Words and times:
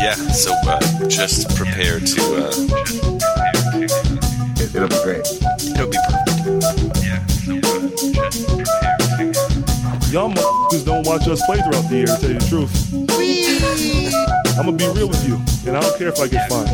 Yeah, 0.00 0.14
so 0.14 0.54
uh, 0.66 0.80
just 1.08 1.54
prepare 1.56 2.00
to. 2.00 2.20
Uh, 2.36 2.50
It, 4.56 4.74
it'll 4.74 4.88
be 4.88 4.96
great. 5.04 5.26
it'll 5.76 5.90
be 5.90 5.98
perfect. 6.08 7.04
Yeah, 7.04 7.26
so 7.26 7.52
uh, 7.56 7.88
just 8.00 8.48
prepare. 8.48 9.32
Y'all 10.10 10.30
motherfuckers 10.32 10.84
don't 10.86 11.06
watch 11.06 11.28
us 11.28 11.44
play 11.44 11.58
throughout 11.60 11.88
the 11.90 11.96
year, 11.96 12.06
to 12.06 12.16
tell 12.18 12.30
you 12.30 12.38
the 12.38 12.48
truth. 12.48 12.72
I'm 14.58 14.64
gonna 14.64 14.76
be 14.76 14.88
real 14.88 15.08
with 15.08 15.26
you, 15.28 15.36
and 15.66 15.76
I 15.76 15.80
don't 15.80 15.98
care 15.98 16.08
if 16.08 16.18
I 16.18 16.28
get 16.28 16.48
fined. 16.48 16.70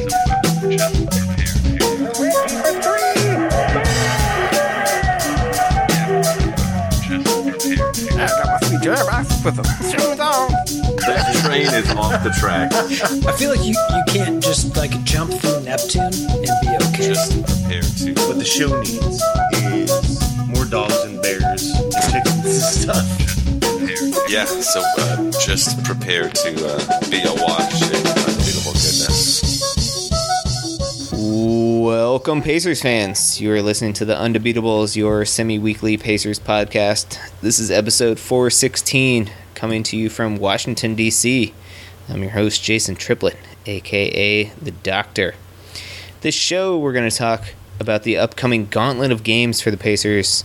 i 8.13 8.27
got 8.29 8.65
So 8.65 8.69
uh, 8.69 9.21
just 9.21 9.43
prepare 9.43 10.17
to. 10.17 10.66
That 11.07 11.35
train 11.45 11.67
is 11.67 11.89
off 11.91 12.25
the 12.25 12.31
track. 12.31 12.73
I 12.73 13.33
feel 13.37 13.51
like 13.51 13.65
you, 13.65 13.75
you 13.75 14.03
can't 14.09 14.43
just 14.43 14.77
like 14.77 14.91
jump 15.05 15.33
through 15.35 15.63
Neptune 15.63 16.03
and 16.03 16.51
be 16.63 16.69
okay. 16.89 17.07
Just 17.07 17.31
prepare 17.47 17.83
to. 17.83 18.13
What 18.27 18.39
the 18.39 18.45
show 18.45 18.81
needs 18.81 19.23
is 19.63 20.47
more 20.49 20.65
dogs 20.65 20.99
and 21.05 21.23
bears 21.23 21.43
and 21.43 21.93
chickens 22.11 22.45
and 22.45 22.99
stuff. 22.99 23.27
Yeah, 24.29 24.47
so 24.47 24.83
uh, 24.99 25.31
just 25.41 25.83
prepare 25.85 26.29
to 26.29 26.67
uh, 26.67 27.11
be 27.11 27.23
awash 27.23 27.83
in 27.83 28.03
unbeatable 28.27 28.73
goodness. 28.75 29.37
Welcome, 31.13 32.43
Pacers 32.43 32.83
fans. 32.83 33.41
You 33.41 33.53
are 33.53 33.63
listening 33.63 33.93
to 33.95 34.05
the 34.05 34.15
Undebeatables, 34.15 34.97
your 34.97 35.25
semi 35.25 35.61
weekly 35.61 35.97
Pacers 35.97 36.41
podcast. 36.41 37.19
This 37.43 37.61
is 37.61 37.71
episode 37.71 38.19
416, 38.19 39.31
coming 39.57 39.83
to 39.83 39.97
you 39.97 40.11
from 40.11 40.37
Washington, 40.37 40.95
D.C. 40.95 41.53
I'm 42.11 42.23
your 42.23 42.33
host, 42.33 42.63
Jason 42.63 42.95
Triplett, 42.95 43.39
aka 43.65 44.45
The 44.45 44.71
Doctor. 44.71 45.35
This 46.21 46.35
show, 46.35 46.79
we're 46.79 46.93
going 46.93 47.09
to 47.09 47.17
talk 47.17 47.55
about 47.81 48.03
the 48.03 48.19
upcoming 48.19 48.67
gauntlet 48.67 49.11
of 49.11 49.25
games 49.25 49.63
for 49.63 49.71
the 49.71 49.79
Pacers, 49.79 50.45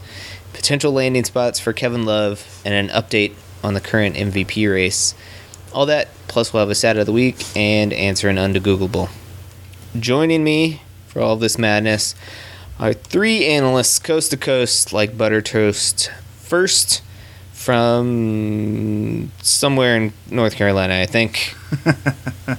potential 0.54 0.94
landing 0.94 1.26
spots 1.26 1.60
for 1.60 1.74
Kevin 1.74 2.06
Love, 2.06 2.62
and 2.64 2.74
an 2.74 2.88
update 2.96 3.36
on 3.62 3.74
the 3.74 3.82
current 3.82 4.16
MVP 4.16 4.72
race. 4.72 5.14
All 5.74 5.86
that, 5.88 6.08
plus 6.30 6.54
we'll 6.54 6.62
have 6.62 6.70
a 6.70 6.76
stat 6.76 6.96
of 6.96 7.06
the 7.06 7.12
week 7.12 7.44
and 7.56 7.92
answer 7.92 8.30
an 8.30 8.38
undegoogleable. 8.38 9.10
Joining 10.00 10.44
me 10.44 10.82
for 11.08 11.22
all 11.22 11.36
this 11.36 11.58
madness 11.58 12.16
are 12.80 12.94
three 12.94 13.46
analysts 13.46 14.00
coast 14.00 14.32
to 14.32 14.38
coast 14.38 14.94
like 14.94 15.18
butter 15.18 15.42
toast. 15.42 16.10
First, 16.38 17.02
from 17.62 19.32
somewhere 19.44 19.96
in 19.96 20.14
North 20.32 20.56
Carolina, 20.56 21.00
I 21.00 21.06
think. 21.06 21.56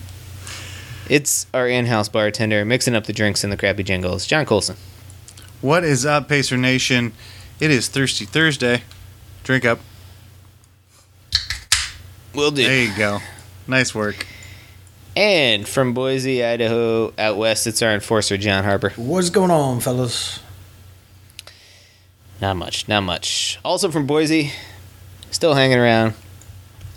it's 1.10 1.46
our 1.52 1.66
in 1.66 1.86
house 1.86 2.08
bartender 2.08 2.64
mixing 2.64 2.94
up 2.94 3.06
the 3.06 3.12
drinks 3.12 3.42
and 3.42 3.52
the 3.52 3.56
crappy 3.56 3.82
jingles, 3.82 4.26
John 4.26 4.46
Colson. 4.46 4.76
What 5.60 5.82
is 5.82 6.06
up, 6.06 6.28
Pacer 6.28 6.56
Nation? 6.56 7.12
It 7.58 7.72
is 7.72 7.88
Thirsty 7.88 8.26
Thursday. 8.26 8.82
Drink 9.42 9.64
up. 9.64 9.80
Will 12.32 12.52
do. 12.52 12.62
There 12.62 12.84
you 12.84 12.96
go. 12.96 13.18
Nice 13.66 13.94
work. 13.94 14.26
And 15.16 15.68
from 15.68 15.94
Boise, 15.94 16.44
Idaho, 16.44 17.12
out 17.18 17.36
west, 17.36 17.66
it's 17.66 17.82
our 17.82 17.92
enforcer, 17.92 18.38
John 18.38 18.62
Harper. 18.64 18.90
What's 18.96 19.30
going 19.30 19.50
on, 19.50 19.80
fellas? 19.80 20.40
Not 22.40 22.56
much, 22.56 22.88
not 22.88 23.02
much. 23.02 23.58
Also 23.64 23.90
from 23.90 24.06
Boise, 24.06 24.52
still 25.32 25.54
hanging 25.54 25.78
around. 25.78 26.14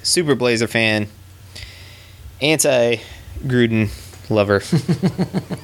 Super 0.04 0.36
Blazer 0.36 0.68
fan. 0.68 1.08
Anti 2.42 2.98
Gruden 3.44 3.90
lover. 4.30 4.62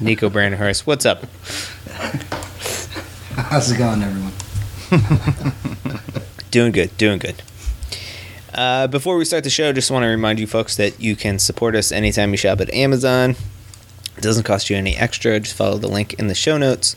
Nico 0.00 0.28
Brandenhurst. 0.28 0.86
What's 0.86 1.06
up? 1.06 1.24
How's 3.36 3.70
it 3.70 3.78
going, 3.78 4.02
everyone? 4.02 4.32
Doing 6.50 6.72
good, 6.72 6.94
doing 6.98 7.18
good. 7.18 7.42
Uh, 8.52 8.86
before 8.86 9.16
we 9.16 9.24
start 9.24 9.42
the 9.42 9.48
show, 9.48 9.72
just 9.72 9.90
want 9.90 10.02
to 10.02 10.08
remind 10.08 10.38
you 10.38 10.46
folks 10.46 10.76
that 10.76 11.00
you 11.00 11.16
can 11.16 11.38
support 11.38 11.74
us 11.74 11.90
anytime 11.90 12.30
you 12.30 12.36
shop 12.36 12.60
at 12.60 12.72
Amazon. 12.74 13.30
It 13.30 14.22
doesn't 14.22 14.42
cost 14.42 14.68
you 14.68 14.76
any 14.76 14.94
extra. 14.94 15.40
Just 15.40 15.56
follow 15.56 15.78
the 15.78 15.88
link 15.88 16.12
in 16.14 16.26
the 16.26 16.34
show 16.34 16.58
notes 16.58 16.94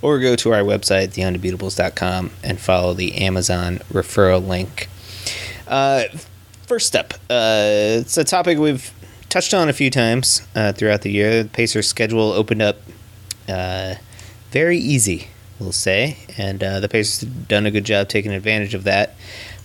or 0.00 0.18
go 0.20 0.36
to 0.36 0.54
our 0.54 0.62
website, 0.62 1.08
theundebeatables.com, 1.08 2.30
and 2.42 2.58
follow 2.58 2.94
the 2.94 3.14
Amazon 3.16 3.80
referral 3.92 4.46
link. 4.46 4.88
Uh, 5.66 6.04
first 6.66 6.86
step 6.86 7.14
uh, 7.30 8.00
it's 8.00 8.16
a 8.16 8.24
topic 8.24 8.58
we've 8.58 8.92
touched 9.28 9.52
on 9.52 9.68
a 9.68 9.72
few 9.72 9.90
times 9.90 10.42
uh, 10.54 10.72
throughout 10.72 11.02
the 11.02 11.10
year. 11.10 11.42
The 11.42 11.48
Pacers' 11.48 11.88
schedule 11.88 12.32
opened 12.32 12.62
up 12.62 12.76
uh, 13.48 13.96
very 14.50 14.78
easy, 14.78 15.28
we'll 15.58 15.72
say, 15.72 16.18
and 16.38 16.62
uh, 16.62 16.80
the 16.80 16.88
Pacers 16.88 17.22
have 17.22 17.48
done 17.48 17.66
a 17.66 17.70
good 17.70 17.84
job 17.84 18.08
taking 18.08 18.32
advantage 18.32 18.74
of 18.74 18.84
that. 18.84 19.14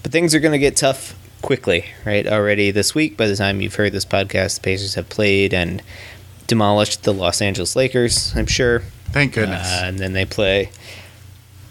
But 0.01 0.11
things 0.11 0.33
are 0.33 0.39
going 0.39 0.53
to 0.53 0.59
get 0.59 0.75
tough 0.75 1.15
quickly, 1.41 1.85
right? 2.05 2.25
Already 2.25 2.71
this 2.71 2.95
week, 2.95 3.15
by 3.15 3.27
the 3.27 3.35
time 3.35 3.61
you've 3.61 3.75
heard 3.75 3.91
this 3.91 4.05
podcast, 4.05 4.55
the 4.55 4.61
Pacers 4.61 4.95
have 4.95 5.07
played 5.09 5.53
and 5.53 5.83
demolished 6.47 7.03
the 7.03 7.13
Los 7.13 7.41
Angeles 7.41 7.75
Lakers, 7.75 8.35
I'm 8.35 8.47
sure. 8.47 8.79
Thank 9.11 9.33
goodness. 9.33 9.67
Uh, 9.71 9.81
and 9.85 9.99
then 9.99 10.13
they 10.13 10.25
play 10.25 10.71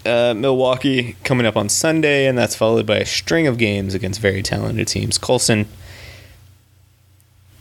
uh, 0.09 0.35
Milwaukee 0.35 1.17
coming 1.25 1.47
up 1.47 1.57
on 1.57 1.69
Sunday, 1.69 2.27
and 2.27 2.37
that's 2.37 2.57
followed 2.57 2.87
by 2.87 2.97
a 2.97 3.07
string 3.07 3.47
of 3.47 3.59
games 3.59 3.95
against 3.95 4.21
very 4.21 4.43
talented 4.43 4.89
teams. 4.89 5.19
Colson, 5.19 5.67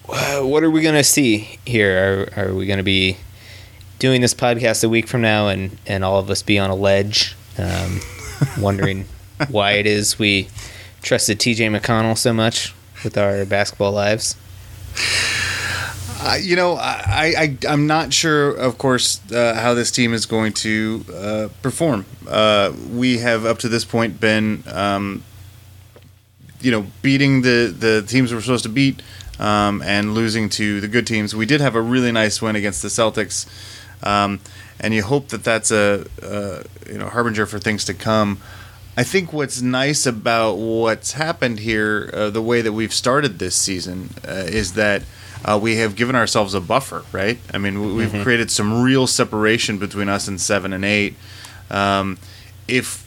what 0.07 0.63
are 0.63 0.71
we 0.71 0.81
going 0.81 0.95
to 0.95 1.03
see 1.03 1.59
here? 1.65 2.29
Are, 2.37 2.45
are 2.45 2.53
we 2.53 2.65
going 2.65 2.77
to 2.77 2.83
be 2.83 3.17
doing 3.99 4.21
this 4.21 4.33
podcast 4.33 4.83
a 4.83 4.89
week 4.89 5.07
from 5.07 5.21
now 5.21 5.47
and, 5.47 5.77
and 5.85 6.03
all 6.03 6.19
of 6.19 6.29
us 6.29 6.41
be 6.41 6.57
on 6.57 6.69
a 6.69 6.75
ledge, 6.75 7.35
um, 7.57 7.99
wondering 8.59 9.05
why 9.49 9.73
it 9.73 9.85
is 9.85 10.17
we 10.17 10.47
trusted 11.01 11.39
TJ 11.39 11.77
McConnell 11.77 12.17
so 12.17 12.33
much 12.33 12.73
with 13.03 13.17
our 13.17 13.45
basketball 13.45 13.91
lives? 13.91 14.35
You 16.41 16.55
know, 16.55 16.73
I, 16.73 17.33
I 17.37 17.57
I'm 17.67 17.87
not 17.87 18.13
sure, 18.13 18.51
of 18.51 18.77
course, 18.77 19.19
uh, 19.31 19.55
how 19.55 19.73
this 19.73 19.91
team 19.91 20.13
is 20.13 20.25
going 20.25 20.53
to 20.53 21.05
uh, 21.13 21.47
perform. 21.61 22.05
Uh, 22.27 22.73
we 22.91 23.19
have 23.19 23.45
up 23.45 23.59
to 23.59 23.69
this 23.69 23.85
point 23.85 24.19
been, 24.19 24.63
um, 24.71 25.23
you 26.61 26.71
know, 26.71 26.85
beating 27.01 27.41
the 27.41 27.73
the 27.77 28.03
teams 28.07 28.33
we're 28.33 28.41
supposed 28.41 28.63
to 28.63 28.69
beat 28.69 29.01
um, 29.39 29.81
and 29.81 30.13
losing 30.13 30.49
to 30.49 30.79
the 30.81 30.87
good 30.87 31.07
teams. 31.07 31.35
We 31.35 31.45
did 31.45 31.61
have 31.61 31.75
a 31.75 31.81
really 31.81 32.11
nice 32.11 32.41
win 32.41 32.55
against 32.55 32.81
the 32.81 32.89
Celtics, 32.89 33.45
um, 34.03 34.39
and 34.79 34.93
you 34.93 35.03
hope 35.03 35.29
that 35.29 35.43
that's 35.43 35.71
a, 35.71 36.05
a 36.21 36.63
you 36.91 36.97
know 36.97 37.09
harbinger 37.09 37.45
for 37.45 37.59
things 37.59 37.85
to 37.85 37.93
come. 37.93 38.39
I 38.95 39.03
think 39.03 39.31
what's 39.31 39.61
nice 39.61 40.07
about 40.07 40.55
what's 40.55 41.11
happened 41.13 41.59
here, 41.59 42.09
uh, 42.13 42.29
the 42.31 42.41
way 42.41 42.61
that 42.61 42.73
we've 42.73 42.93
started 42.93 43.37
this 43.37 43.55
season, 43.55 44.09
uh, 44.27 44.45
is 44.47 44.73
that 44.73 45.03
uh, 45.45 45.57
we 45.61 45.77
have 45.77 45.95
given 45.95 46.15
ourselves 46.15 46.53
a 46.53 46.61
buffer, 46.61 47.03
right? 47.11 47.37
I 47.53 47.57
mean, 47.57 47.81
we- 47.81 48.05
we've 48.05 48.23
created 48.23 48.49
some 48.51 48.81
real 48.81 49.07
separation 49.07 49.77
between 49.77 50.09
us 50.09 50.27
and 50.27 50.39
seven 50.39 50.73
and 50.73 50.83
eight. 50.85 51.15
Um, 51.69 52.17
if 52.67 53.05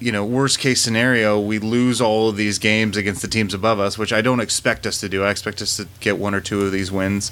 you 0.00 0.10
know, 0.10 0.24
worst 0.24 0.58
case 0.58 0.80
scenario, 0.80 1.38
we 1.38 1.60
lose 1.60 2.00
all 2.00 2.28
of 2.28 2.36
these 2.36 2.58
games 2.58 2.96
against 2.96 3.22
the 3.22 3.28
teams 3.28 3.54
above 3.54 3.78
us, 3.78 3.96
which 3.96 4.12
I 4.12 4.20
don't 4.20 4.40
expect 4.40 4.84
us 4.84 4.98
to 4.98 5.08
do. 5.08 5.22
I 5.22 5.30
expect 5.30 5.62
us 5.62 5.76
to 5.76 5.86
get 6.00 6.18
one 6.18 6.34
or 6.34 6.40
two 6.40 6.62
of 6.62 6.72
these 6.72 6.90
wins. 6.90 7.30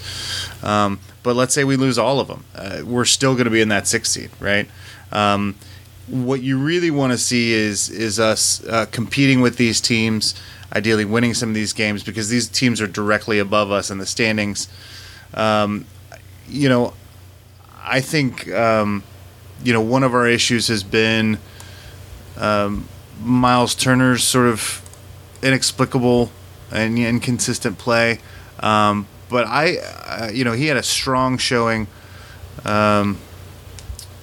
Um, 0.63 1.01
but 1.25 1.35
let's 1.35 1.53
say 1.53 1.65
we 1.65 1.75
lose 1.75 1.99
all 1.99 2.21
of 2.21 2.29
them, 2.29 2.45
uh, 2.55 2.83
we're 2.85 3.07
still 3.07 3.33
going 3.35 3.47
to 3.47 3.51
be 3.51 3.61
in 3.61 3.71
that 3.71 3.89
six 3.89 4.11
seed, 4.13 4.31
right? 4.39 4.69
Um, 5.11 5.57
what 6.07 6.43
you 6.43 6.59
really 6.59 6.93
want 6.93 7.11
to 7.13 7.19
see 7.19 7.53
is 7.53 7.89
is 7.91 8.21
us 8.21 8.65
uh, 8.69 8.87
competing 8.93 9.41
with 9.41 9.57
these 9.57 9.81
teams, 9.81 10.35
ideally 10.73 11.05
winning 11.05 11.35
some 11.35 11.49
of 11.49 11.55
these 11.55 11.73
games 11.73 12.03
because 12.03 12.29
these 12.29 12.49
teams 12.49 12.81
are 12.81 12.87
directly 12.87 13.39
above 13.39 13.71
us 13.71 13.91
in 13.91 13.99
the 13.99 14.07
standings. 14.07 14.69
Um, 15.35 15.87
you 16.49 16.69
know, 16.69 16.95
I 17.83 18.01
think 18.01 18.51
um, 18.53 19.03
you 19.63 19.73
know 19.73 19.81
one 19.81 20.03
of 20.03 20.15
our 20.15 20.29
issues 20.29 20.69
has 20.69 20.83
been 20.83 21.39
um, 22.37 22.89
Miles 23.23 23.75
Turner's 23.75 24.25
sort 24.25 24.47
of 24.47 24.83
inexplicable 25.43 26.31
and 26.71 26.99
inconsistent 26.99 27.79
play. 27.79 28.19
Um, 28.61 29.07
but 29.29 29.47
I, 29.47 29.77
uh, 29.79 30.31
you 30.33 30.45
know, 30.45 30.53
he 30.53 30.67
had 30.67 30.77
a 30.77 30.83
strong 30.83 31.39
showing 31.39 31.87
um, 32.65 33.19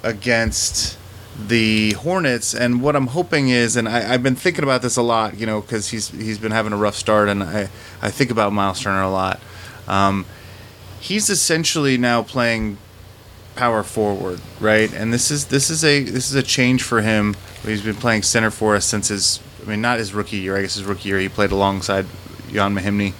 against 0.04 0.97
the 1.40 1.92
Hornets, 1.94 2.56
and 2.56 2.82
what 2.82 2.96
I'm 2.96 3.08
hoping 3.08 3.50
is, 3.50 3.76
and 3.76 3.88
I, 3.88 4.14
I've 4.14 4.24
been 4.24 4.36
thinking 4.36 4.64
about 4.64 4.82
this 4.82 4.98
a 4.98 5.02
lot, 5.04 5.38
you 5.38 5.46
know, 5.46 5.62
because 5.62 5.90
he's 5.90 6.10
he's 6.10 6.40
been 6.40 6.52
having 6.52 6.74
a 6.74 6.78
rough 6.78 6.96
start, 6.96 7.30
and 7.30 7.44
I 7.44 7.70
I 8.02 8.10
think 8.10 8.32
about 8.32 8.54
Miles 8.54 8.82
Turner 8.82 9.04
a 9.04 9.10
lot. 9.10 9.40
Um, 9.88 10.26
he's 11.00 11.30
essentially 11.30 11.98
now 11.98 12.24
playing 12.24 12.78
power 13.56 13.84
forward, 13.84 14.40
right? 14.60 14.92
And 14.94 15.14
this 15.14 15.32
is 15.32 15.48
this 15.48 15.70
is 15.70 15.84
a 15.84 16.04
this 16.04 16.30
is 16.30 16.36
a 16.36 16.44
change 16.44 16.84
for 16.84 17.02
him. 17.02 17.36
He's 17.64 17.82
been 17.82 17.96
playing 17.96 18.24
center 18.24 18.52
for 18.52 18.76
us 18.76 18.86
since 18.86 19.10
his 19.10 19.40
I 19.66 19.70
mean 19.70 19.82
not 19.82 20.00
his 20.00 20.14
rookie 20.14 20.38
year. 20.38 20.58
I 20.58 20.62
guess 20.62 20.76
his 20.76 20.86
rookie 20.86 21.10
year 21.10 21.20
he 21.20 21.30
played 21.30 21.52
alongside 21.52 22.06
Ian 22.52 22.76
Mahinmi 22.76 23.14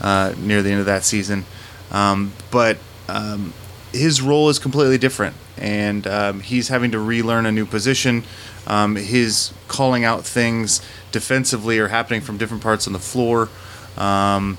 uh, 0.00 0.34
near 0.38 0.62
the 0.62 0.70
end 0.70 0.80
of 0.80 0.86
that 0.86 1.04
season. 1.04 1.44
um, 1.90 2.32
but 2.50 2.78
um, 3.08 3.52
his 3.92 4.20
role 4.20 4.48
is 4.48 4.58
completely 4.58 4.98
different, 4.98 5.34
and 5.58 6.06
um, 6.06 6.40
he's 6.40 6.68
having 6.68 6.90
to 6.92 6.98
relearn 6.98 7.46
a 7.46 7.52
new 7.52 7.66
position. 7.66 8.24
Um, 8.66 8.96
his 8.96 9.52
calling 9.68 10.04
out 10.04 10.24
things 10.24 10.80
defensively 11.12 11.78
are 11.78 11.88
happening 11.88 12.20
from 12.20 12.36
different 12.36 12.62
parts 12.62 12.86
on 12.86 12.92
the 12.92 12.98
floor, 12.98 13.48
um, 13.96 14.58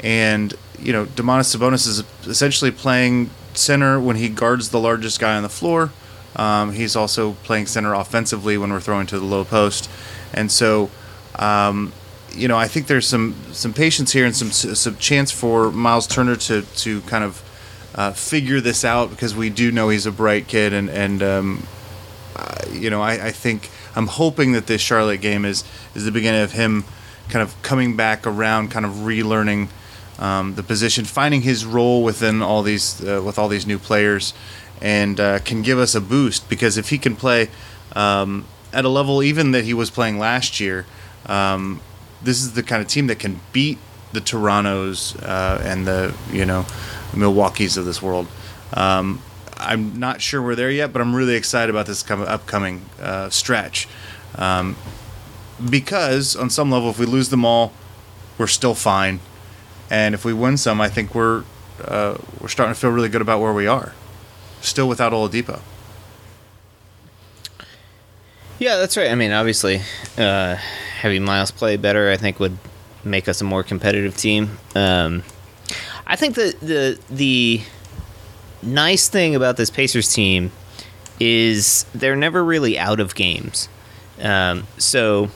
and 0.00 0.54
you 0.82 0.92
know, 0.92 1.06
Domantas 1.06 1.54
Sabonis 1.54 1.86
is 1.86 2.02
essentially 2.26 2.70
playing 2.70 3.30
center 3.54 4.00
when 4.00 4.16
he 4.16 4.28
guards 4.28 4.70
the 4.70 4.80
largest 4.80 5.20
guy 5.20 5.36
on 5.36 5.42
the 5.42 5.48
floor. 5.48 5.92
Um, 6.34 6.72
he's 6.72 6.96
also 6.96 7.34
playing 7.44 7.66
center 7.66 7.94
offensively 7.94 8.56
when 8.56 8.72
we're 8.72 8.80
throwing 8.80 9.06
to 9.08 9.18
the 9.18 9.24
low 9.24 9.44
post, 9.44 9.88
and 10.32 10.50
so 10.50 10.90
um, 11.36 11.92
you 12.34 12.48
know 12.48 12.56
I 12.56 12.68
think 12.68 12.86
there's 12.86 13.06
some 13.06 13.36
some 13.52 13.72
patience 13.72 14.12
here 14.12 14.24
and 14.24 14.34
some 14.34 14.50
some 14.50 14.96
chance 14.96 15.30
for 15.30 15.70
Miles 15.70 16.06
Turner 16.06 16.36
to 16.36 16.62
to 16.62 17.00
kind 17.02 17.22
of 17.22 17.42
uh, 17.94 18.12
figure 18.12 18.60
this 18.60 18.84
out 18.84 19.10
because 19.10 19.34
we 19.34 19.50
do 19.50 19.70
know 19.70 19.88
he's 19.88 20.06
a 20.06 20.12
bright 20.12 20.48
kid 20.48 20.72
and 20.72 20.88
and 20.88 21.22
um, 21.22 21.66
uh, 22.36 22.64
you 22.70 22.90
know 22.90 23.02
I, 23.02 23.26
I 23.26 23.30
think 23.32 23.70
I'm 23.94 24.06
hoping 24.06 24.52
that 24.52 24.66
this 24.66 24.80
Charlotte 24.80 25.20
game 25.20 25.44
is 25.44 25.64
is 25.94 26.04
the 26.04 26.12
beginning 26.12 26.42
of 26.42 26.52
him 26.52 26.84
kind 27.28 27.42
of 27.42 27.60
coming 27.62 27.96
back 27.96 28.26
around, 28.26 28.70
kind 28.70 28.84
of 28.84 28.92
relearning 28.92 29.68
um, 30.18 30.54
the 30.54 30.62
position, 30.62 31.04
finding 31.04 31.42
his 31.42 31.64
role 31.64 32.02
within 32.02 32.42
all 32.42 32.62
these 32.62 33.02
uh, 33.02 33.22
with 33.24 33.38
all 33.38 33.48
these 33.48 33.66
new 33.66 33.78
players, 33.78 34.34
and 34.80 35.18
uh, 35.18 35.38
can 35.40 35.62
give 35.62 35.78
us 35.78 35.94
a 35.94 36.00
boost 36.00 36.48
because 36.48 36.76
if 36.76 36.90
he 36.90 36.98
can 36.98 37.16
play 37.16 37.48
um, 37.94 38.44
at 38.72 38.84
a 38.84 38.88
level 38.88 39.22
even 39.22 39.52
that 39.52 39.64
he 39.64 39.74
was 39.74 39.90
playing 39.90 40.18
last 40.18 40.60
year, 40.60 40.86
um, 41.26 41.80
this 42.22 42.42
is 42.42 42.52
the 42.52 42.62
kind 42.62 42.82
of 42.82 42.88
team 42.88 43.06
that 43.08 43.18
can 43.18 43.40
beat 43.52 43.78
the 44.12 44.20
Torontos 44.20 45.16
uh, 45.22 45.60
and 45.62 45.86
the 45.86 46.14
you 46.30 46.44
know 46.44 46.66
Milwaukee's 47.14 47.76
of 47.76 47.84
this 47.84 48.00
world. 48.02 48.26
Um, 48.74 49.20
I'm 49.56 49.98
not 49.98 50.20
sure 50.20 50.42
we're 50.42 50.54
there 50.54 50.70
yet, 50.70 50.92
but 50.92 51.00
I'm 51.00 51.14
really 51.14 51.34
excited 51.34 51.70
about 51.70 51.86
this 51.86 52.02
com- 52.02 52.22
upcoming 52.22 52.82
uh, 53.00 53.30
stretch. 53.30 53.88
Um, 54.34 54.76
because 55.68 56.34
on 56.34 56.50
some 56.50 56.70
level, 56.70 56.90
if 56.90 56.98
we 56.98 57.06
lose 57.06 57.28
them 57.28 57.44
all, 57.44 57.72
we're 58.38 58.46
still 58.46 58.74
fine, 58.74 59.20
and 59.90 60.14
if 60.14 60.24
we 60.24 60.32
win 60.32 60.56
some, 60.56 60.80
I 60.80 60.88
think 60.88 61.14
we're 61.14 61.44
uh, 61.84 62.16
we're 62.40 62.48
starting 62.48 62.74
to 62.74 62.80
feel 62.80 62.90
really 62.90 63.08
good 63.08 63.22
about 63.22 63.40
where 63.40 63.52
we 63.52 63.66
are. 63.66 63.92
Still 64.60 64.88
without 64.88 65.12
Oladipo. 65.12 65.60
Yeah, 68.58 68.76
that's 68.76 68.96
right. 68.96 69.10
I 69.10 69.16
mean, 69.16 69.32
obviously, 69.32 69.82
uh, 70.16 70.54
having 71.00 71.24
Miles 71.24 71.50
play 71.50 71.76
better, 71.76 72.10
I 72.10 72.16
think, 72.16 72.38
would 72.38 72.58
make 73.04 73.28
us 73.28 73.40
a 73.40 73.44
more 73.44 73.62
competitive 73.62 74.16
team. 74.16 74.58
Um, 74.74 75.22
I 76.06 76.16
think 76.16 76.34
the 76.34 76.54
the 76.60 76.98
the 77.10 77.62
nice 78.62 79.08
thing 79.08 79.34
about 79.34 79.56
this 79.56 79.70
Pacers 79.70 80.12
team 80.12 80.52
is 81.20 81.84
they're 81.94 82.16
never 82.16 82.44
really 82.44 82.78
out 82.78 83.00
of 83.00 83.14
games. 83.14 83.68
Um, 84.20 84.66
so 84.78 85.30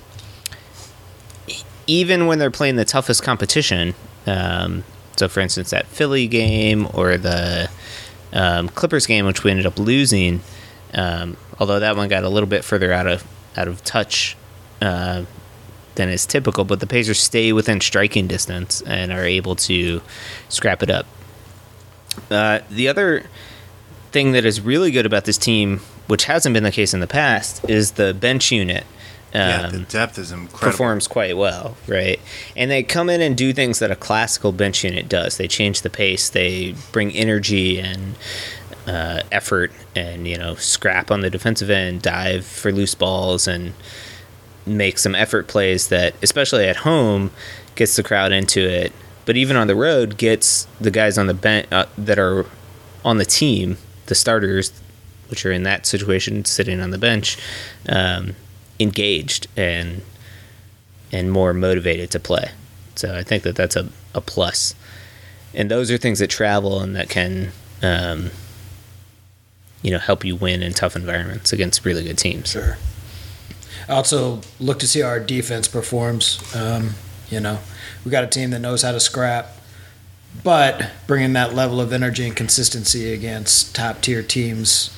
even 1.86 2.26
when 2.26 2.38
they're 2.38 2.50
playing 2.50 2.76
the 2.76 2.84
toughest 2.84 3.22
competition, 3.22 3.94
um, 4.26 4.84
so 5.16 5.28
for 5.28 5.40
instance 5.40 5.70
that 5.70 5.86
Philly 5.86 6.26
game 6.26 6.88
or 6.92 7.16
the 7.16 7.70
um, 8.32 8.68
Clippers 8.68 9.06
game, 9.06 9.26
which 9.26 9.44
we 9.44 9.50
ended 9.50 9.66
up 9.66 9.78
losing, 9.78 10.40
um, 10.94 11.36
although 11.58 11.80
that 11.80 11.96
one 11.96 12.08
got 12.08 12.24
a 12.24 12.28
little 12.28 12.48
bit 12.48 12.64
further 12.64 12.92
out 12.92 13.06
of 13.06 13.24
out 13.56 13.68
of 13.68 13.82
touch 13.84 14.36
uh, 14.82 15.24
than 15.96 16.08
is 16.08 16.26
typical, 16.26 16.64
but 16.64 16.80
the 16.80 16.86
Pacers 16.86 17.18
stay 17.18 17.52
within 17.52 17.80
striking 17.80 18.26
distance 18.26 18.82
and 18.82 19.12
are 19.12 19.24
able 19.24 19.56
to 19.56 20.00
scrap 20.48 20.82
it 20.82 20.90
up. 20.90 21.06
Uh, 22.30 22.60
the 22.70 22.88
other 22.88 23.24
thing 24.12 24.32
that 24.32 24.44
is 24.44 24.60
really 24.60 24.90
good 24.90 25.06
about 25.06 25.24
this 25.24 25.36
team, 25.36 25.80
which 26.06 26.24
hasn't 26.24 26.54
been 26.54 26.62
the 26.62 26.72
case 26.72 26.94
in 26.94 27.00
the 27.00 27.06
past, 27.06 27.68
is 27.68 27.92
the 27.92 28.14
bench 28.14 28.50
unit. 28.50 28.84
Um, 29.34 29.40
yeah, 29.42 29.68
the 29.68 29.78
depth 29.80 30.18
is 30.18 30.32
incredible. 30.32 30.58
performs 30.58 31.08
quite 31.08 31.36
well, 31.36 31.76
right? 31.86 32.18
And 32.54 32.70
they 32.70 32.82
come 32.82 33.10
in 33.10 33.20
and 33.20 33.36
do 33.36 33.52
things 33.52 33.80
that 33.80 33.90
a 33.90 33.96
classical 33.96 34.52
bench 34.52 34.84
unit 34.84 35.08
does. 35.08 35.36
They 35.36 35.48
change 35.48 35.82
the 35.82 35.90
pace. 35.90 36.30
They 36.30 36.74
bring 36.92 37.12
energy 37.12 37.78
and 37.78 38.14
uh, 38.86 39.22
effort, 39.32 39.72
and 39.94 40.26
you 40.26 40.38
know, 40.38 40.54
scrap 40.54 41.10
on 41.10 41.20
the 41.20 41.28
defensive 41.28 41.68
end, 41.68 42.02
dive 42.02 42.46
for 42.46 42.72
loose 42.72 42.94
balls, 42.94 43.46
and 43.46 43.74
make 44.66 44.98
some 44.98 45.14
effort 45.14 45.46
plays 45.46 45.88
that, 45.88 46.14
especially 46.22 46.66
at 46.66 46.76
home, 46.76 47.30
gets 47.74 47.96
the 47.96 48.02
crowd 48.02 48.32
into 48.32 48.60
it. 48.60 48.92
But 49.24 49.36
even 49.36 49.56
on 49.56 49.66
the 49.66 49.74
road, 49.74 50.18
gets 50.18 50.66
the 50.80 50.90
guys 50.90 51.18
on 51.18 51.26
the 51.26 51.34
bench 51.34 51.66
uh, 51.72 51.86
that 51.98 52.18
are 52.18 52.46
on 53.04 53.18
the 53.18 53.24
team, 53.24 53.78
the 54.06 54.14
starters, 54.14 54.72
which 55.28 55.44
are 55.44 55.52
in 55.52 55.64
that 55.64 55.86
situation, 55.86 56.44
sitting 56.44 56.80
on 56.80 56.90
the 56.90 56.98
bench, 56.98 57.36
um, 57.88 58.34
engaged 58.78 59.48
and 59.56 60.02
and 61.12 61.30
more 61.30 61.52
motivated 61.54 62.10
to 62.10 62.20
play. 62.20 62.50
So 62.96 63.14
I 63.16 63.22
think 63.22 63.42
that 63.44 63.56
that's 63.56 63.76
a, 63.76 63.88
a 64.14 64.20
plus. 64.20 64.74
And 65.54 65.70
those 65.70 65.90
are 65.90 65.96
things 65.96 66.18
that 66.18 66.28
travel 66.28 66.80
and 66.80 66.96
that 66.96 67.08
can, 67.08 67.52
um, 67.82 68.30
you 69.82 69.90
know, 69.90 69.98
help 69.98 70.24
you 70.24 70.34
win 70.36 70.62
in 70.62 70.72
tough 70.74 70.96
environments 70.96 71.52
against 71.52 71.84
really 71.84 72.04
good 72.04 72.18
teams. 72.18 72.50
Sure. 72.50 72.76
I 73.88 73.92
also 73.92 74.40
look 74.58 74.78
to 74.80 74.88
see 74.88 75.00
how 75.00 75.08
our 75.08 75.20
defense 75.20 75.68
performs. 75.68 76.40
Um, 76.54 76.90
you 77.30 77.40
know, 77.40 77.58
we 78.04 78.10
got 78.10 78.24
a 78.24 78.26
team 78.26 78.50
that 78.50 78.60
knows 78.60 78.82
how 78.82 78.92
to 78.92 79.00
scrap, 79.00 79.46
but 80.42 80.90
bringing 81.06 81.32
that 81.34 81.54
level 81.54 81.80
of 81.80 81.92
energy 81.92 82.26
and 82.26 82.36
consistency 82.36 83.12
against 83.12 83.74
top 83.74 84.00
tier 84.00 84.22
teams, 84.22 84.96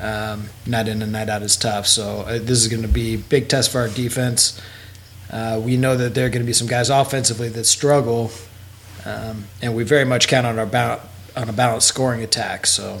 um, 0.00 0.48
night 0.66 0.88
in 0.88 1.02
and 1.02 1.12
night 1.12 1.28
out, 1.28 1.42
is 1.42 1.56
tough. 1.56 1.86
So 1.86 2.20
uh, 2.20 2.32
this 2.38 2.58
is 2.62 2.68
going 2.68 2.82
to 2.82 2.88
be 2.88 3.14
a 3.14 3.18
big 3.18 3.48
test 3.48 3.70
for 3.70 3.80
our 3.80 3.88
defense. 3.88 4.60
Uh, 5.30 5.60
we 5.62 5.76
know 5.76 5.96
that 5.96 6.14
there 6.14 6.26
are 6.26 6.30
going 6.30 6.42
to 6.42 6.46
be 6.46 6.52
some 6.52 6.66
guys 6.66 6.90
offensively 6.90 7.48
that 7.50 7.64
struggle, 7.64 8.30
um, 9.06 9.44
and 9.62 9.74
we 9.74 9.84
very 9.84 10.04
much 10.04 10.28
count 10.28 10.46
on 10.46 10.58
our 10.58 10.66
ba- 10.66 11.00
on 11.36 11.48
a 11.48 11.52
balanced 11.52 11.88
scoring 11.88 12.22
attack. 12.22 12.66
So 12.66 13.00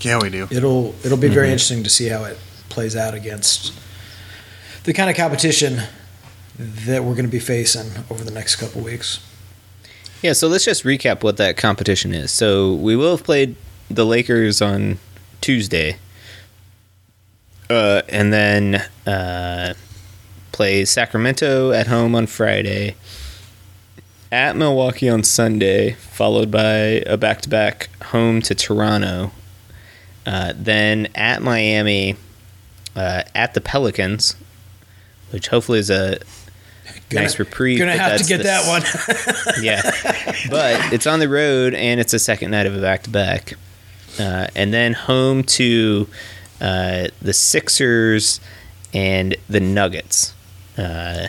Yeah, 0.00 0.18
we 0.20 0.28
do. 0.28 0.48
it'll 0.50 0.94
it'll 1.04 1.16
be 1.18 1.28
very 1.28 1.48
interesting 1.50 1.82
to 1.84 1.88
see 1.90 2.08
how 2.08 2.24
it 2.24 2.38
plays 2.68 2.94
out 2.94 3.14
against 3.14 3.72
the 4.84 4.92
kind 4.92 5.10
of 5.10 5.16
competition 5.16 5.82
that 6.58 7.04
we're 7.04 7.14
going 7.14 7.24
to 7.24 7.30
be 7.30 7.38
facing 7.38 8.04
over 8.10 8.24
the 8.24 8.30
next 8.30 8.56
couple 8.56 8.82
weeks. 8.82 9.26
Yeah, 10.22 10.34
so 10.34 10.48
let's 10.48 10.64
just 10.64 10.84
recap 10.84 11.22
what 11.22 11.38
that 11.38 11.56
competition 11.56 12.12
is. 12.12 12.30
So 12.30 12.74
we 12.74 12.94
will 12.96 13.16
have 13.16 13.24
played 13.24 13.56
the 13.88 14.04
Lakers 14.04 14.60
on 14.60 14.98
Tuesday, 15.40 15.96
uh, 17.70 18.02
and 18.08 18.32
then 18.32 18.86
uh, 19.06 19.74
play 20.52 20.84
Sacramento 20.84 21.72
at 21.72 21.86
home 21.86 22.14
on 22.14 22.26
Friday, 22.26 22.96
at 24.30 24.56
Milwaukee 24.56 25.08
on 25.08 25.24
Sunday, 25.24 25.92
followed 25.92 26.50
by 26.50 27.02
a 27.06 27.16
back-to-back 27.16 27.88
home 28.04 28.42
to 28.42 28.54
Toronto, 28.54 29.32
uh, 30.26 30.52
then 30.54 31.08
at 31.14 31.42
Miami, 31.42 32.16
uh, 32.94 33.22
at 33.34 33.54
the 33.54 33.60
Pelicans, 33.60 34.36
which 35.30 35.48
hopefully 35.48 35.78
is 35.78 35.90
a 35.90 36.18
nice 37.12 37.38
reprieve. 37.38 37.78
Gonna 37.78 37.96
have 37.96 38.20
to 38.20 38.26
get 38.26 38.38
the 38.38 38.44
that 38.44 38.66
one. 38.68 39.62
yeah, 39.62 39.82
but 40.50 40.92
it's 40.92 41.06
on 41.06 41.20
the 41.20 41.28
road 41.28 41.74
and 41.74 42.00
it's 42.00 42.12
a 42.12 42.18
second 42.18 42.50
night 42.50 42.66
of 42.66 42.76
a 42.76 42.80
back 42.80 43.02
to 43.04 43.10
back, 43.10 43.54
and 44.18 44.72
then 44.72 44.92
home 44.92 45.42
to 45.44 46.08
uh, 46.60 47.08
the 47.22 47.32
Sixers 47.32 48.40
and 48.92 49.36
the 49.48 49.60
Nuggets 49.60 50.34
uh, 50.76 51.28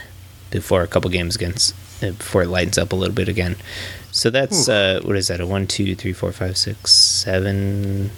before 0.50 0.81
a 0.84 0.88
couple 0.88 1.10
games 1.10 1.36
against 1.36 1.75
uh, 2.03 2.12
before 2.12 2.43
it 2.43 2.48
lightens 2.48 2.77
up 2.77 2.91
a 2.91 2.96
little 2.96 3.15
bit 3.15 3.27
again. 3.27 3.55
So 4.12 4.29
that's 4.29 4.67
uh, 4.67 5.00
what 5.03 5.15
is 5.15 5.29
that? 5.29 5.39
A 5.39 5.48
one, 5.48 5.67
two, 5.67 5.96
three, 5.96 6.12
four, 6.12 6.31
five, 6.34 6.58
six, 6.58 6.91
seven, 6.91 8.12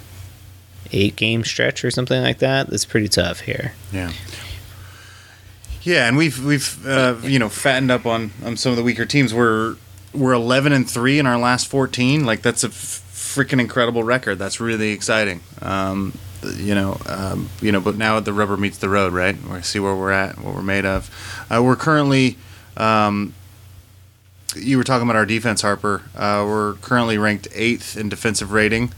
eight 0.92 1.16
game 1.16 1.44
stretch 1.44 1.86
or 1.86 1.92
something 1.92 2.22
like 2.22 2.40
that. 2.40 2.68
That's 2.68 2.86
pretty 2.86 3.08
tough 3.08 3.42
here. 3.42 3.74
Yeah. 3.92 4.12
Yeah, 5.84 6.08
and 6.08 6.16
we've 6.16 6.44
we've 6.44 6.86
uh, 6.88 7.18
you 7.24 7.40
know 7.40 7.50
fattened 7.50 7.92
up 7.92 8.06
on, 8.06 8.32
on 8.44 8.56
some 8.56 8.72
of 8.72 8.78
the 8.78 8.84
weaker 8.84 9.06
teams. 9.06 9.34
We're 9.34 9.75
we're 10.13 10.34
eleven 10.34 10.72
and 10.72 10.90
three 10.90 11.20
in 11.20 11.28
our 11.28 11.38
last 11.38 11.68
fourteen. 11.68 12.25
Like 12.25 12.42
that's 12.42 12.63
a 12.63 12.70
freaking 12.70 13.60
incredible 13.60 14.04
record. 14.04 14.40
That's 14.40 14.60
really 14.60 14.92
exciting. 14.92 15.42
Um, 15.62 16.18
you 16.56 16.74
know, 16.74 16.98
um, 17.08 17.50
you 17.62 17.72
know, 17.72 17.82
but 17.82 17.98
now 17.98 18.20
the 18.20 18.34
rubber 18.34 18.56
meets 18.56 18.78
the 18.78 18.90
road, 18.90 19.12
right? 19.12 19.36
We 19.50 19.62
see 19.62 19.80
where 19.80 19.96
we're 19.96 20.12
at, 20.12 20.40
what 20.40 20.56
we're 20.56 20.62
made 20.62 20.86
of. 20.86 21.10
Uh, 21.50 21.62
we're 21.63 21.75
currently. 21.75 22.38
Um, 22.78 23.34
you 24.56 24.78
were 24.78 24.84
talking 24.84 25.04
about 25.04 25.16
our 25.16 25.25
defense, 25.25 25.63
Harper. 25.63 26.04
Uh, 26.16 26.46
we're 26.48 26.74
currently 26.75 27.18
ranked 27.18 27.48
eighth 27.54 27.98
in 27.98 28.08
defensive 28.08 28.52
rating. 28.52 28.94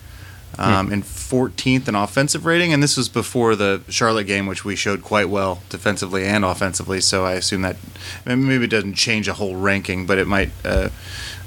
Um, 0.58 0.92
and 0.92 1.04
14th 1.04 1.88
in 1.88 1.96
offensive 1.96 2.46
rating. 2.46 2.74
And 2.74 2.82
this 2.82 2.98
was 2.98 3.10
before 3.10 3.56
the 3.56 3.82
Charlotte 3.90 4.26
game, 4.26 4.46
which 4.46 4.64
we 4.64 4.76
showed 4.76 5.02
quite 5.02 5.30
well 5.30 5.62
defensively 5.70 6.26
and 6.26 6.46
offensively. 6.46 7.02
So 7.02 7.26
I 7.26 7.34
assume 7.34 7.62
that 7.64 7.78
maybe 8.26 8.66
it 8.66 8.70
doesn't 8.70 8.94
change 8.94 9.28
a 9.28 9.34
whole 9.34 9.56
ranking, 9.56 10.06
but 10.06 10.18
it 10.18 10.28
might 10.28 10.52
uh, 10.64 10.90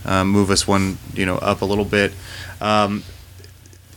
uh, 0.04 0.24
move 0.24 0.50
us 0.50 0.66
one, 0.66 0.98
you 1.14 1.26
know, 1.26 1.36
up 1.38 1.62
a 1.62 1.64
little 1.64 1.84
bit. 1.84 2.12
Um, 2.60 3.04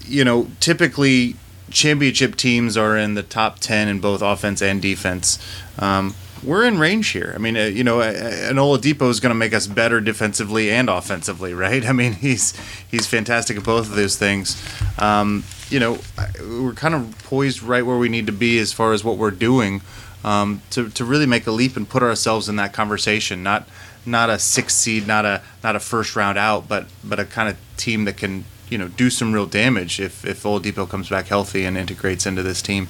you 0.06 0.24
know, 0.24 0.48
typically 0.60 1.36
championship 1.70 2.36
teams 2.36 2.77
are 2.77 2.98
in 2.98 3.13
the 3.13 3.24
top 3.24 3.60
10 3.60 3.88
in 3.88 4.00
both 4.00 4.22
offense 4.22 4.62
and 4.62 4.82
defense. 4.82 5.39
Um, 5.80 6.15
we're 6.43 6.65
in 6.65 6.79
range 6.79 7.10
here. 7.10 7.31
I 7.36 7.38
mean, 7.38 7.55
uh, 7.55 7.65
you 7.65 7.83
know, 7.83 8.01
uh, 8.01 8.13
an 8.13 8.55
Oladipo 8.55 9.10
is 9.10 9.19
going 9.19 9.31
to 9.31 9.36
make 9.36 9.53
us 9.53 9.67
better 9.67 10.01
defensively 10.01 10.71
and 10.71 10.89
offensively, 10.89 11.53
right? 11.53 11.86
I 11.89 11.91
mean, 11.91 12.13
he's 12.13 12.53
he's 12.89 13.07
fantastic 13.07 13.57
at 13.57 13.63
both 13.63 13.88
of 13.88 13.95
those 13.95 14.17
things. 14.17 14.62
Um, 15.00 15.43
you 15.69 15.79
know, 15.79 16.00
we're 16.39 16.74
kind 16.74 16.93
of 16.93 17.15
poised 17.24 17.62
right 17.62 17.86
where 17.86 17.98
we 17.98 18.10
need 18.10 18.25
to 18.25 18.33
be 18.33 18.60
as 18.60 18.74
far 18.74 18.93
as 18.93 19.03
what 19.03 19.17
we're 19.17 19.31
doing 19.31 19.81
um, 20.24 20.62
to 20.71 20.89
to 20.89 21.05
really 21.05 21.25
make 21.25 21.48
a 21.48 21.51
leap 21.51 21.77
and 21.77 21.88
put 21.88 22.03
ourselves 22.03 22.50
in 22.50 22.55
that 22.57 22.74
conversation. 22.74 23.43
Not 23.43 23.67
not 24.05 24.29
a 24.29 24.39
six 24.39 24.75
seed, 24.75 25.07
not 25.07 25.25
a 25.25 25.41
not 25.63 25.75
a 25.75 25.79
first 25.79 26.15
round 26.15 26.38
out, 26.38 26.67
but 26.67 26.88
but 27.03 27.19
a 27.19 27.25
kind 27.25 27.50
of 27.50 27.57
team 27.77 28.05
that 28.05 28.17
can 28.17 28.45
you 28.71 28.77
know 28.77 28.87
do 28.87 29.09
some 29.09 29.33
real 29.33 29.45
damage 29.45 29.99
if 29.99 30.25
if 30.25 30.41
Oladipo 30.43 30.89
comes 30.89 31.09
back 31.09 31.27
healthy 31.27 31.65
and 31.65 31.77
integrates 31.77 32.25
into 32.25 32.41
this 32.41 32.61
team. 32.61 32.87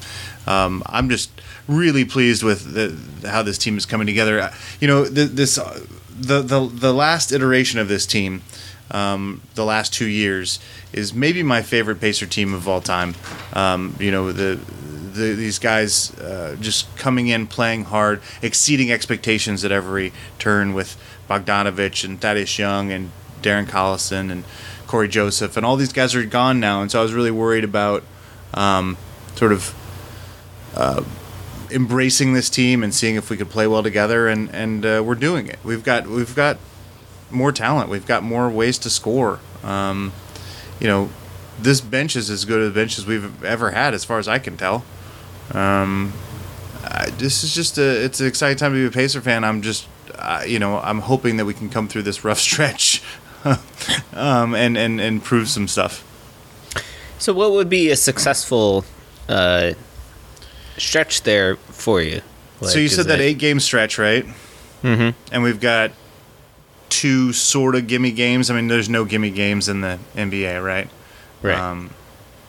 Um, 0.48 0.84
I'm 0.86 1.10
just 1.10 1.30
really 1.68 2.06
pleased 2.06 2.44
with 2.44 2.74
the, 2.74 3.28
how 3.28 3.44
this 3.44 3.58
team 3.58 3.78
is 3.78 3.86
coming 3.86 4.08
together. 4.08 4.40
Uh, 4.40 4.54
You 4.80 4.88
know, 4.88 5.06
th- 5.06 5.32
this 5.32 5.58
uh, 5.58 5.82
the 6.18 6.42
the 6.42 6.68
the 6.68 6.94
last 6.94 7.32
iteration 7.32 7.80
of 7.80 7.88
this 7.88 8.06
team. 8.06 8.42
Um, 8.92 9.42
the 9.56 9.64
last 9.64 9.94
two 9.94 10.08
years 10.08 10.60
is 10.92 11.14
maybe 11.14 11.44
my 11.44 11.62
favorite 11.62 12.02
Pacer 12.02 12.26
team 12.26 12.54
of 12.54 12.68
all 12.68 12.82
time. 12.82 13.16
Um, 13.54 13.96
you 14.00 14.12
know 14.12 14.34
the, 14.34 14.60
the 15.14 15.34
these 15.34 15.60
guys 15.60 16.12
uh, 16.20 16.58
just 16.60 16.94
coming 16.98 17.30
in, 17.30 17.48
playing 17.48 17.86
hard, 17.86 18.22
exceeding 18.42 18.92
expectations 18.92 19.64
at 19.64 19.72
every 19.72 20.12
turn 20.40 20.74
with 20.74 20.98
Bogdanovich 21.30 22.04
and 22.04 22.20
Thaddeus 22.20 22.60
Young 22.60 22.92
and 22.92 23.12
Darren 23.42 23.66
Collison 23.66 24.30
and 24.30 24.44
Cory 24.92 25.08
Joseph 25.08 25.56
and 25.56 25.66
all 25.66 25.78
these 25.78 25.94
guys 25.94 26.14
are 26.16 26.26
gone 26.26 26.60
now, 26.60 26.82
and 26.82 26.92
so 26.92 27.00
I 27.00 27.04
was 27.04 27.14
really 27.14 27.32
worried 27.32 27.64
about 27.64 28.04
um, 28.54 28.98
sort 29.36 29.54
of 29.54 29.74
uh, 30.76 31.02
embracing 31.70 32.34
this 32.34 32.50
team 32.50 32.84
and 32.84 32.94
seeing 32.94 33.16
if 33.16 33.30
we 33.30 33.38
could 33.38 33.50
play 33.50 33.68
well 33.68 33.84
together, 33.84 34.28
and 34.28 34.54
and 34.54 34.86
uh, 34.86 35.02
we're 35.04 35.16
doing 35.16 35.48
it. 35.48 35.60
We've 35.64 35.82
got 35.82 36.08
we've 36.08 36.36
got 36.36 36.58
more 37.30 37.54
talent. 37.54 37.90
We've 37.90 38.06
got 38.06 38.22
more 38.22 38.50
ways 38.50 38.78
to 38.80 38.90
score. 38.90 39.40
Um, 39.64 40.12
you 40.82 40.88
know, 40.88 41.10
this 41.58 41.80
bench 41.80 42.18
is 42.18 42.30
as 42.30 42.44
good 42.44 42.62
a 42.62 42.70
bench 42.70 42.98
as 42.98 43.06
we've 43.06 43.42
ever 43.46 43.72
had, 43.72 43.94
as 43.94 44.04
far 44.04 44.20
as 44.20 44.28
I 44.28 44.40
can 44.40 44.58
tell. 44.58 44.84
Um, 45.54 46.12
I, 46.84 47.12
this 47.12 47.46
is 47.46 47.56
just 47.56 47.78
a 47.78 48.04
it's 48.04 48.20
an 48.20 48.28
exciting 48.28 48.58
time 48.58 48.74
to 48.74 48.78
be 48.78 48.86
a 48.88 48.92
Pacer 48.92 49.22
fan. 49.22 49.46
I'm 49.46 49.62
just 49.62 49.88
uh, 50.16 50.44
you 50.46 50.60
know 50.60 50.80
I'm 50.80 51.00
hoping 51.00 51.38
that 51.38 51.46
we 51.46 51.54
can 51.54 51.70
come 51.70 51.88
through 51.88 52.04
this 52.04 52.26
rough 52.26 52.40
stretch 52.50 53.02
um, 54.14 54.56
and 54.56 54.78
and 54.78 55.00
and 55.02 55.24
prove 55.24 55.50
some 55.50 55.68
stuff. 55.68 56.08
So, 57.18 57.34
what 57.34 57.52
would 57.52 57.70
be 57.70 57.90
a 57.90 57.96
successful 57.96 58.86
uh, 59.30 59.74
stretch 60.78 61.24
there 61.24 61.56
for 61.56 62.02
you? 62.02 62.22
so 62.62 62.80
you 62.80 62.90
said 62.90 63.08
that 63.08 63.20
eight 63.20 63.38
game 63.38 63.60
stretch, 63.60 63.98
right? 63.98 64.26
Mm-hmm. 64.84 65.34
And 65.34 65.44
we've 65.44 65.60
got 65.60 65.92
two 66.90 67.34
sort 67.34 67.76
of 67.76 67.88
gimme 67.88 68.12
games. 68.12 68.50
I 68.50 68.56
mean, 68.56 68.68
there's 68.68 68.90
no 68.90 69.06
gimme 69.06 69.32
games 69.32 69.70
in 69.70 69.82
the 69.82 70.00
NBA, 70.16 70.64
right? 70.64 70.90
Right. 71.42 71.58
Um, 71.58 71.92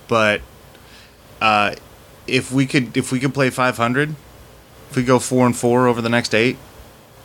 but 0.08 0.42
uh, 1.40 1.75
if 2.26 2.52
we 2.52 2.66
could, 2.66 2.96
if 2.96 3.12
we 3.12 3.20
could 3.20 3.32
play 3.32 3.50
500, 3.50 4.14
if 4.90 4.96
we 4.96 5.04
go 5.04 5.18
four 5.18 5.46
and 5.46 5.56
four 5.56 5.87
over 5.87 6.02
the 6.02 6.11
next 6.11 6.34
eight, 6.34 6.56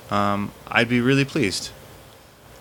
um, 0.09 0.51
I'd 0.67 0.89
be 0.89 1.01
really 1.01 1.25
pleased. 1.25 1.71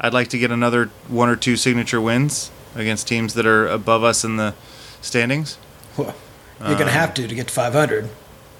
I'd 0.00 0.14
like 0.14 0.28
to 0.28 0.38
get 0.38 0.50
another 0.50 0.86
one 1.08 1.28
or 1.28 1.36
two 1.36 1.56
signature 1.56 2.00
wins 2.00 2.50
against 2.74 3.08
teams 3.08 3.34
that 3.34 3.46
are 3.46 3.66
above 3.66 4.04
us 4.04 4.24
in 4.24 4.36
the 4.36 4.54
standings. 5.00 5.58
Well, 5.96 6.14
you're 6.60 6.74
going 6.74 6.86
to 6.86 6.92
have 6.92 7.14
to 7.14 7.26
to 7.26 7.34
get 7.34 7.48
to 7.48 7.54
500. 7.54 8.08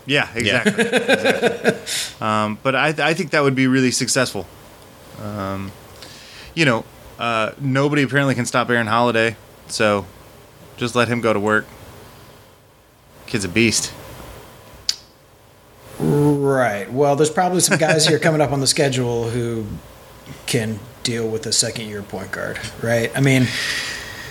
Yeah, 0.07 0.29
exactly. 0.35 0.73
exactly. 0.87 2.27
Um, 2.27 2.59
but 2.63 2.75
I, 2.75 2.95
I 2.99 3.15
think 3.15 3.31
that 3.31 3.43
would 3.43 3.55
be 3.55 3.67
really 3.67 3.91
successful. 3.91 4.47
Um, 5.23 5.73
you 6.55 6.65
know, 6.65 6.85
uh, 7.19 7.53
nobody 7.59 8.03
apparently 8.03 8.35
can 8.35 8.47
stop 8.47 8.71
Aaron 8.71 8.87
Holiday, 8.87 9.37
so 9.69 10.07
just 10.77 10.95
let 10.95 11.09
him 11.09 11.21
go 11.21 11.33
to 11.33 11.41
work. 11.41 11.67
Kid's 13.27 13.45
a 13.45 13.49
beast. 13.49 13.93
Right. 15.99 16.91
Well, 16.93 17.17
there's 17.17 17.31
probably 17.31 17.61
some 17.61 17.79
guys 17.79 18.07
here 18.07 18.19
coming 18.19 18.41
up 18.41 18.53
on 18.53 18.61
the 18.61 18.67
schedule 18.67 19.31
who 19.31 19.67
can 20.47 20.79
deal 21.07 21.27
with 21.27 21.47
a 21.47 21.53
second 21.53 21.89
year 21.89 22.03
point 22.03 22.33
guard, 22.33 22.59
right? 22.83 23.17
I 23.17 23.21
mean, 23.21 23.47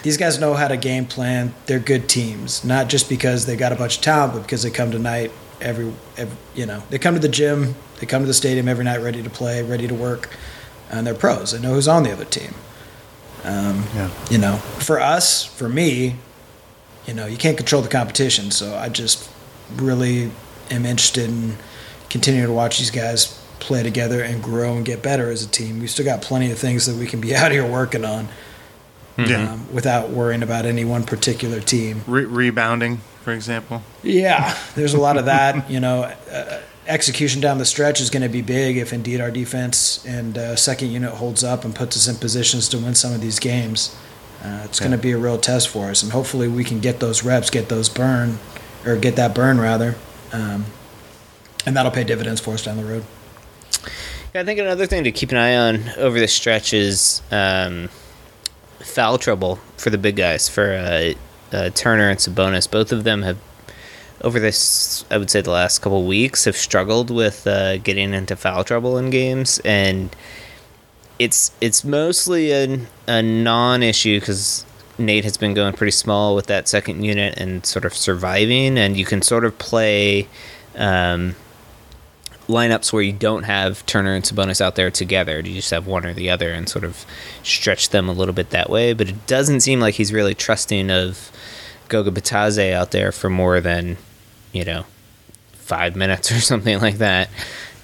these 0.04 0.18
guys 0.18 0.40
know 0.40 0.54
how 0.54 0.68
to 0.68 0.76
game 0.78 1.06
plan. 1.06 1.56
They're 1.66 1.80
good 1.80 2.10
teams, 2.10 2.64
not 2.66 2.90
just 2.90 3.08
because 3.08 3.46
they 3.46 3.56
got 3.56 3.72
a 3.72 3.76
bunch 3.76 3.98
of 3.98 4.04
talent, 4.04 4.34
but 4.34 4.42
because 4.42 4.62
they 4.62 4.70
come 4.70 4.92
tonight 4.92 5.32
every, 5.62 5.94
every 6.18 6.38
you 6.54 6.66
know, 6.66 6.84
they 6.90 7.00
come 7.00 7.16
to 7.16 7.20
the 7.20 7.30
gym, 7.30 7.76
they 8.00 8.06
come 8.06 8.22
to 8.22 8.28
the 8.28 8.34
stadium 8.34 8.68
every 8.68 8.84
night 8.84 8.98
ready 8.98 9.24
to 9.24 9.30
play, 9.30 9.64
ready 9.64 9.88
to 9.88 9.96
work, 9.96 10.30
and 10.92 11.08
they're 11.08 11.16
pros. 11.16 11.52
They 11.52 11.62
know 11.62 11.74
who's 11.74 11.88
on 11.88 12.04
the 12.04 12.12
other 12.12 12.26
team. 12.26 12.54
Um, 13.46 13.86
Yeah. 13.96 14.10
You 14.30 14.38
know, 14.38 14.58
for 14.58 15.00
us, 15.00 15.46
for 15.46 15.70
me, 15.70 16.18
you 17.08 17.14
know, 17.14 17.26
you 17.26 17.38
can't 17.38 17.56
control 17.56 17.82
the 17.82 17.88
competition, 17.90 18.52
so 18.52 18.76
I 18.76 18.90
just 18.90 19.30
really 19.76 20.32
am 20.70 20.86
interested 20.86 21.30
in 21.30 21.58
continuing 22.10 22.48
to 22.48 22.54
watch 22.54 22.80
these 22.80 22.92
guys 22.92 23.42
play 23.60 23.84
together 23.84 24.22
and 24.22 24.42
grow 24.44 24.76
and 24.76 24.86
get 24.86 25.02
better 25.02 25.30
as 25.32 25.44
a 25.44 25.48
team. 25.48 25.80
We've 25.80 25.90
still 25.90 26.06
got 26.06 26.22
plenty 26.22 26.52
of 26.52 26.58
things 26.60 26.86
that 26.86 26.96
we 26.96 27.06
can 27.08 27.22
be 27.22 27.36
out 27.42 27.52
here 27.52 27.66
working 27.66 28.06
on 28.06 28.28
Yeah. 29.18 29.52
um, 29.54 29.74
without 29.74 30.10
worrying 30.10 30.44
about 30.44 30.66
any 30.66 30.86
one 30.86 31.04
particular 31.04 31.60
team. 31.62 32.02
Re- 32.08 32.26
rebounding, 32.26 32.98
for 33.24 33.32
example. 33.34 33.82
Yeah, 34.04 34.56
there's 34.76 34.94
a 34.94 35.00
lot 35.00 35.18
of 35.18 35.26
that. 35.26 35.70
You 35.76 35.80
know, 35.80 36.04
uh, 36.32 36.60
execution 36.88 37.42
down 37.42 37.58
the 37.58 37.66
stretch 37.66 38.00
is 38.00 38.10
going 38.12 38.22
to 38.24 38.30
be 38.30 38.42
big 38.44 38.78
if 38.78 38.94
indeed 38.94 39.20
our 39.20 39.32
defense 39.32 40.06
and 40.06 40.38
uh, 40.38 40.56
second 40.56 40.90
unit 40.92 41.12
holds 41.14 41.44
up 41.44 41.66
and 41.66 41.74
puts 41.74 41.98
us 41.98 42.08
in 42.08 42.16
positions 42.18 42.70
to 42.70 42.78
win 42.78 42.94
some 42.94 43.12
of 43.14 43.22
these 43.22 43.40
games. 43.40 43.96
Uh, 44.44 44.62
it's 44.66 44.80
going 44.80 44.92
to 44.92 44.98
be 44.98 45.12
a 45.12 45.18
real 45.18 45.40
test 45.40 45.70
for 45.70 45.90
us, 45.90 46.04
and 46.04 46.12
hopefully 46.12 46.48
we 46.48 46.64
can 46.64 46.80
get 46.80 47.00
those 47.00 47.24
reps, 47.24 47.50
get 47.50 47.68
those 47.70 47.90
burn, 47.90 48.38
or 48.86 48.96
get 48.96 49.16
that 49.16 49.34
burn 49.34 49.60
rather, 49.60 49.96
um, 50.32 50.66
and 51.66 51.76
that'll 51.76 51.92
pay 51.92 52.04
dividends 52.04 52.40
for 52.40 52.54
us 52.54 52.64
down 52.64 52.78
the 52.78 52.86
road. 52.86 53.04
Yeah, 54.36 54.42
I 54.42 54.44
think 54.44 54.60
another 54.60 54.86
thing 54.86 55.06
to 55.06 55.14
keep 55.14 55.32
an 55.32 55.38
eye 55.38 55.56
on 55.56 55.88
over 55.96 56.20
the 56.20 56.28
stretch 56.28 56.74
is 56.74 57.22
um, 57.32 57.88
foul 58.80 59.18
trouble 59.18 59.62
for 59.78 59.90
the 59.90 59.98
big 59.98 60.18
guys, 60.18 60.50
for 60.50 60.74
uh, 60.74 61.14
uh, 61.56 61.70
Turner 61.70 62.10
and 62.10 62.20
Sabonis. 62.20 62.70
Both 62.70 62.92
of 62.92 63.06
them 63.06 63.22
have, 63.22 63.38
over 64.20 64.38
this, 64.42 65.06
I 65.10 65.20
would 65.20 65.32
say, 65.32 65.40
the 65.40 65.52
last 65.52 65.80
couple 65.80 66.06
weeks, 66.06 66.44
have 66.44 66.58
struggled 66.58 67.10
with 67.10 67.48
uh, 67.48 67.78
getting 67.78 68.14
into 68.14 68.36
foul 68.36 68.66
trouble 68.66 68.98
in 68.98 69.10
games, 69.10 69.62
and 69.64 70.14
it's 71.18 71.54
it's 71.62 71.86
mostly 71.86 72.52
a, 72.52 72.80
a 73.08 73.22
non-issue 73.22 74.20
because 74.20 74.66
Nate 74.98 75.24
has 75.24 75.38
been 75.38 75.54
going 75.54 75.76
pretty 75.76 75.92
small 75.92 76.36
with 76.36 76.48
that 76.48 76.68
second 76.68 77.06
unit 77.06 77.38
and 77.38 77.66
sort 77.66 77.86
of 77.86 77.94
surviving, 77.94 78.78
and 78.78 78.98
you 78.98 79.06
can 79.06 79.22
sort 79.22 79.46
of 79.46 79.58
play. 79.60 80.28
Um, 80.76 81.38
lineups 82.48 82.94
where 82.94 83.02
you 83.02 83.14
don't 83.14 83.44
have 83.44 83.86
Turner 83.86 84.14
and 84.14 84.24
Sabonis 84.24 84.62
out 84.62 84.76
there 84.76 84.92
together. 84.92 85.40
You 85.40 85.56
just 85.56 85.72
have 85.72 85.88
one 85.88 86.06
or 86.06 86.14
the 86.14 86.30
other 86.30 86.52
and 86.52 86.70
sort 86.70 86.84
of 86.84 87.06
stretch 87.44 87.90
them 87.90 88.08
a 88.08 88.14
little 88.14 88.34
bit 88.34 88.52
that 88.52 88.70
way. 88.70 88.94
But 88.94 89.10
it 89.10 89.28
doesn't 89.28 89.62
seem 89.62 89.80
like 89.80 89.96
he's 89.96 90.14
really 90.14 90.36
trusting 90.36 90.92
of 90.92 91.32
Goga 91.88 92.12
Bitadze 92.12 92.74
out 92.74 92.92
there 92.92 93.12
for 93.12 93.30
more 93.30 93.60
than, 93.62 93.98
you 94.52 94.64
know, 94.64 94.86
five 95.54 95.96
minutes 95.96 96.32
or 96.34 96.40
something 96.40 96.80
like 96.80 96.98
that. 96.98 97.30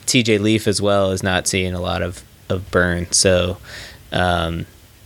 TJ 0.06 0.39
Leaf 0.39 0.68
as 0.68 0.82
well 0.82 1.12
is 1.12 1.24
not 1.24 1.48
seeing 1.48 1.74
a 1.74 1.82
lot 1.82 2.01
of, 2.01 2.24
of 2.50 2.70
burn. 2.72 3.12
So 3.12 3.58
um, 4.12 4.65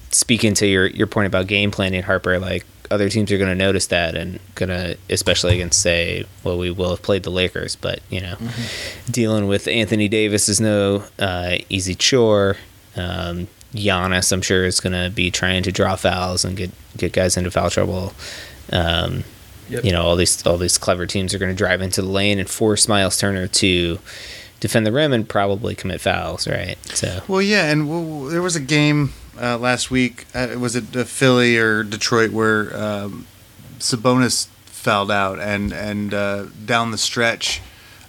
speaking 0.09 0.53
to 0.55 0.67
your, 0.67 0.87
your 0.87 1.07
point 1.07 1.27
about 1.27 1.47
game 1.47 1.71
planning, 1.71 2.03
Harper, 2.03 2.39
like 2.39 2.65
other 2.95 3.09
teams 3.09 3.31
are 3.31 3.37
going 3.37 3.49
to 3.49 3.55
notice 3.55 3.85
that 3.87 4.15
and 4.15 4.39
going 4.55 4.69
to, 4.69 4.97
especially 5.09 5.53
against, 5.53 5.79
say, 5.81 6.25
well, 6.43 6.57
we 6.57 6.71
will 6.71 6.89
have 6.89 7.03
played 7.03 7.21
the 7.23 7.29
Lakers, 7.29 7.75
but, 7.75 7.99
you 8.09 8.19
know, 8.21 8.35
dealing 9.11 9.47
with 9.47 9.67
Anthony 9.67 10.07
Davis 10.07 10.49
is 10.49 10.59
no 10.59 11.03
uh, 11.19 11.57
easy 11.69 11.93
chore. 11.93 12.57
Um, 12.95 13.47
Giannis, 13.73 14.31
I'm 14.31 14.41
sure, 14.41 14.65
is 14.65 14.79
going 14.79 14.93
to 14.93 15.11
be 15.13 15.29
trying 15.29 15.61
to 15.63 15.71
draw 15.71 15.95
fouls 15.95 16.43
and 16.43 16.57
get, 16.57 16.71
get 16.97 17.13
guys 17.13 17.37
into 17.37 17.51
foul 17.51 17.69
trouble. 17.69 18.13
Um, 18.71 19.23
Yep. 19.67 19.83
You 19.83 19.91
know, 19.93 20.03
all 20.03 20.15
these 20.15 20.45
all 20.45 20.59
these 20.59 20.77
clever 20.77 21.07
teams 21.07 21.33
are 21.33 21.39
going 21.39 21.49
to 21.51 21.57
drive 21.57 21.81
into 21.81 22.03
the 22.03 22.07
lane 22.07 22.37
and 22.37 22.47
force 22.47 22.87
Miles 22.87 23.17
Turner 23.17 23.47
to 23.47 23.97
defend 24.59 24.85
the 24.85 24.91
rim 24.91 25.11
and 25.11 25.27
probably 25.27 25.73
commit 25.73 26.01
fouls, 26.01 26.47
right? 26.47 26.77
So 26.95 27.21
Well, 27.27 27.41
yeah, 27.41 27.71
and 27.71 27.87
w- 27.87 28.29
there 28.29 28.43
was 28.43 28.55
a 28.55 28.59
game 28.59 29.13
uh, 29.39 29.57
last 29.57 29.91
week. 29.91 30.25
Uh, 30.33 30.55
was 30.57 30.75
it 30.75 30.83
Philly 31.07 31.57
or 31.57 31.83
Detroit 31.83 32.31
where 32.31 32.75
um, 32.75 33.27
Sabonis 33.79 34.47
fouled 34.65 35.11
out, 35.11 35.39
and 35.39 35.73
and 35.73 36.13
uh, 36.13 36.45
down 36.65 36.91
the 36.91 36.97
stretch, 36.97 37.61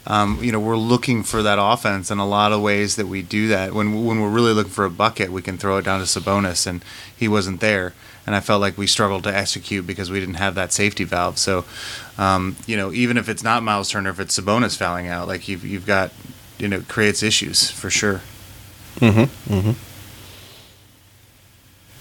um, 0.06 0.38
you 0.42 0.52
know, 0.52 0.60
we're 0.60 0.76
looking 0.76 1.22
for 1.22 1.42
that 1.42 1.58
offense, 1.60 2.10
and 2.10 2.20
a 2.20 2.24
lot 2.24 2.52
of 2.52 2.60
ways 2.60 2.96
that 2.96 3.06
we 3.06 3.22
do 3.22 3.48
that. 3.48 3.72
When 3.72 4.04
when 4.04 4.20
we're 4.20 4.30
really 4.30 4.52
looking 4.52 4.72
for 4.72 4.84
a 4.84 4.90
bucket, 4.90 5.32
we 5.32 5.42
can 5.42 5.58
throw 5.58 5.78
it 5.78 5.84
down 5.84 6.00
to 6.00 6.06
Sabonis, 6.06 6.66
and 6.66 6.84
he 7.16 7.28
wasn't 7.28 7.60
there, 7.60 7.94
and 8.26 8.34
I 8.36 8.40
felt 8.40 8.60
like 8.60 8.78
we 8.78 8.86
struggled 8.86 9.24
to 9.24 9.34
execute 9.34 9.86
because 9.86 10.10
we 10.10 10.20
didn't 10.20 10.36
have 10.36 10.54
that 10.54 10.72
safety 10.72 11.04
valve. 11.04 11.38
So, 11.38 11.64
um, 12.18 12.56
you 12.66 12.76
know, 12.76 12.92
even 12.92 13.16
if 13.16 13.28
it's 13.28 13.42
not 13.42 13.62
Miles 13.62 13.88
Turner, 13.90 14.10
if 14.10 14.20
it's 14.20 14.38
Sabonis 14.38 14.76
fouling 14.76 15.08
out, 15.08 15.26
like 15.26 15.48
you've 15.48 15.64
you've 15.64 15.86
got, 15.86 16.12
you 16.58 16.68
know, 16.68 16.82
creates 16.82 17.22
issues 17.22 17.70
for 17.70 17.90
sure. 17.90 18.20
Mm-hmm. 19.00 19.54
Mm-hmm. 19.54 19.95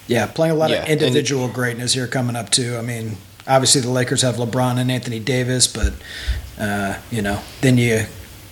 Yeah, 0.08 0.28
playing 0.28 0.52
a 0.54 0.56
lot 0.56 0.70
Yeah, 0.70 0.84
of 0.84 0.90
and- 0.90 1.02
individual 1.02 1.48
greatness 1.48 1.94
here 1.94 2.08
coming 2.08 2.36
up 2.36 2.50
too. 2.50 2.78
I 2.78 2.82
mean, 2.82 3.18
obviously 3.48 3.82
the 3.82 3.90
Lakers 3.90 4.22
have 4.22 4.36
LeBron 4.36 4.78
and 4.80 4.92
Anthony 4.92 5.20
Davis, 5.20 5.68
but 5.68 5.94
uh, 6.60 6.96
you 7.12 7.22
know, 7.22 7.40
then 7.62 7.78
you 7.78 8.06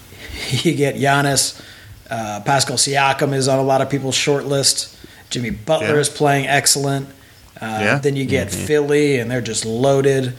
you 0.50 0.74
get 0.75 0.95
Giannis. 0.95 1.62
Uh, 2.10 2.41
Pascal 2.41 2.75
Siakam 2.77 3.33
is 3.33 3.48
on 3.48 3.60
a 3.60 3.63
lot 3.63 3.81
of 3.81 3.89
people's 3.89 4.15
short 4.15 4.45
list. 4.45 4.95
Jimmy 5.29 5.50
Butler 5.51 5.95
Yeah. 5.95 6.00
is 6.00 6.10
playing 6.10 6.48
excellent. 6.48 7.07
Uh, 7.62 7.79
Yeah. 7.81 7.98
Then 8.00 8.15
you 8.15 8.25
get 8.25 8.51
Philly, 8.51 9.19
and 9.19 9.29
they're 9.31 9.41
just 9.41 9.65
loaded. 9.65 10.33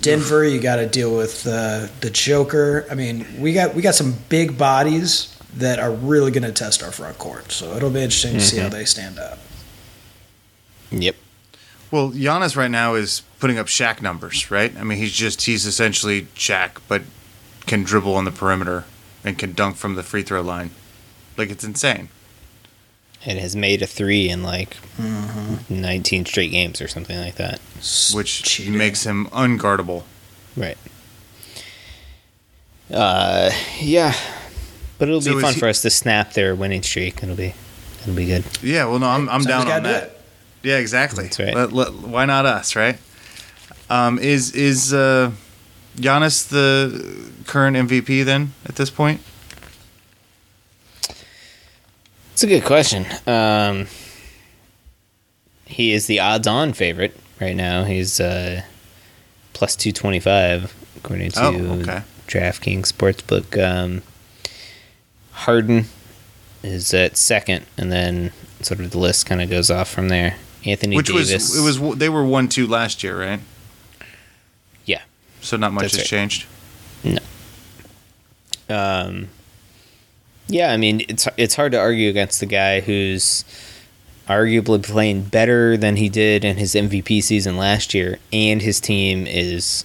Denver, 0.00 0.44
you 0.44 0.60
got 0.60 0.76
to 0.76 0.86
deal 0.86 1.16
with 1.16 1.46
uh, 1.46 1.86
the 2.00 2.10
Joker. 2.10 2.86
I 2.90 2.94
mean, 2.94 3.26
we 3.40 3.52
got 3.54 3.74
we 3.74 3.82
got 3.82 3.94
some 3.94 4.14
big 4.28 4.58
bodies 4.58 5.34
that 5.56 5.78
are 5.78 5.90
really 5.90 6.30
going 6.30 6.42
to 6.44 6.52
test 6.52 6.82
our 6.82 6.92
front 6.92 7.18
court. 7.18 7.50
So 7.50 7.74
it'll 7.76 7.90
be 7.90 8.02
interesting 8.02 8.34
to 8.34 8.40
see 8.40 8.58
how 8.58 8.68
they 8.68 8.84
stand 8.84 9.18
up. 9.18 9.38
Yep. 10.90 11.16
Well, 11.90 12.10
Giannis 12.10 12.56
right 12.56 12.70
now 12.70 12.94
is 12.94 13.22
putting 13.38 13.58
up 13.58 13.66
Shaq 13.66 14.02
numbers, 14.02 14.50
right? 14.50 14.76
I 14.76 14.82
mean, 14.84 14.98
he's 14.98 15.12
just 15.12 15.42
he's 15.42 15.66
essentially 15.66 16.22
Shaq, 16.34 16.78
but 16.88 17.02
can 17.66 17.82
dribble 17.84 18.14
on 18.14 18.24
the 18.24 18.30
perimeter 18.32 18.84
and 19.24 19.38
can 19.38 19.52
dunk 19.52 19.76
from 19.76 19.94
the 19.94 20.02
free 20.02 20.22
throw 20.22 20.40
line. 20.40 20.70
Like 21.36 21.50
it's 21.50 21.64
insane. 21.64 22.08
It 23.24 23.38
has 23.38 23.56
made 23.56 23.82
a 23.82 23.86
three 23.86 24.28
in 24.28 24.42
like 24.42 24.76
Mm-hmm. 24.98 25.80
19 25.80 26.24
straight 26.26 26.50
games 26.52 26.80
or 26.80 26.88
something 26.88 27.18
like 27.18 27.34
that. 27.36 27.60
which 28.14 28.42
Cheating. 28.42 28.76
makes 28.78 29.04
him 29.04 29.26
unguardable. 29.26 30.04
Right. 30.56 30.78
Uh, 32.92 33.50
yeah, 33.80 34.14
but 34.98 35.08
it'll 35.08 35.20
So 35.20 35.34
be 35.34 35.40
fun 35.42 35.54
he- 35.54 35.60
for 35.60 35.68
us 35.68 35.82
to 35.82 35.90
snap 35.90 36.32
their 36.34 36.54
winning 36.54 36.82
streak. 36.82 37.22
It'll 37.22 37.34
be, 37.34 37.52
it'll 38.02 38.14
be 38.14 38.26
good. 38.26 38.44
Yeah, 38.62 38.84
well, 38.86 38.98
no, 39.00 39.08
I'm, 39.08 39.28
I'm 39.28 39.42
Somebody's 39.42 39.46
down 39.46 39.66
gotta 39.66 39.76
on 39.76 39.82
do 39.82 39.88
that. 39.92 40.15
Yeah, 40.66 40.78
exactly. 40.78 41.24
That's 41.24 41.38
right. 41.38 41.54
Let- 41.54 41.72
let- 41.72 41.92
why 41.94 42.24
not 42.24 42.44
us, 42.44 42.74
right? 42.74 42.98
Um, 43.88 44.18
is 44.18 44.50
is 44.52 44.92
uh, 44.92 45.30
Giannis 45.96 46.48
the 46.48 47.30
current 47.46 47.76
MVP 47.76 48.24
then 48.24 48.52
at 48.64 48.74
this 48.74 48.90
point? 48.90 49.20
It's 52.32 52.42
a 52.42 52.46
good 52.48 52.64
question. 52.64 53.06
Um, 53.26 53.86
he 55.64 55.92
is 55.92 56.06
the 56.06 56.18
odds-on 56.20 56.72
favorite 56.72 57.16
right 57.40 57.54
now. 57.56 57.84
He's 57.84 58.18
uh, 58.20 58.62
plus 59.52 59.76
225 59.76 60.74
according 60.96 61.30
to 61.30 61.44
Oh, 61.44 61.54
okay. 61.80 62.02
DraftKings 62.26 62.92
Sportsbook. 62.92 63.56
Um, 63.62 64.02
Harden 65.30 65.86
is 66.62 66.92
at 66.92 67.16
second, 67.16 67.64
and 67.78 67.92
then 67.92 68.32
sort 68.62 68.80
of 68.80 68.90
the 68.90 68.98
list 68.98 69.26
kind 69.26 69.40
of 69.40 69.48
goes 69.48 69.70
off 69.70 69.88
from 69.88 70.08
there. 70.08 70.34
Anthony 70.66 70.96
Which 70.96 71.06
Davis. 71.06 71.32
was 71.32 71.56
it 71.56 71.62
was 71.88 71.98
they 71.98 72.08
were 72.08 72.24
one 72.24 72.48
two 72.48 72.66
last 72.66 73.02
year, 73.04 73.18
right? 73.18 73.40
Yeah. 74.84 75.02
So 75.40 75.56
not 75.56 75.72
much 75.72 75.82
That's 75.82 75.94
has 75.96 76.02
right. 76.02 76.08
changed. 76.18 76.46
No. 77.04 77.18
Um, 78.68 79.28
yeah, 80.48 80.72
I 80.72 80.76
mean 80.76 81.02
it's 81.08 81.28
it's 81.36 81.54
hard 81.54 81.72
to 81.72 81.78
argue 81.78 82.08
against 82.10 82.40
the 82.40 82.46
guy 82.46 82.80
who's 82.80 83.44
arguably 84.28 84.82
playing 84.82 85.22
better 85.22 85.76
than 85.76 85.96
he 85.96 86.08
did 86.08 86.44
in 86.44 86.56
his 86.56 86.74
MVP 86.74 87.22
season 87.22 87.56
last 87.56 87.94
year, 87.94 88.18
and 88.32 88.60
his 88.60 88.80
team 88.80 89.26
is 89.26 89.84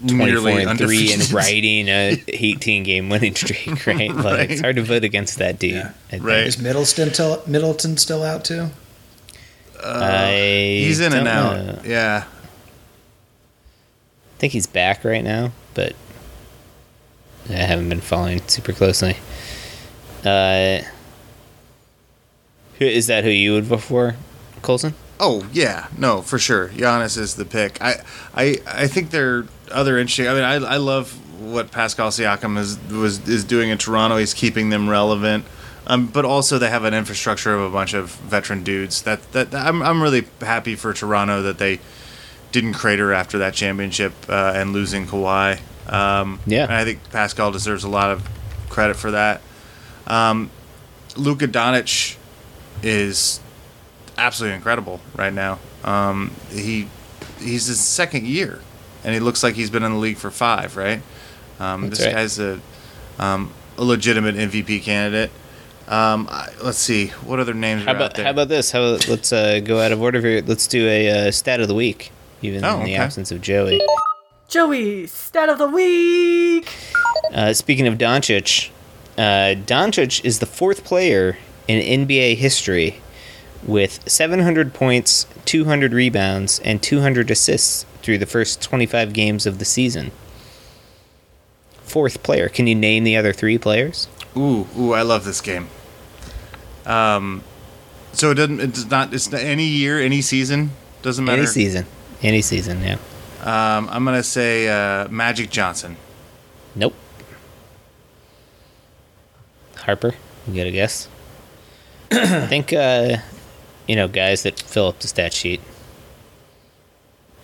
twenty 0.00 0.16
four 0.16 0.26
Nearly 0.26 0.62
and 0.64 0.76
three 0.78 1.12
and 1.12 1.22
undefeated. 1.22 1.32
riding 1.32 1.88
a 1.88 2.22
eighteen 2.28 2.82
game 2.82 3.08
winning 3.08 3.36
streak. 3.36 3.86
Right, 3.86 4.10
like 4.14 4.50
it's 4.50 4.60
hard 4.60 4.74
to 4.76 4.82
vote 4.82 5.04
against 5.04 5.38
that 5.38 5.60
dude. 5.60 5.74
Yeah. 5.74 5.92
Right. 6.20 6.46
Is 6.48 6.58
Middleton 6.58 7.12
still 7.14 7.42
Middleton 7.46 7.96
still 7.96 8.24
out 8.24 8.44
too? 8.44 8.70
I 9.84 10.78
He's 10.80 11.00
in 11.00 11.12
and 11.12 11.28
out. 11.28 11.56
know. 11.56 11.80
Yeah. 11.84 12.24
I 12.26 12.28
think 14.38 14.52
he's 14.52 14.66
back 14.66 15.04
right 15.04 15.22
now, 15.24 15.52
but 15.74 15.94
I 17.48 17.52
haven't 17.54 17.88
been 17.88 18.00
following 18.00 18.46
super 18.48 18.72
closely. 18.72 19.16
Uh, 20.24 20.80
who 22.78 22.86
is 22.86 23.06
that? 23.06 23.24
Who 23.24 23.30
you 23.30 23.52
would 23.52 23.64
vote 23.64 23.82
for, 23.82 24.16
Colson? 24.62 24.94
Oh 25.20 25.48
yeah, 25.52 25.86
no, 25.96 26.22
for 26.22 26.38
sure. 26.38 26.68
Giannis 26.70 27.16
is 27.16 27.36
the 27.36 27.44
pick. 27.44 27.80
I, 27.80 28.02
I, 28.34 28.56
I 28.66 28.86
think 28.88 29.10
there 29.10 29.36
are 29.38 29.46
other 29.70 29.98
interesting. 29.98 30.26
I 30.28 30.34
mean, 30.34 30.42
I, 30.42 30.54
I 30.54 30.76
love 30.78 31.12
what 31.40 31.70
Pascal 31.70 32.10
Siakam 32.10 32.58
is 32.58 32.78
was 32.90 33.26
is 33.28 33.44
doing 33.44 33.70
in 33.70 33.78
Toronto. 33.78 34.16
He's 34.16 34.34
keeping 34.34 34.70
them 34.70 34.88
relevant. 34.88 35.44
Um, 35.86 36.06
but 36.06 36.24
also 36.24 36.58
they 36.58 36.70
have 36.70 36.84
an 36.84 36.94
infrastructure 36.94 37.54
of 37.54 37.60
a 37.60 37.70
bunch 37.70 37.92
of 37.92 38.10
veteran 38.10 38.62
dudes. 38.64 39.02
That 39.02 39.32
that 39.32 39.54
I'm 39.54 39.82
I'm 39.82 40.02
really 40.02 40.26
happy 40.40 40.76
for 40.76 40.92
Toronto 40.94 41.42
that 41.42 41.58
they 41.58 41.80
didn't 42.52 42.74
crater 42.74 43.12
after 43.12 43.38
that 43.38 43.52
championship 43.54 44.12
uh, 44.28 44.52
and 44.54 44.72
losing 44.72 45.06
Kawhi. 45.06 45.60
Um, 45.92 46.40
Yeah. 46.46 46.64
and 46.64 46.72
I 46.72 46.84
think 46.84 47.10
Pascal 47.10 47.50
deserves 47.50 47.84
a 47.84 47.88
lot 47.88 48.10
of 48.10 48.26
credit 48.70 48.96
for 48.96 49.10
that. 49.10 49.42
Um, 50.06 50.50
Luka 51.16 51.46
Doncic 51.48 52.16
is 52.82 53.40
absolutely 54.16 54.56
incredible 54.56 55.00
right 55.16 55.32
now. 55.32 55.58
Um, 55.84 56.30
he 56.50 56.88
he's 57.40 57.66
his 57.66 57.80
second 57.80 58.26
year, 58.26 58.60
and 59.04 59.12
he 59.12 59.20
looks 59.20 59.42
like 59.42 59.54
he's 59.54 59.70
been 59.70 59.82
in 59.82 59.92
the 59.92 59.98
league 59.98 60.16
for 60.16 60.30
five. 60.30 60.76
Right? 60.76 61.02
Um, 61.60 61.90
this 61.90 62.00
right. 62.00 62.14
guy's 62.14 62.38
a 62.38 62.60
um, 63.18 63.52
a 63.76 63.84
legitimate 63.84 64.36
MVP 64.36 64.82
candidate. 64.82 65.30
Um, 65.86 66.28
I, 66.30 66.48
let's 66.62 66.78
see 66.78 67.08
what 67.08 67.40
other 67.40 67.52
names 67.54 67.82
How 67.84 67.88
are 67.88 67.90
out 67.90 67.96
about 67.96 68.14
there. 68.14 68.24
how 68.24 68.30
about 68.30 68.48
this? 68.48 68.70
How 68.72 68.80
let's 69.08 69.32
uh, 69.32 69.60
go 69.60 69.80
out 69.80 69.92
of 69.92 70.00
order 70.00 70.20
here. 70.20 70.42
Let's 70.44 70.66
do 70.66 70.88
a 70.88 71.28
uh, 71.28 71.30
stat 71.30 71.60
of 71.60 71.68
the 71.68 71.74
week, 71.74 72.10
even 72.42 72.64
Oh, 72.64 72.76
in 72.80 72.86
the 72.86 72.92
okay. 72.94 72.96
absence 72.96 73.30
of 73.30 73.40
Joey. 73.42 73.80
Joey, 74.48 75.06
stat 75.06 75.48
of 75.48 75.58
the 75.58 75.68
week. 75.68 76.72
Uh, 77.32 77.52
speaking 77.52 77.86
of 77.86 77.98
Doncic, 77.98 78.70
uh, 79.18 79.54
Doncic 79.66 80.24
is 80.24 80.38
the 80.38 80.46
fourth 80.46 80.84
player 80.84 81.36
in 81.68 82.06
NBA 82.06 82.36
history 82.36 83.00
with 83.66 84.08
700 84.08 84.72
points, 84.74 85.26
200 85.44 85.92
rebounds, 85.92 86.60
and 86.60 86.82
200 86.82 87.30
assists 87.30 87.84
through 88.02 88.18
the 88.18 88.26
first 88.26 88.60
25 88.62 89.12
games 89.12 89.46
of 89.46 89.58
the 89.58 89.64
season. 89.64 90.12
Fourth 91.82 92.22
player. 92.22 92.48
Can 92.48 92.66
you 92.66 92.74
name 92.74 93.04
the 93.04 93.16
other 93.16 93.32
three 93.32 93.58
players? 93.58 94.08
Ooh, 94.36 94.66
ooh, 94.78 94.92
I 94.92 95.02
love 95.02 95.24
this 95.24 95.40
game. 95.40 95.68
Um, 96.86 97.42
so 98.12 98.30
it 98.30 98.34
doesn't. 98.34 98.60
It's 98.60 98.90
not. 98.90 99.14
It's 99.14 99.30
not 99.30 99.40
any 99.40 99.64
year, 99.66 100.00
any 100.00 100.20
season. 100.22 100.70
Doesn't 101.02 101.24
matter. 101.24 101.42
Any 101.42 101.46
season. 101.46 101.86
Any 102.22 102.42
season, 102.42 102.82
yeah. 102.82 102.96
Um, 103.42 103.88
I'm 103.90 104.04
gonna 104.04 104.22
say 104.22 104.68
uh, 104.68 105.08
Magic 105.08 105.50
Johnson. 105.50 105.96
Nope. 106.74 106.94
Harper, 109.76 110.14
you 110.48 110.54
got 110.54 110.66
a 110.66 110.70
guess? 110.70 111.08
I 112.10 112.46
think, 112.46 112.72
uh, 112.72 113.18
you 113.86 113.96
know, 113.96 114.08
guys 114.08 114.42
that 114.44 114.58
fill 114.58 114.88
up 114.88 114.98
the 115.00 115.08
stat 115.08 115.34
sheet. 115.34 115.60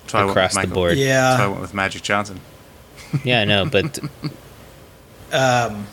So 0.07 0.19
I 0.19 0.25
went 0.25 0.29
with 0.29 0.37
Across 0.45 0.65
the 0.67 0.75
board. 0.75 0.97
Yeah. 0.99 1.37
So 1.37 1.43
I 1.45 1.47
went 1.49 1.61
with 1.61 1.75
Magic 1.75 2.03
Johnson. 2.03 2.41
Yeah, 3.25 3.43
I 3.43 3.45
know, 3.45 3.67
but 3.67 3.99
Um, 5.33 5.87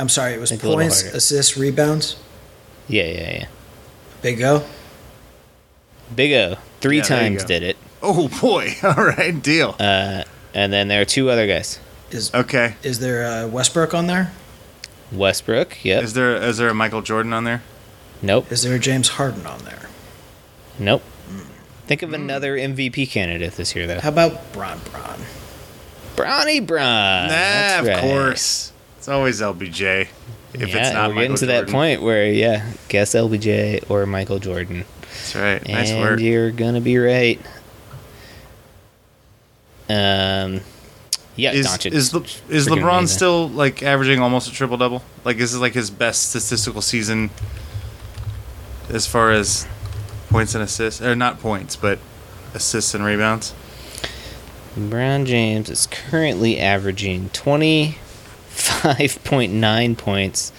I'm 0.00 0.08
sorry, 0.08 0.32
it 0.34 0.40
was 0.40 0.50
Think 0.50 0.62
points, 0.62 1.02
assists, 1.02 1.56
rebounds. 1.56 2.16
yeah, 2.88 3.04
yeah, 3.04 3.32
yeah. 3.40 3.46
Big 4.22 4.42
O. 4.42 4.64
Big 6.14 6.32
O 6.32 6.56
three 6.80 6.96
Yeah, 6.98 7.02
times 7.02 7.44
did 7.44 7.62
it, 7.62 7.76
Oh 8.02 8.28
boy! 8.40 8.72
All 8.82 8.94
right, 9.04 9.40
deal. 9.42 9.76
uh, 9.78 10.24
and 10.54 10.72
then 10.72 10.88
there 10.88 11.00
are 11.02 11.04
two 11.04 11.30
other 11.30 11.46
guys. 11.46 11.78
Is 12.10 12.34
okay. 12.34 12.74
is 12.82 12.98
there 12.98 13.24
uh, 13.44 13.46
Westbrook 13.48 13.94
on 13.94 14.06
there? 14.08 14.32
Westbrook, 15.12 15.84
yep. 15.84 16.02
Is 16.02 16.14
there 16.14 16.34
is 16.36 16.56
there 16.58 16.68
a 16.68 16.74
Michael 16.74 17.02
Jordan 17.02 17.32
on 17.32 17.44
there? 17.44 17.62
nope, 18.22 18.50
Is 18.52 18.62
there 18.62 18.74
a 18.74 18.78
James 18.78 19.08
Harden 19.10 19.46
on 19.46 19.60
there? 19.64 19.88
nope. 20.78 21.02
Think 21.86 22.02
of 22.02 22.12
another 22.12 22.56
MVP 22.56 23.10
candidate 23.10 23.54
this 23.54 23.74
year, 23.74 23.86
though. 23.88 23.98
How 24.00 24.10
about 24.10 24.52
Bron 24.52 24.78
Bron? 24.92 25.18
Bronny 26.16 26.64
Bron. 26.64 26.84
nah, 26.84 27.28
That's 27.28 27.80
of 27.82 27.86
right. 27.88 28.00
course. 28.00 28.72
It's 29.00 29.08
always 29.08 29.40
LBJ. 29.40 30.08
If 30.52 30.68
yeah, 30.68 30.76
it's 30.76 30.92
not 30.92 31.08
we're 31.08 31.14
Michael 31.14 31.20
getting 31.22 31.36
to 31.36 31.46
that 31.46 31.68
point 31.68 32.02
where, 32.02 32.30
yeah, 32.30 32.70
guess 32.90 33.14
LBJ 33.14 33.90
or 33.90 34.04
Michael 34.04 34.38
Jordan. 34.38 34.84
That's 35.00 35.34
right. 35.34 35.66
Nice 35.66 35.88
and 35.88 36.02
work. 36.02 36.20
you're 36.20 36.50
gonna 36.50 36.82
be 36.82 36.98
right. 36.98 37.40
Um, 39.88 40.60
yeah, 41.34 41.52
Is 41.52 41.66
Doncic 41.66 41.92
is 41.92 42.12
Le, 42.12 42.20
is 42.50 42.68
LeBron 42.68 43.08
still 43.08 43.48
like 43.48 43.82
averaging 43.82 44.20
almost 44.20 44.50
a 44.50 44.52
triple 44.52 44.76
double? 44.76 45.02
Like 45.24 45.38
is 45.38 45.52
this 45.52 45.60
like 45.62 45.72
his 45.72 45.88
best 45.90 46.28
statistical 46.28 46.82
season 46.82 47.30
as 48.90 49.06
far 49.06 49.32
as 49.32 49.66
points 50.28 50.54
and 50.54 50.62
assists, 50.62 51.00
or 51.00 51.16
not 51.16 51.40
points, 51.40 51.74
but 51.74 51.98
assists 52.52 52.92
and 52.92 53.02
rebounds? 53.02 53.54
LeBron 54.76 55.24
James 55.24 55.70
is 55.70 55.86
currently 55.86 56.60
averaging 56.60 57.30
25.9 58.50 59.96
points, 59.96 60.52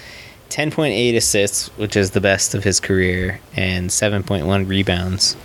10.8 0.50 1.16
assists, 1.16 1.68
which 1.78 1.96
is 1.96 2.12
the 2.12 2.22
best 2.22 2.54
of 2.56 2.64
his 2.64 2.80
career, 2.80 3.40
and 3.56 3.90
7.1 3.90 4.68
rebounds, 4.68 5.36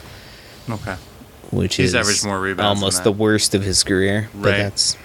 Okay. 0.68 0.96
which 1.50 1.76
He's 1.76 1.88
is 1.90 1.94
averaged 1.94 2.24
more 2.24 2.40
rebounds 2.40 2.80
almost 2.80 3.04
the 3.04 3.12
worst 3.12 3.54
of 3.54 3.62
his 3.62 3.82
career. 3.84 4.28
But 4.34 4.48
Right. 4.50 4.58
that's 4.58 4.96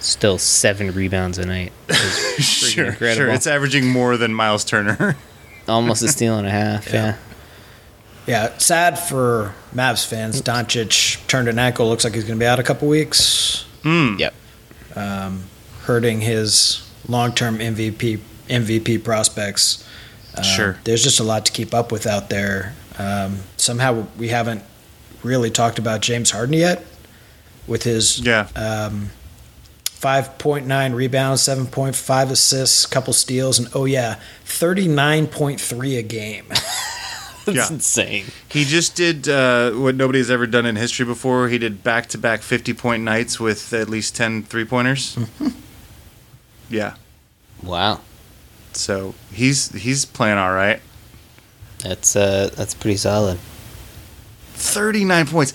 still 0.00 0.38
seven 0.38 0.92
rebounds 0.92 1.38
a 1.38 1.46
night. 1.46 1.72
It's 1.88 2.44
Sure, 2.44 2.86
incredible. 2.86 3.26
sure. 3.26 3.34
It's 3.34 3.46
averaging 3.46 3.86
more 3.86 4.16
than 4.16 4.32
Miles 4.32 4.64
Turner. 4.64 5.16
almost 5.68 6.02
a 6.02 6.08
steal 6.08 6.38
and 6.38 6.46
a 6.46 6.50
half. 6.50 6.92
Yeah. 6.92 7.16
Yeah, 8.26 8.56
sad 8.58 8.98
for 8.98 9.54
Mavs 9.74 10.06
fans. 10.06 10.40
Doncic 10.42 11.26
turned 11.26 11.48
an 11.48 11.58
ankle. 11.58 11.88
Looks 11.88 12.04
like 12.04 12.14
he's 12.14 12.24
going 12.24 12.38
to 12.38 12.42
be 12.42 12.46
out 12.46 12.58
a 12.60 12.62
couple 12.62 12.86
weeks, 12.86 13.64
hmm. 13.82 14.16
Yep. 14.18 14.34
Um, 14.94 15.44
hurting 15.84 16.20
his 16.20 16.86
long-term 17.08 17.58
MVP 17.58 18.20
MVP 18.48 19.02
prospects. 19.04 19.86
Um, 20.36 20.44
Sure. 20.44 20.78
There's 20.84 21.02
just 21.02 21.20
a 21.20 21.24
lot 21.24 21.46
to 21.46 21.52
keep 21.52 21.72
up 21.74 21.90
with 21.92 22.06
out 22.06 22.30
there. 22.30 22.74
Um, 22.98 23.38
somehow 23.56 24.06
we 24.18 24.28
haven't 24.28 24.62
really 25.22 25.50
talked 25.50 25.78
about 25.78 26.00
James 26.02 26.30
Harden 26.30 26.54
yet, 26.54 26.84
with 27.66 27.82
his 27.84 28.18
yeah. 28.20 28.48
um, 28.56 29.10
5.9 29.84 30.94
rebounds, 30.94 31.42
7.5 31.42 32.30
assists, 32.30 32.86
couple 32.86 33.12
steals, 33.12 33.58
and 33.58 33.68
oh 33.74 33.84
yeah, 33.84 34.18
39.3 34.46 35.98
a 35.98 36.02
game. 36.02 36.44
That's 37.46 37.56
Yeah. 37.56 37.68
insane. 37.70 38.26
He 38.50 38.64
just 38.64 38.94
did 38.96 39.28
uh, 39.28 39.72
what 39.72 39.94
nobody's 39.94 40.30
ever 40.30 40.46
done 40.46 40.66
in 40.66 40.76
history 40.76 41.06
before. 41.06 41.48
He 41.48 41.58
did 41.58 41.82
back 41.82 42.06
to 42.08 42.18
back 42.18 42.42
50 42.42 42.74
point 42.74 43.02
nights 43.02 43.38
with 43.40 43.72
at 43.72 43.88
least 43.88 44.14
10 44.16 44.44
three 44.44 44.64
pointers. 44.64 45.18
yeah. 46.70 46.94
Wow. 47.62 48.00
So 48.72 49.14
he's 49.32 49.70
he's 49.72 50.04
playing 50.04 50.38
all 50.38 50.52
right. 50.52 50.80
That's 51.80 52.16
uh 52.16 52.50
that's 52.56 52.74
pretty 52.74 52.96
solid. 52.96 53.38
39 54.54 55.26
points. 55.26 55.54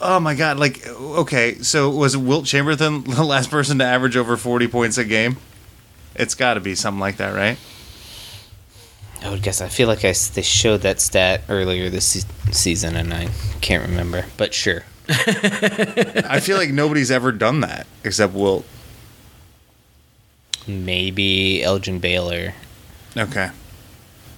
Oh 0.00 0.20
my 0.20 0.34
god, 0.34 0.58
like 0.58 0.86
okay, 0.88 1.54
so 1.56 1.88
was 1.90 2.16
Wilt 2.16 2.46
Chamberlain 2.46 3.04
the 3.04 3.24
last 3.24 3.50
person 3.50 3.78
to 3.78 3.84
average 3.84 4.16
over 4.16 4.36
40 4.36 4.68
points 4.68 4.98
a 4.98 5.04
game? 5.04 5.36
It's 6.14 6.34
got 6.34 6.54
to 6.54 6.60
be 6.60 6.74
something 6.74 7.00
like 7.00 7.16
that, 7.16 7.34
right? 7.34 7.58
I 9.22 9.30
would 9.30 9.42
guess. 9.42 9.60
I 9.60 9.68
feel 9.68 9.88
like 9.88 10.04
I 10.04 10.12
they 10.34 10.42
showed 10.42 10.82
that 10.82 11.00
stat 11.00 11.42
earlier 11.48 11.88
this 11.88 12.04
se- 12.04 12.28
season, 12.52 12.94
and 12.96 13.14
I 13.14 13.28
can't 13.62 13.88
remember. 13.88 14.26
But 14.36 14.52
sure. 14.52 14.84
I 15.08 16.40
feel 16.40 16.56
like 16.56 16.70
nobody's 16.70 17.10
ever 17.10 17.32
done 17.32 17.60
that 17.60 17.86
except 18.04 18.34
Wilt. 18.34 18.66
Maybe 20.66 21.62
Elgin 21.62 21.98
Baylor. 21.98 22.54
Okay. 23.16 23.50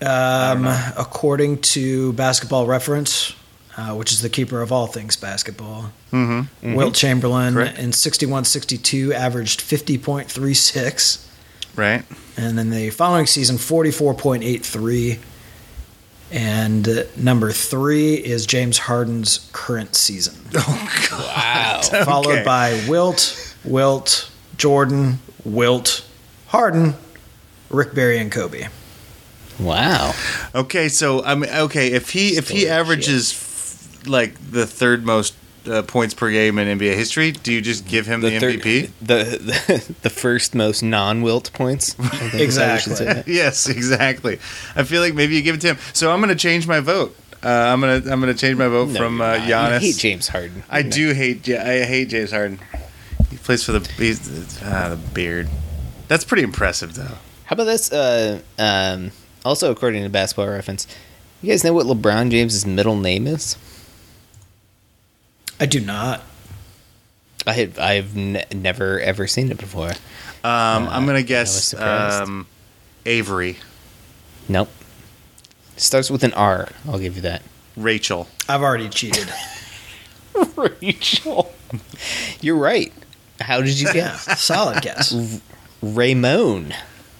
Um, 0.02 0.66
according 0.96 1.62
to 1.62 2.12
Basketball 2.14 2.66
Reference, 2.66 3.32
uh, 3.78 3.94
which 3.94 4.12
is 4.12 4.20
the 4.20 4.28
keeper 4.28 4.60
of 4.60 4.70
all 4.72 4.86
things 4.86 5.16
basketball, 5.16 5.92
Mhm. 6.12 6.48
Wilt 6.62 6.94
Chamberlain 6.94 7.54
Correct. 7.54 7.78
in 7.78 7.92
61-62 7.92 9.12
averaged 9.14 9.60
50.36, 9.62 11.18
Right. 11.74 12.04
and 12.36 12.58
then 12.58 12.70
the 12.70 12.90
following 12.90 13.26
season 13.26 13.56
44.83. 13.58 15.18
And 16.32 16.88
uh, 16.88 17.02
number 17.16 17.52
three 17.52 18.14
is 18.14 18.46
James 18.46 18.78
Harden's 18.78 19.48
current 19.52 19.94
season, 19.94 20.34
Wow. 20.52 21.80
followed 22.04 22.32
Okay. 22.40 22.44
by 22.44 22.82
Wilt, 22.88 23.54
Wilt, 23.64 24.28
Jordan, 24.58 25.20
Wilt, 25.44 26.02
Harden, 26.48 26.94
Rick 27.70 27.94
Barry, 27.94 28.18
and 28.18 28.30
Kobe. 28.30 28.68
wow. 29.58 30.14
Okay, 30.54 30.88
so 30.88 31.24
I 31.24 31.34
mean, 31.34 31.50
okay, 31.50 31.88
if 31.92 32.10
he 32.10 32.36
if 32.36 32.48
he 32.48 32.60
Still 32.60 32.72
averages 32.74 33.32
f- 33.32 34.06
like 34.06 34.34
the 34.52 34.66
third 34.66 35.04
most 35.04 35.34
uh, 35.68 35.82
points 35.82 36.14
per 36.14 36.30
game 36.30 36.58
in 36.58 36.78
NBA 36.78 36.94
history, 36.94 37.32
do 37.32 37.52
you 37.52 37.60
just 37.60 37.86
give 37.88 38.06
him 38.06 38.20
the, 38.20 38.38
third- 38.38 38.60
MVP? 38.60 38.90
the, 39.00 39.14
the 39.66 39.94
the 40.02 40.10
first 40.10 40.54
most 40.54 40.82
non-wilt 40.82 41.52
points. 41.52 41.96
I 41.98 42.08
think 42.08 42.34
is 42.48 42.56
how 42.56 42.74
we 42.74 42.78
should 42.80 42.96
say 42.96 43.04
Exactly. 43.08 43.34
yes, 43.34 43.68
exactly. 43.68 44.38
I 44.76 44.84
feel 44.84 45.02
like 45.02 45.14
maybe 45.14 45.34
you 45.34 45.42
give 45.42 45.56
it 45.56 45.60
to 45.62 45.68
him. 45.68 45.78
So 45.92 46.12
I'm 46.12 46.20
going 46.20 46.28
to 46.28 46.36
change 46.40 46.68
my 46.68 46.80
vote. 46.80 47.16
Uh, 47.42 47.48
I'm 47.48 47.80
gonna 47.80 47.96
I'm 48.10 48.18
gonna 48.18 48.34
change 48.34 48.56
my 48.58 48.66
vote 48.66 48.88
No, 48.88 48.98
from 48.98 49.20
uh. 49.20 49.34
Giannis. 49.36 49.74
You 49.74 49.86
hate 49.88 49.96
James 49.96 50.28
Harden. 50.28 50.62
I 50.70 50.82
do 50.82 51.12
hate 51.12 51.46
Ja- 51.46 51.60
I 51.60 51.82
hate 51.84 52.08
James 52.08 52.30
Harden. 52.30 52.58
He 53.30 53.36
plays 53.36 53.62
for 53.62 53.72
the 53.72 53.80
he's, 53.98 54.58
ah, 54.64 54.88
the 54.88 54.96
beard. 54.96 55.48
That's 56.08 56.24
pretty 56.24 56.42
impressive 56.42 56.94
though. 56.94 57.16
How 57.44 57.54
about 57.54 57.64
this? 57.64 57.92
Uh, 57.92 58.40
um, 58.58 59.12
also, 59.44 59.70
according 59.70 60.02
to 60.02 60.08
Basketball 60.08 60.48
Reference, 60.48 60.86
you 61.42 61.50
guys 61.50 61.62
know 61.64 61.72
what 61.72 61.86
LeBron 61.86 62.30
James's 62.30 62.66
middle 62.66 62.96
name 62.96 63.26
is? 63.26 63.56
I 65.60 65.66
do 65.66 65.80
not. 65.80 66.22
I 67.46 67.52
have 67.52 67.78
I've 67.78 68.16
n- 68.16 68.44
never 68.54 68.98
ever 69.00 69.26
seen 69.26 69.50
it 69.50 69.58
before. 69.58 69.90
Um, 70.42 70.88
I'm 70.88 71.06
gonna 71.06 71.22
guess 71.22 71.72
um, 71.74 72.46
Avery, 73.04 73.56
Nope. 74.48 74.68
Starts 75.76 76.10
with 76.10 76.24
an 76.24 76.32
R. 76.34 76.68
I'll 76.88 76.98
give 76.98 77.16
you 77.16 77.22
that. 77.22 77.42
Rachel. 77.76 78.28
I've 78.48 78.62
already 78.62 78.88
cheated. 78.88 79.28
Rachel. 80.56 81.52
You're 82.40 82.56
right. 82.56 82.92
How 83.40 83.60
did 83.60 83.78
you 83.78 83.92
guess? 83.92 84.40
solid 84.40 84.82
guess. 84.82 85.40
Raymond. 85.82 86.74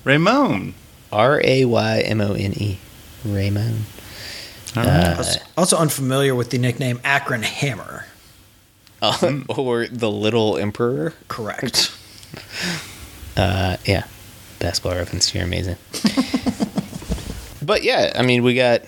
Ramon. 0.05 0.75
R 1.13 1.41
A 1.45 1.65
Y 1.65 2.01
M 2.01 2.21
O 2.21 2.33
N 2.35 2.53
E. 2.55 2.79
Raymond. 3.25 3.85
All 4.77 4.85
right. 4.85 5.05
Uh, 5.05 5.15
Also- 5.19 5.41
Also 5.57 5.77
unfamiliar 5.77 6.35
with 6.35 6.51
the 6.51 6.59
nickname 6.59 7.01
Akron 7.05 7.43
Hammer. 7.43 8.07
uh, 9.03 9.41
or 9.49 9.87
the 9.87 10.11
Little 10.11 10.57
Emperor. 10.57 11.15
Correct. 11.29 11.93
Uh, 13.37 13.77
yeah. 13.85 14.05
Basketball 14.61 14.95
reference. 14.97 15.35
You're 15.35 15.45
amazing. 15.45 15.77
but 17.63 17.83
yeah, 17.83 18.13
I 18.17 18.23
mean, 18.23 18.43
we 18.43 18.55
got. 18.55 18.83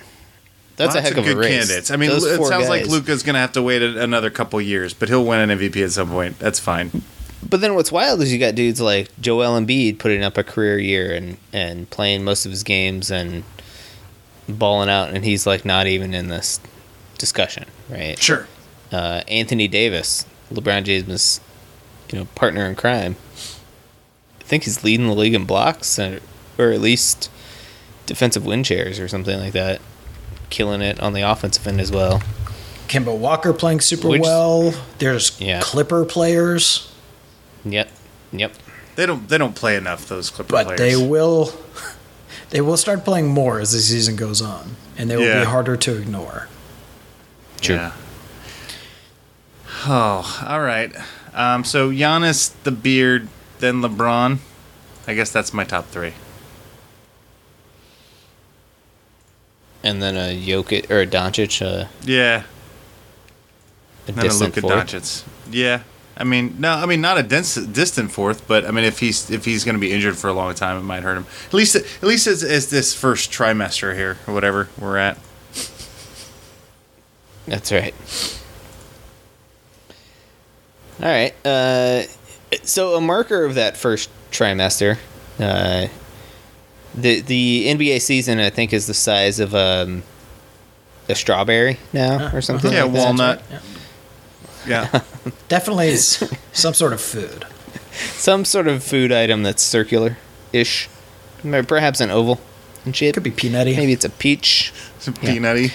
That's 0.77 0.95
a 0.95 1.01
heck 1.03 1.17
of, 1.19 1.25
good 1.25 1.37
a 1.37 1.41
race. 1.41 1.51
candidates. 1.51 1.91
I 1.91 1.97
mean, 1.97 2.09
Those 2.11 2.25
it 2.25 2.37
four 2.39 2.49
sounds 2.49 2.69
like. 2.69 2.87
Luka's 2.87 3.23
going 3.23 3.35
to 3.35 3.41
have 3.41 3.53
to 3.53 3.63
wait 3.63 3.83
another 3.83 4.31
couple 4.31 4.59
years, 4.61 4.95
but 4.95 5.09
he'll 5.09 5.25
win 5.25 5.51
an 5.51 5.59
MVP 5.59 5.85
at 5.85 5.91
some 5.91 6.09
point. 6.09 6.39
That's 6.39 6.59
fine. 6.59 7.03
But 7.47 7.61
then 7.61 7.75
what's 7.75 7.93
wild 7.93 8.21
is 8.21 8.33
you 8.33 8.39
got 8.39 8.55
dudes 8.55 8.81
like 8.81 9.09
Joel 9.21 9.59
Embiid 9.61 9.99
putting 9.99 10.23
up 10.25 10.37
a 10.37 10.45
career 10.45 10.79
year 10.79 11.13
and 11.13 11.37
and 11.53 11.89
playing 11.91 12.25
most 12.25 12.45
of 12.45 12.51
his 12.51 12.63
games 12.63 13.11
and 13.11 13.45
balling 14.49 14.89
out, 14.89 15.11
and 15.11 15.25
he's 15.25 15.47
like 15.47 15.65
not 15.65 15.87
even 15.87 16.15
in 16.15 16.29
this 16.29 16.61
discussion, 17.17 17.65
right? 17.89 18.19
Sure. 18.19 18.47
Uh, 18.91 19.23
Anthony 19.29 19.69
Davis, 19.69 20.25
LeBron 20.53 20.85
James' 20.85 21.41
you 22.11 22.19
know 22.19 22.25
partner 22.35 22.67
in 22.67 22.75
crime. 22.75 23.17
I 24.41 24.45
think 24.45 24.65
he's 24.65 24.83
leading 24.83 25.07
the 25.07 25.15
league 25.15 25.35
in 25.35 25.45
blocks, 25.45 25.99
or, 25.99 26.21
or 26.59 26.71
at 26.73 26.81
least 26.81 27.31
defensive 28.07 28.47
win 28.47 28.63
shares 28.65 28.99
or 28.99 29.07
something 29.07 29.39
like 29.39 29.53
that. 29.53 29.81
Killing 30.51 30.81
it 30.81 30.99
on 31.01 31.13
the 31.13 31.21
offensive 31.21 31.67
end 31.67 31.81
as 31.81 31.93
well. 31.93 32.23
Kemba 32.89 33.15
Walker 33.17 33.53
playing 33.53 33.81
super 33.81 34.09
Which- 34.09 34.23
well. 34.23 34.73
There's 34.99 35.39
Yeah. 35.39 35.61
Clipper 35.63 36.07
players, 36.07 36.88
Yep, 37.71 37.91
yep. 38.33 38.53
They 38.97 39.07
don't 39.07 39.29
they 39.29 39.39
don't 39.39 39.55
play 39.55 39.77
enough 39.77 40.07
those 40.09 40.31
Clipper 40.31 40.51
but 40.51 40.67
players. 40.67 40.81
they 40.81 40.97
will 40.97 41.53
they 42.51 42.61
will 42.61 42.77
start 42.77 43.05
playing 43.05 43.29
more 43.29 43.61
as 43.61 43.73
the 43.73 43.81
season 43.81 44.17
goes 44.17 44.41
on, 44.43 44.77
and 44.97 45.09
they 45.11 45.17
will 45.17 45.25
Yeah. 45.25 45.41
be 45.41 45.47
harder 45.47 45.77
to 45.77 45.97
ignore. 45.97 46.49
True. 47.61 47.77
Yeah. 47.77 47.93
Oh, 49.87 50.45
all 50.47 50.61
right. 50.61 50.93
Um, 51.35 51.63
so 51.65 51.91
Giannis, 51.91 52.53
the 52.65 52.71
beard, 52.73 53.29
then 53.61 53.81
LeBron. 53.83 54.39
I 55.07 55.15
guess 55.15 55.31
that's 55.31 55.53
my 55.55 55.65
top 55.65 55.87
three. 55.89 56.15
And 59.83 60.03
then 60.03 60.17
a 60.17 60.37
Jokic 60.37 60.91
or 60.91 61.01
a 61.03 61.07
Doncic, 61.07 61.63
uh, 61.65 61.87
Yeah. 62.03 62.43
a 64.09 64.13
Then 64.13 64.27
a 64.27 64.35
Luka. 64.35 64.61
Doncic. 64.61 65.23
Yeah. 65.51 65.83
I 66.19 66.25
mean, 66.25 66.57
no, 66.59 66.73
I 66.73 66.87
mean 66.87 67.01
not 67.01 67.17
a 67.17 67.23
dense, 67.23 67.55
distant 67.55 68.11
fourth, 68.11 68.49
but 68.49 68.65
I 68.67 68.73
mean 68.73 68.85
if 68.85 68.99
he's 68.99 69.31
if 69.31 69.45
he's 69.45 69.65
going 69.65 69.77
to 69.77 69.81
be 69.81 69.93
injured 69.93 70.17
for 70.17 70.29
a 70.29 70.33
long 70.33 70.53
time, 70.55 70.77
it 70.77 70.83
might 70.83 71.05
hurt 71.05 71.17
him. 71.17 71.27
At 71.47 71.55
least 71.55 71.77
at 71.77 72.03
least 72.03 72.27
as, 72.27 72.43
as 72.43 72.71
this 72.71 72.93
first 72.93 73.31
trimester 73.31 73.95
here 73.95 74.19
or 74.27 74.35
whatever 74.35 74.69
we're 74.81 74.99
at. 74.99 75.17
That's 77.47 77.71
right. 77.71 77.95
All 81.01 81.09
right. 81.09 81.35
Uh, 81.47 82.03
so 82.65 82.97
a 82.97 83.01
marker 83.01 83.45
of 83.45 83.55
that 83.55 83.77
first 83.77 84.11
trimester, 84.33 84.99
uh, 85.39 85.87
the 86.95 87.21
the 87.21 87.67
NBA 87.69 88.01
season 88.03 88.41
I 88.41 88.51
think 88.51 88.73
is 88.73 88.89
the 88.89 88.95
size 88.95 89.39
of 89.39 89.55
um, 89.55 90.03
a 91.09 91.15
strawberry 91.15 91.79
now 91.93 92.35
or 92.35 92.41
something. 92.41 92.73
Yeah, 92.73 92.83
like 92.83 92.93
that. 92.93 92.99
walnut. 92.99 93.43
Yeah. 93.51 93.61
Yeah. 94.67 95.03
Definitely 95.49 95.91
s- 95.91 96.23
some 96.53 96.75
sort 96.75 96.93
of 96.93 97.01
food. 97.01 97.45
Some 97.93 98.45
sort 98.45 98.69
of 98.69 98.83
food 98.85 99.11
item 99.13 99.43
that's 99.43 99.63
circular-ish, 99.63 100.89
perhaps 101.67 102.01
an 102.01 102.11
oval 102.11 102.41
and 102.85 102.95
shit. 102.95 103.15
Could 103.15 103.23
be 103.23 103.31
peanutty. 103.31 103.77
Maybe 103.77 103.93
it's 103.93 104.05
a 104.05 104.11
peach. 104.11 104.73
Some 104.99 105.15
peanutty. 105.15 105.73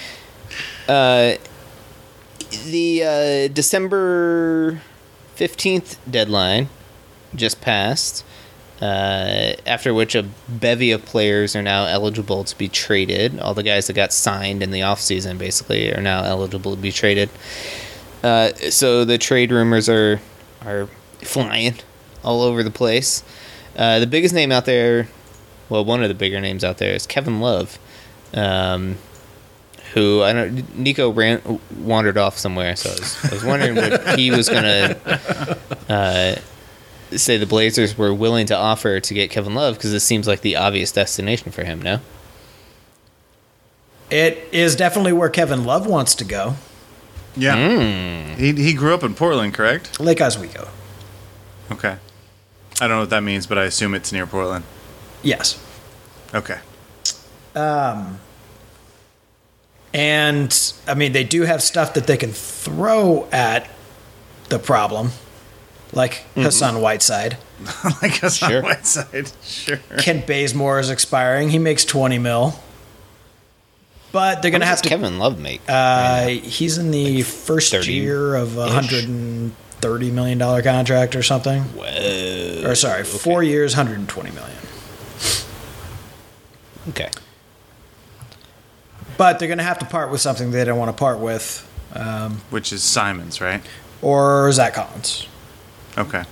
Uh, 0.88 1.36
the 2.66 3.02
uh, 3.04 3.52
December 3.52 4.80
15th 5.36 5.96
deadline 6.10 6.68
just 7.34 7.60
passed, 7.60 8.24
uh, 8.80 9.54
after 9.66 9.92
which 9.92 10.14
a 10.14 10.24
bevy 10.48 10.92
of 10.92 11.04
players 11.04 11.56
are 11.56 11.62
now 11.62 11.84
eligible 11.86 12.44
to 12.44 12.56
be 12.56 12.68
traded. 12.68 13.38
All 13.40 13.54
the 13.54 13.62
guys 13.62 13.86
that 13.88 13.94
got 13.94 14.12
signed 14.12 14.62
in 14.62 14.70
the 14.70 14.80
offseason 14.80 15.36
basically 15.38 15.92
are 15.92 16.00
now 16.00 16.22
eligible 16.22 16.74
to 16.76 16.80
be 16.80 16.92
traded. 16.92 17.28
Uh, 18.24 18.54
so 18.70 19.04
the 19.04 19.18
trade 19.18 19.52
rumors 19.52 19.86
are 19.88 20.18
are 20.64 20.86
flying 21.18 21.74
all 22.24 22.40
over 22.40 22.62
the 22.62 22.70
place. 22.70 23.22
Uh, 23.76 23.98
the 24.00 24.06
biggest 24.06 24.34
name 24.34 24.50
out 24.50 24.64
there, 24.64 25.08
well, 25.68 25.84
one 25.84 26.02
of 26.02 26.08
the 26.08 26.14
bigger 26.14 26.40
names 26.40 26.64
out 26.64 26.78
there 26.78 26.94
is 26.94 27.06
Kevin 27.06 27.40
Love. 27.40 27.78
Um, 28.32 28.96
who 29.92 30.22
I 30.22 30.32
don't. 30.32 30.74
Nico 30.76 31.10
ran 31.10 31.60
wandered 31.78 32.16
off 32.16 32.38
somewhere, 32.38 32.74
so 32.76 32.90
I 32.90 32.92
was, 32.94 33.24
I 33.30 33.34
was 33.34 33.44
wondering 33.44 33.76
what 33.76 34.18
he 34.18 34.30
was 34.30 34.48
gonna 34.48 34.96
uh, 35.88 36.36
say. 37.16 37.36
The 37.36 37.46
Blazers 37.46 37.96
were 37.96 38.12
willing 38.12 38.46
to 38.46 38.56
offer 38.56 39.00
to 39.00 39.14
get 39.14 39.30
Kevin 39.30 39.54
Love 39.54 39.74
because 39.76 39.92
this 39.92 40.02
seems 40.02 40.26
like 40.26 40.40
the 40.40 40.56
obvious 40.56 40.90
destination 40.92 41.52
for 41.52 41.62
him. 41.62 41.82
No, 41.82 42.00
It 44.10 44.48
is 44.50 44.74
definitely 44.74 45.12
where 45.12 45.28
Kevin 45.28 45.64
Love 45.64 45.86
wants 45.86 46.14
to 46.16 46.24
go. 46.24 46.56
Yeah. 47.36 48.34
He 48.36 48.52
he 48.52 48.72
grew 48.74 48.94
up 48.94 49.02
in 49.02 49.14
Portland, 49.14 49.54
correct? 49.54 49.98
Lake 50.00 50.20
Oswego. 50.20 50.68
Okay. 51.72 51.96
I 52.80 52.88
don't 52.88 52.90
know 52.90 53.00
what 53.00 53.10
that 53.10 53.22
means, 53.22 53.46
but 53.46 53.58
I 53.58 53.64
assume 53.64 53.94
it's 53.94 54.12
near 54.12 54.26
Portland. 54.26 54.64
Yes. 55.22 55.58
Okay. 56.34 56.58
Um, 57.54 58.18
and 59.92 60.72
I 60.88 60.94
mean, 60.94 61.12
they 61.12 61.24
do 61.24 61.42
have 61.42 61.62
stuff 61.62 61.94
that 61.94 62.06
they 62.06 62.16
can 62.16 62.32
throw 62.32 63.28
at 63.30 63.68
the 64.48 64.58
problem, 64.58 65.10
like 65.92 66.24
Hassan 66.34 66.80
Whiteside. 66.80 67.38
like 68.02 68.22
us 68.24 68.36
Sure. 68.36 68.58
on 68.58 68.64
Whiteside. 68.64 69.30
Sure. 69.44 69.76
Kent 69.98 70.26
Bazemore 70.26 70.80
is 70.80 70.90
expiring. 70.90 71.50
He 71.50 71.58
makes 71.60 71.84
20 71.84 72.18
mil. 72.18 72.58
But 74.14 74.42
they're 74.42 74.52
going 74.52 74.60
to 74.60 74.66
have 74.68 74.80
to. 74.80 74.88
does 74.88 74.90
Kevin 74.96 75.18
Love 75.18 75.40
make? 75.40 75.60
Uh, 75.68 76.28
he's 76.28 76.78
in 76.78 76.92
the 76.92 77.22
first 77.22 77.72
30 77.72 77.92
year 77.92 78.36
of 78.36 78.56
a 78.56 78.68
hundred 78.68 79.08
and 79.08 79.52
thirty 79.80 80.12
million 80.12 80.38
dollar 80.38 80.62
contract 80.62 81.16
or 81.16 81.22
something. 81.24 81.64
Whoa. 81.64 82.62
Or 82.70 82.76
sorry, 82.76 83.02
four 83.02 83.42
years, 83.42 83.74
hundred 83.74 83.98
and 83.98 84.08
twenty 84.08 84.30
million. 84.30 84.56
Okay. 86.90 87.10
But 89.16 89.40
they're 89.40 89.48
going 89.48 89.58
to 89.58 89.64
have 89.64 89.80
to 89.80 89.84
part 89.84 90.12
with 90.12 90.20
something 90.20 90.52
they 90.52 90.64
don't 90.64 90.78
want 90.78 90.90
to 90.90 90.98
part 90.98 91.18
with, 91.18 91.68
um, 91.92 92.40
Which 92.50 92.72
is 92.72 92.84
Simons, 92.84 93.40
right? 93.40 93.62
or 94.00 94.50
Zach 94.52 94.74
Collins. 94.74 95.26
Okay. 95.98 96.22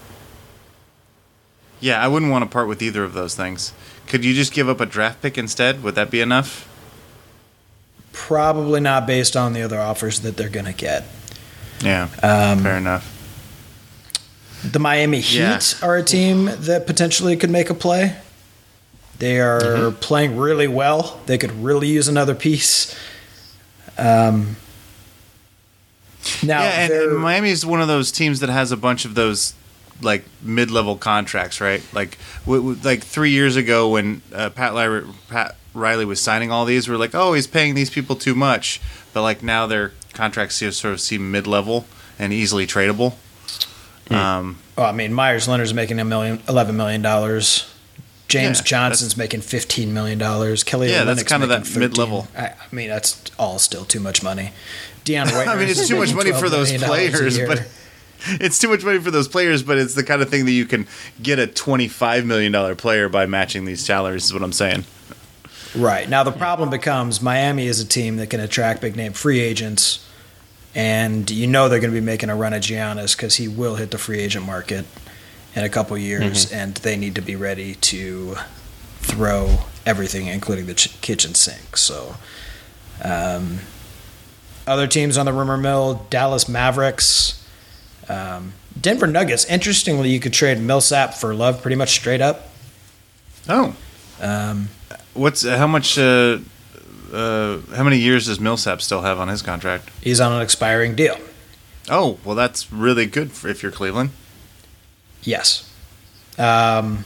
Yeah, 1.80 2.00
I 2.00 2.06
wouldn't 2.06 2.30
want 2.30 2.44
to 2.44 2.48
part 2.48 2.68
with 2.68 2.80
either 2.80 3.02
of 3.02 3.12
those 3.12 3.34
things. 3.34 3.72
Could 4.06 4.24
you 4.24 4.34
just 4.34 4.52
give 4.52 4.68
up 4.68 4.80
a 4.80 4.86
draft 4.86 5.20
pick 5.20 5.36
instead? 5.36 5.82
Would 5.82 5.96
that 5.96 6.10
be 6.10 6.20
enough? 6.20 6.68
Probably 8.12 8.80
not 8.80 9.06
based 9.06 9.36
on 9.36 9.52
the 9.52 9.62
other 9.62 9.80
offers 9.80 10.20
that 10.20 10.36
they're 10.36 10.48
going 10.50 10.66
to 10.66 10.72
get. 10.72 11.04
Yeah. 11.82 12.08
Um, 12.22 12.62
fair 12.62 12.76
enough. 12.76 13.08
The 14.70 14.78
Miami 14.78 15.20
Heat 15.20 15.38
Yeah. 15.38 15.60
are 15.82 15.96
a 15.96 16.02
team 16.02 16.44
that 16.46 16.86
potentially 16.86 17.36
could 17.36 17.50
make 17.50 17.68
a 17.70 17.74
play. 17.74 18.16
They 19.18 19.40
are 19.40 19.60
Mm-hmm. 19.60 19.96
playing 19.98 20.36
really 20.36 20.68
well. 20.68 21.20
They 21.26 21.38
could 21.38 21.52
really 21.62 21.88
use 21.88 22.06
another 22.08 22.34
piece. 22.34 22.94
Um, 23.98 24.56
now, 26.42 26.62
yeah, 26.62 26.84
and, 26.84 26.92
and 26.92 27.18
Miami 27.18 27.50
is 27.50 27.66
one 27.66 27.80
of 27.80 27.88
those 27.88 28.12
teams 28.12 28.40
that 28.40 28.48
has 28.48 28.70
a 28.72 28.76
bunch 28.76 29.04
of 29.04 29.14
those 29.14 29.54
like 30.00 30.24
mid-level 30.42 30.96
contracts, 30.96 31.60
right? 31.60 31.82
Like, 31.92 32.18
w- 32.44 32.60
w- 32.74 32.80
like 32.82 33.02
three 33.04 33.30
years 33.30 33.54
ago 33.56 33.88
when 33.90 34.22
uh, 34.34 34.50
Pat, 34.50 34.72
Pat 35.28 35.56
Riley 35.74 36.04
was 36.04 36.20
signing 36.20 36.50
all 36.50 36.64
these, 36.64 36.88
we 36.88 36.94
are 36.94 36.98
like, 36.98 37.14
oh, 37.14 37.32
he's 37.32 37.46
paying 37.46 37.74
these 37.74 37.90
people 37.90 38.16
too 38.16 38.34
much. 38.34 38.80
But 39.12 39.22
like 39.22 39.42
now 39.42 39.66
their 39.66 39.92
contracts 40.12 40.56
sort 40.56 40.92
of 40.92 41.00
seem 41.00 41.30
mid-level 41.30 41.86
and 42.18 42.32
easily 42.32 42.66
tradable. 42.66 43.14
Um, 44.10 44.58
well, 44.76 44.86
I 44.86 44.92
mean, 44.92 45.12
Meyers 45.12 45.48
Leonard's 45.48 45.74
making 45.74 45.98
a 45.98 46.04
million, 46.04 46.42
eleven 46.48 46.76
million 46.76 47.02
dollars. 47.02 47.68
James 48.28 48.58
Yeah, 48.58 48.64
Johnson's 48.64 49.16
making 49.16 49.42
fifteen 49.42 49.92
million 49.92 50.18
dollars. 50.18 50.64
Kelly 50.64 50.90
Yeah, 50.90 51.04
that's 51.04 51.22
Olynyk's 51.22 51.28
kind 51.30 51.42
of 51.42 51.48
that 51.50 51.78
mid-level. 51.78 52.28
I, 52.36 52.48
I 52.48 52.54
mean, 52.74 52.88
that's 52.88 53.22
all 53.38 53.58
still 53.58 53.84
too 53.84 54.00
much 54.00 54.22
money. 54.22 54.52
Dion 55.04 55.26
Waiters 55.28 55.48
I 55.48 55.56
mean, 55.56 55.68
it's 55.68 55.88
too 55.88 55.96
much 55.96 56.14
money 56.14 56.32
for 56.32 56.48
those 56.48 56.72
players, 56.72 57.38
but 57.38 57.66
it's 58.40 58.58
too 58.58 58.68
much 58.68 58.84
money 58.84 58.98
for 58.98 59.10
those 59.10 59.28
players. 59.28 59.62
But 59.62 59.78
it's 59.78 59.94
the 59.94 60.04
kind 60.04 60.22
of 60.22 60.30
thing 60.30 60.44
that 60.46 60.52
you 60.52 60.64
can 60.66 60.86
get 61.22 61.38
a 61.38 61.46
twenty-five 61.46 62.24
million 62.24 62.52
dollar 62.52 62.74
player 62.74 63.08
by 63.08 63.26
matching 63.26 63.64
these 63.64 63.84
salaries. 63.84 64.24
Is 64.24 64.32
what 64.32 64.42
I'm 64.42 64.52
saying. 64.52 64.84
Right. 65.74 66.08
Now 66.08 66.22
the 66.22 66.32
problem 66.32 66.70
becomes 66.70 67.20
Miami 67.22 67.66
is 67.66 67.80
a 67.80 67.86
team 67.86 68.16
that 68.16 68.28
can 68.30 68.40
attract 68.40 68.80
big 68.80 68.96
name 68.96 69.12
free 69.12 69.40
agents, 69.40 70.06
and 70.74 71.30
you 71.30 71.46
know 71.46 71.68
they're 71.68 71.80
going 71.80 71.92
to 71.92 71.98
be 72.00 72.04
making 72.04 72.28
a 72.30 72.36
run 72.36 72.52
at 72.52 72.62
Giannis 72.62 73.16
because 73.16 73.36
he 73.36 73.48
will 73.48 73.76
hit 73.76 73.90
the 73.90 73.98
free 73.98 74.20
agent 74.20 74.44
market 74.46 74.84
in 75.54 75.64
a 75.64 75.68
couple 75.68 75.96
years, 75.98 76.50
and 76.52 76.74
they 76.76 76.96
need 76.96 77.14
to 77.14 77.20
be 77.22 77.36
ready 77.36 77.74
to 77.76 78.36
throw 79.00 79.58
everything, 79.84 80.26
including 80.26 80.66
the 80.66 80.74
ch- 80.74 80.98
kitchen 81.00 81.34
sink. 81.34 81.76
So, 81.76 82.16
um, 83.02 83.58
other 84.66 84.86
teams 84.86 85.18
on 85.18 85.26
the 85.26 85.32
rumor 85.32 85.56
mill: 85.56 86.06
Dallas 86.10 86.48
Mavericks, 86.48 87.44
um, 88.08 88.52
Denver 88.80 89.06
Nuggets. 89.06 89.44
Interestingly, 89.46 90.10
you 90.10 90.20
could 90.20 90.32
trade 90.32 90.58
Millsap 90.60 91.14
for 91.14 91.34
Love 91.34 91.60
pretty 91.62 91.76
much 91.76 91.90
straight 91.90 92.20
up. 92.20 92.48
Oh, 93.48 93.74
Um, 94.20 94.68
what's 95.14 95.46
how 95.46 95.66
much? 95.66 95.98
Uh, 95.98 96.38
uh, 97.12 97.58
how 97.74 97.84
many 97.84 97.98
years 97.98 98.26
does 98.26 98.40
Millsap 98.40 98.80
still 98.80 99.02
have 99.02 99.18
on 99.18 99.28
his 99.28 99.42
contract? 99.42 99.90
he's 100.00 100.20
on 100.20 100.32
an 100.32 100.40
expiring 100.40 100.94
deal. 100.94 101.18
Oh, 101.90 102.18
well, 102.24 102.34
that's 102.34 102.72
really 102.72 103.06
good 103.06 103.32
for 103.32 103.48
if 103.48 103.62
you're 103.62 103.72
Cleveland. 103.72 104.10
Yes. 105.22 105.68
Um, 106.38 107.04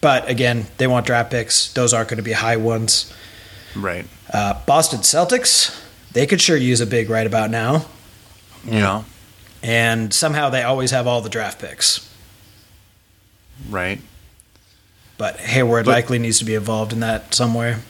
but 0.00 0.28
again, 0.28 0.66
they 0.78 0.86
want 0.86 1.06
draft 1.06 1.30
picks. 1.30 1.72
Those 1.72 1.92
aren't 1.92 2.08
going 2.08 2.16
to 2.16 2.22
be 2.22 2.32
high 2.32 2.56
ones. 2.56 3.12
Right. 3.76 4.06
Uh, 4.32 4.60
Boston 4.64 5.00
Celtics, 5.00 5.78
they 6.12 6.26
could 6.26 6.40
sure 6.40 6.56
use 6.56 6.80
a 6.80 6.86
big 6.86 7.10
right 7.10 7.26
about 7.26 7.50
now. 7.50 7.84
Yeah. 8.64 9.02
And 9.62 10.14
somehow 10.14 10.48
they 10.48 10.62
always 10.62 10.90
have 10.92 11.06
all 11.06 11.20
the 11.20 11.28
draft 11.28 11.60
picks. 11.60 12.08
Right. 13.68 14.00
But 15.20 15.36
Hayward 15.40 15.84
But- 15.84 15.90
likely 15.92 16.18
needs 16.18 16.38
to 16.38 16.46
be 16.46 16.54
involved 16.54 16.94
in 16.94 17.00
that 17.00 17.34
somewhere. 17.34 17.80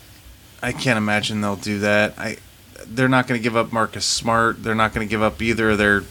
I 0.61 0.73
can't 0.73 0.99
imagine 0.99 1.41
they'll 1.41 1.55
do 1.55 1.79
that. 1.79 2.15
I. 2.19 2.39
They're 2.87 3.09
not 3.09 3.29
going 3.29 3.39
to 3.39 3.43
give 3.43 3.57
up 3.57 3.73
Marcus 3.73 4.05
Smart. 4.05 4.65
They're 4.65 4.75
not 4.75 4.93
going 4.93 5.07
to 5.07 5.11
give 5.11 5.23
up 5.23 5.41
either 5.41 5.71
of 5.71 5.79
their, 5.79 6.03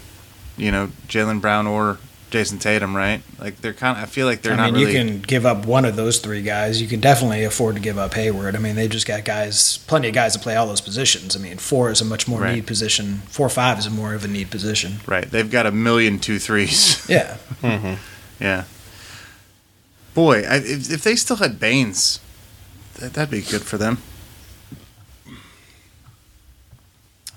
you 0.56 0.72
know, 0.72 0.92
Jaylen 1.10 1.42
Brown 1.42 1.68
or 1.68 1.98
Jayson 2.32 2.58
Tatum. 2.58 2.96
Right. 2.96 3.22
Like 3.38 3.60
they're 3.60 3.74
kind 3.74 3.98
of. 3.98 4.04
I 4.04 4.06
feel 4.06 4.26
like 4.28 4.44
they're 4.44 4.56
not. 4.56 4.62
I 4.64 4.66
not 4.68 4.74
mean, 4.78 4.86
really. 4.88 4.98
you 4.98 5.06
can 5.14 5.20
give 5.22 5.46
up 5.46 5.66
one 5.66 5.84
of 5.84 5.98
those 5.98 6.20
three 6.20 6.42
guys. 6.42 6.82
You 6.82 6.88
can 6.88 7.02
definitely 7.02 7.44
afford 7.44 7.76
to 7.76 7.82
give 7.82 7.98
up 7.98 8.14
Hayward. 8.14 8.56
I 8.56 8.60
mean, 8.60 8.76
they've 8.76 8.90
just 8.90 9.06
got 9.06 9.26
guys, 9.26 9.80
plenty 9.88 10.08
of 10.08 10.14
guys 10.14 10.34
to 10.34 10.40
play 10.40 10.56
all 10.56 10.68
those 10.68 10.80
positions. 10.80 11.36
I 11.36 11.40
mean, 11.40 11.58
four 11.58 11.92
is 11.92 12.00
a 12.00 12.06
much 12.06 12.28
more 12.30 12.40
Right. 12.40 12.56
need 12.56 12.66
position. 12.66 13.24
Four 13.28 13.48
or 13.48 13.50
five 13.50 13.78
is 13.78 13.88
a 13.88 13.90
more 13.90 14.14
of 14.14 14.24
a 14.24 14.30
need 14.30 14.50
position. 14.52 15.02
Right. 15.06 15.30
They've 15.30 15.52
got 15.52 15.66
a 15.66 15.72
million 15.72 16.18
two 16.18 16.40
threes. 16.40 17.06
Yeah. 17.10 17.36
yeah. 18.40 18.64
Boy, 20.20 20.40
I, 20.42 20.56
if, 20.58 20.92
if 20.92 21.02
they 21.06 21.16
still 21.16 21.38
had 21.38 21.62
Baynes, 21.62 22.20
that, 22.96 23.14
that'd 23.14 23.32
be 23.32 23.40
good 23.42 23.62
for 23.62 23.78
them. 23.78 24.00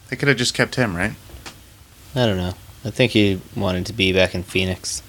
They 0.09 0.17
could 0.17 0.27
have 0.27 0.37
just 0.37 0.53
kept 0.53 0.75
him, 0.75 0.97
right? 0.97 1.13
I 2.17 2.27
don't 2.27 2.39
know. 2.39 2.55
I 2.85 2.91
think 2.91 3.13
he 3.13 3.41
wanted 3.55 3.87
to 3.87 3.93
be 3.93 4.13
back 4.13 4.35
in 4.35 4.43
Phoenix. 4.43 5.01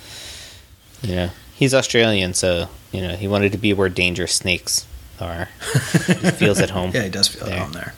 You 1.02 1.16
know, 1.16 1.30
he's 1.56 1.74
Australian, 1.74 2.36
so 2.36 2.70
you 2.92 3.02
know 3.02 3.16
he 3.16 3.28
wanted 3.28 3.52
to 3.54 3.58
be 3.58 3.74
where 3.74 3.90
dangerous 3.90 4.34
snakes 4.34 4.86
are. 5.20 5.50
he 6.06 6.14
feels 6.30 6.60
at 6.60 6.70
home. 6.70 6.92
Yeah, 6.94 7.06
he 7.06 7.10
does 7.10 7.28
feel 7.28 7.46
at 7.48 7.58
home 7.58 7.72
there. 7.72 7.96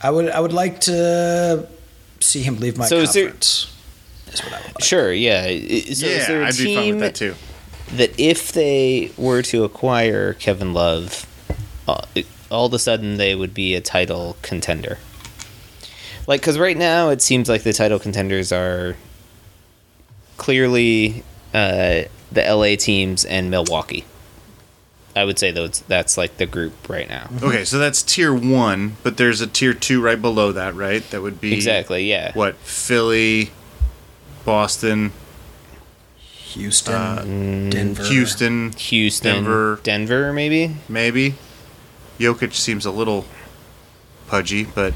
I 0.00 0.10
would 0.10 0.30
I 0.30 0.40
would 0.40 0.54
like 0.54 0.80
to 0.82 1.68
see 2.20 2.40
him 2.42 2.56
leave 2.60 2.78
my 2.78 2.86
So 2.86 2.96
is 2.96 3.12
there- 3.12 3.24
conference. 3.26 3.68
Is 4.32 4.40
what 4.42 4.52
I 4.52 4.58
would 4.58 4.66
like. 4.74 4.84
Sure, 4.84 5.12
yeah. 5.12 5.44
I- 5.46 5.60
So 5.60 6.06
is 6.06 6.26
there 6.26 6.40
yeah, 6.40 6.46
a 6.46 6.48
I'd 6.48 6.56
be 6.56 6.74
fine 6.76 6.90
with 6.90 7.00
that 7.00 7.14
too. 7.14 7.34
that 7.94 8.18
if 8.18 8.52
they 8.52 9.10
were 9.16 9.42
to 9.42 9.64
acquire 9.64 10.32
Kevin 10.34 10.72
Love, 10.72 11.26
uh, 11.86 12.02
all 12.50 12.66
of 12.66 12.72
a 12.74 12.78
sudden 12.78 13.16
they 13.18 13.34
would 13.34 13.52
be 13.54 13.74
a 13.74 13.80
title 13.80 14.36
contender? 14.42 14.98
Like, 16.26 16.40
because 16.40 16.58
right 16.58 16.76
now 16.76 17.08
it 17.10 17.20
seems 17.20 17.48
like 17.48 17.62
the 17.64 17.72
title 17.72 17.98
contenders 17.98 18.52
are 18.52 18.96
clearly 20.36 21.24
uh, 21.54 22.02
the 22.30 22.42
LA 22.48 22.76
teams 22.76 23.24
and 23.24 23.50
Milwaukee. 23.50 24.04
I 25.14 25.24
would 25.24 25.38
say 25.38 25.50
those 25.50 25.80
that's 25.88 26.16
like 26.16 26.38
the 26.38 26.46
group 26.46 26.88
right 26.88 27.06
now. 27.08 27.28
Okay, 27.42 27.66
so 27.66 27.78
that's 27.78 28.02
tier 28.02 28.32
one, 28.32 28.96
but 29.02 29.18
there's 29.18 29.42
a 29.42 29.46
tier 29.46 29.74
two 29.74 30.00
right 30.00 30.20
below 30.20 30.52
that, 30.52 30.74
right? 30.74 31.02
That 31.10 31.20
would 31.20 31.38
be 31.38 31.52
Exactly, 31.52 32.08
yeah. 32.08 32.32
what 32.32 32.54
Philly, 32.56 33.50
Boston, 34.44 35.12
Houston, 36.16 36.94
Uh, 36.94 37.22
Denver, 37.70 38.04
Houston, 38.04 38.72
Houston, 38.72 39.34
Denver. 39.34 39.80
Denver, 39.82 40.32
maybe. 40.32 40.76
maybe. 40.88 41.34
Jokic 42.18 42.52
seems 42.54 42.84
a 42.84 42.90
little 42.90 43.24
pudgy, 44.28 44.64
but 44.64 44.94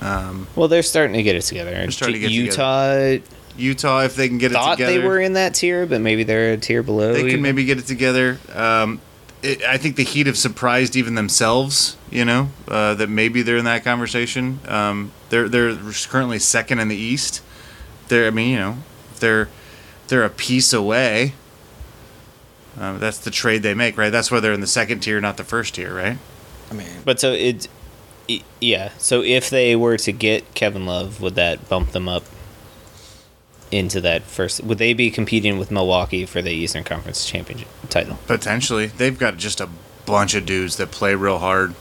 um, 0.00 0.46
Well, 0.56 0.68
they're 0.68 0.82
starting 0.82 1.14
to 1.14 1.22
get 1.22 1.36
it 1.36 1.42
together. 1.42 1.70
They're 1.70 1.90
starting 1.90 2.14
to 2.14 2.20
get 2.20 2.30
Utah 2.30 3.18
Utah, 3.56 4.02
if 4.02 4.16
they 4.16 4.28
can 4.28 4.38
get 4.38 4.50
it 4.50 4.54
thought 4.54 4.78
together, 4.78 5.00
they 5.00 5.06
were 5.06 5.20
in 5.20 5.34
that 5.34 5.54
tier, 5.54 5.86
but 5.86 6.00
maybe 6.00 6.24
they're 6.24 6.54
a 6.54 6.56
tier 6.56 6.82
below. 6.82 7.12
they 7.12 7.30
can 7.30 7.42
maybe 7.42 7.64
get 7.64 7.78
it 7.78 7.86
together. 7.86 8.38
Um, 8.52 9.00
it, 9.42 9.62
I 9.62 9.76
think 9.76 9.96
the 9.96 10.02
Heat 10.02 10.26
have 10.26 10.38
surprised 10.38 10.96
even 10.96 11.14
themselves. 11.14 11.96
You 12.10 12.24
know 12.24 12.48
uh, 12.68 12.94
that 12.94 13.08
maybe 13.08 13.42
they're 13.42 13.56
in 13.56 13.64
that 13.66 13.84
conversation. 13.84 14.60
Um, 14.66 15.12
they're 15.28 15.48
they're 15.48 15.76
currently 16.08 16.38
second 16.38 16.78
in 16.80 16.88
the 16.88 16.96
East. 16.96 17.42
They're 18.08 18.26
I 18.26 18.30
mean 18.30 18.50
you 18.50 18.58
know 18.58 18.76
they're 19.20 19.48
they're 20.08 20.24
a 20.24 20.30
piece 20.30 20.72
away. 20.72 21.32
Um, 22.78 22.98
that's 22.98 23.18
the 23.18 23.30
trade 23.30 23.62
they 23.62 23.72
make, 23.74 23.96
right? 23.96 24.10
That's 24.10 24.30
why 24.32 24.40
they're 24.40 24.52
in 24.52 24.60
the 24.60 24.66
second 24.66 25.00
tier, 25.00 25.20
not 25.20 25.36
the 25.36 25.44
first 25.44 25.76
tier, 25.76 25.94
right? 25.94 26.18
I 26.70 26.74
mean, 26.74 26.88
But 27.04 27.20
so 27.20 27.30
it, 27.32 27.68
y- 28.28 28.42
yeah. 28.60 28.90
So 28.98 29.22
if 29.22 29.48
they 29.48 29.76
were 29.76 29.96
to 29.98 30.10
get 30.12 30.54
Kevin 30.54 30.84
Love, 30.84 31.20
would 31.20 31.36
that 31.36 31.68
bump 31.68 31.92
them 31.92 32.08
up 32.08 32.24
into 33.70 34.00
that 34.00 34.24
first? 34.24 34.62
Would 34.64 34.78
they 34.78 34.92
be 34.92 35.08
competing 35.10 35.56
with 35.56 35.70
Milwaukee 35.70 36.26
for 36.26 36.42
the 36.42 36.50
Eastern 36.50 36.82
Conference 36.82 37.24
championship 37.24 37.68
title? 37.90 38.18
Potentially, 38.26 38.86
they've 38.86 39.18
got 39.18 39.36
just 39.36 39.60
a 39.60 39.68
bunch 40.04 40.34
of 40.34 40.44
dudes 40.44 40.76
that 40.78 40.90
play 40.90 41.14
real 41.14 41.38
hard. 41.38 41.74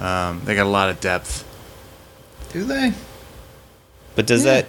Um, 0.00 0.42
they 0.44 0.56
got 0.56 0.66
a 0.66 0.68
lot 0.68 0.90
of 0.90 1.00
depth. 1.00 1.44
do 2.52 2.64
they? 2.64 2.92
But 4.16 4.26
does 4.26 4.44
Yeah. 4.44 4.62
that 4.62 4.66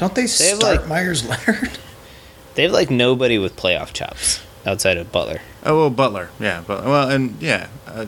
Don't 0.00 0.14
they, 0.14 0.22
have, 0.22 0.30
start 0.30 0.62
like- 0.62 0.88
Meyers 0.88 1.28
Leonard? 1.28 1.78
they 2.54 2.62
have 2.64 2.72
like 2.72 2.90
nobody 2.90 3.38
with 3.38 3.54
playoff 3.56 3.92
chops 3.92 4.40
outside 4.66 4.96
of 4.96 5.12
Butler? 5.12 5.40
Oh 5.64 5.76
well, 5.76 5.90
Butler, 5.90 6.30
yeah, 6.40 6.64
but 6.66 6.84
well, 6.84 7.08
and 7.10 7.40
yeah, 7.40 7.68
uh, 7.86 8.06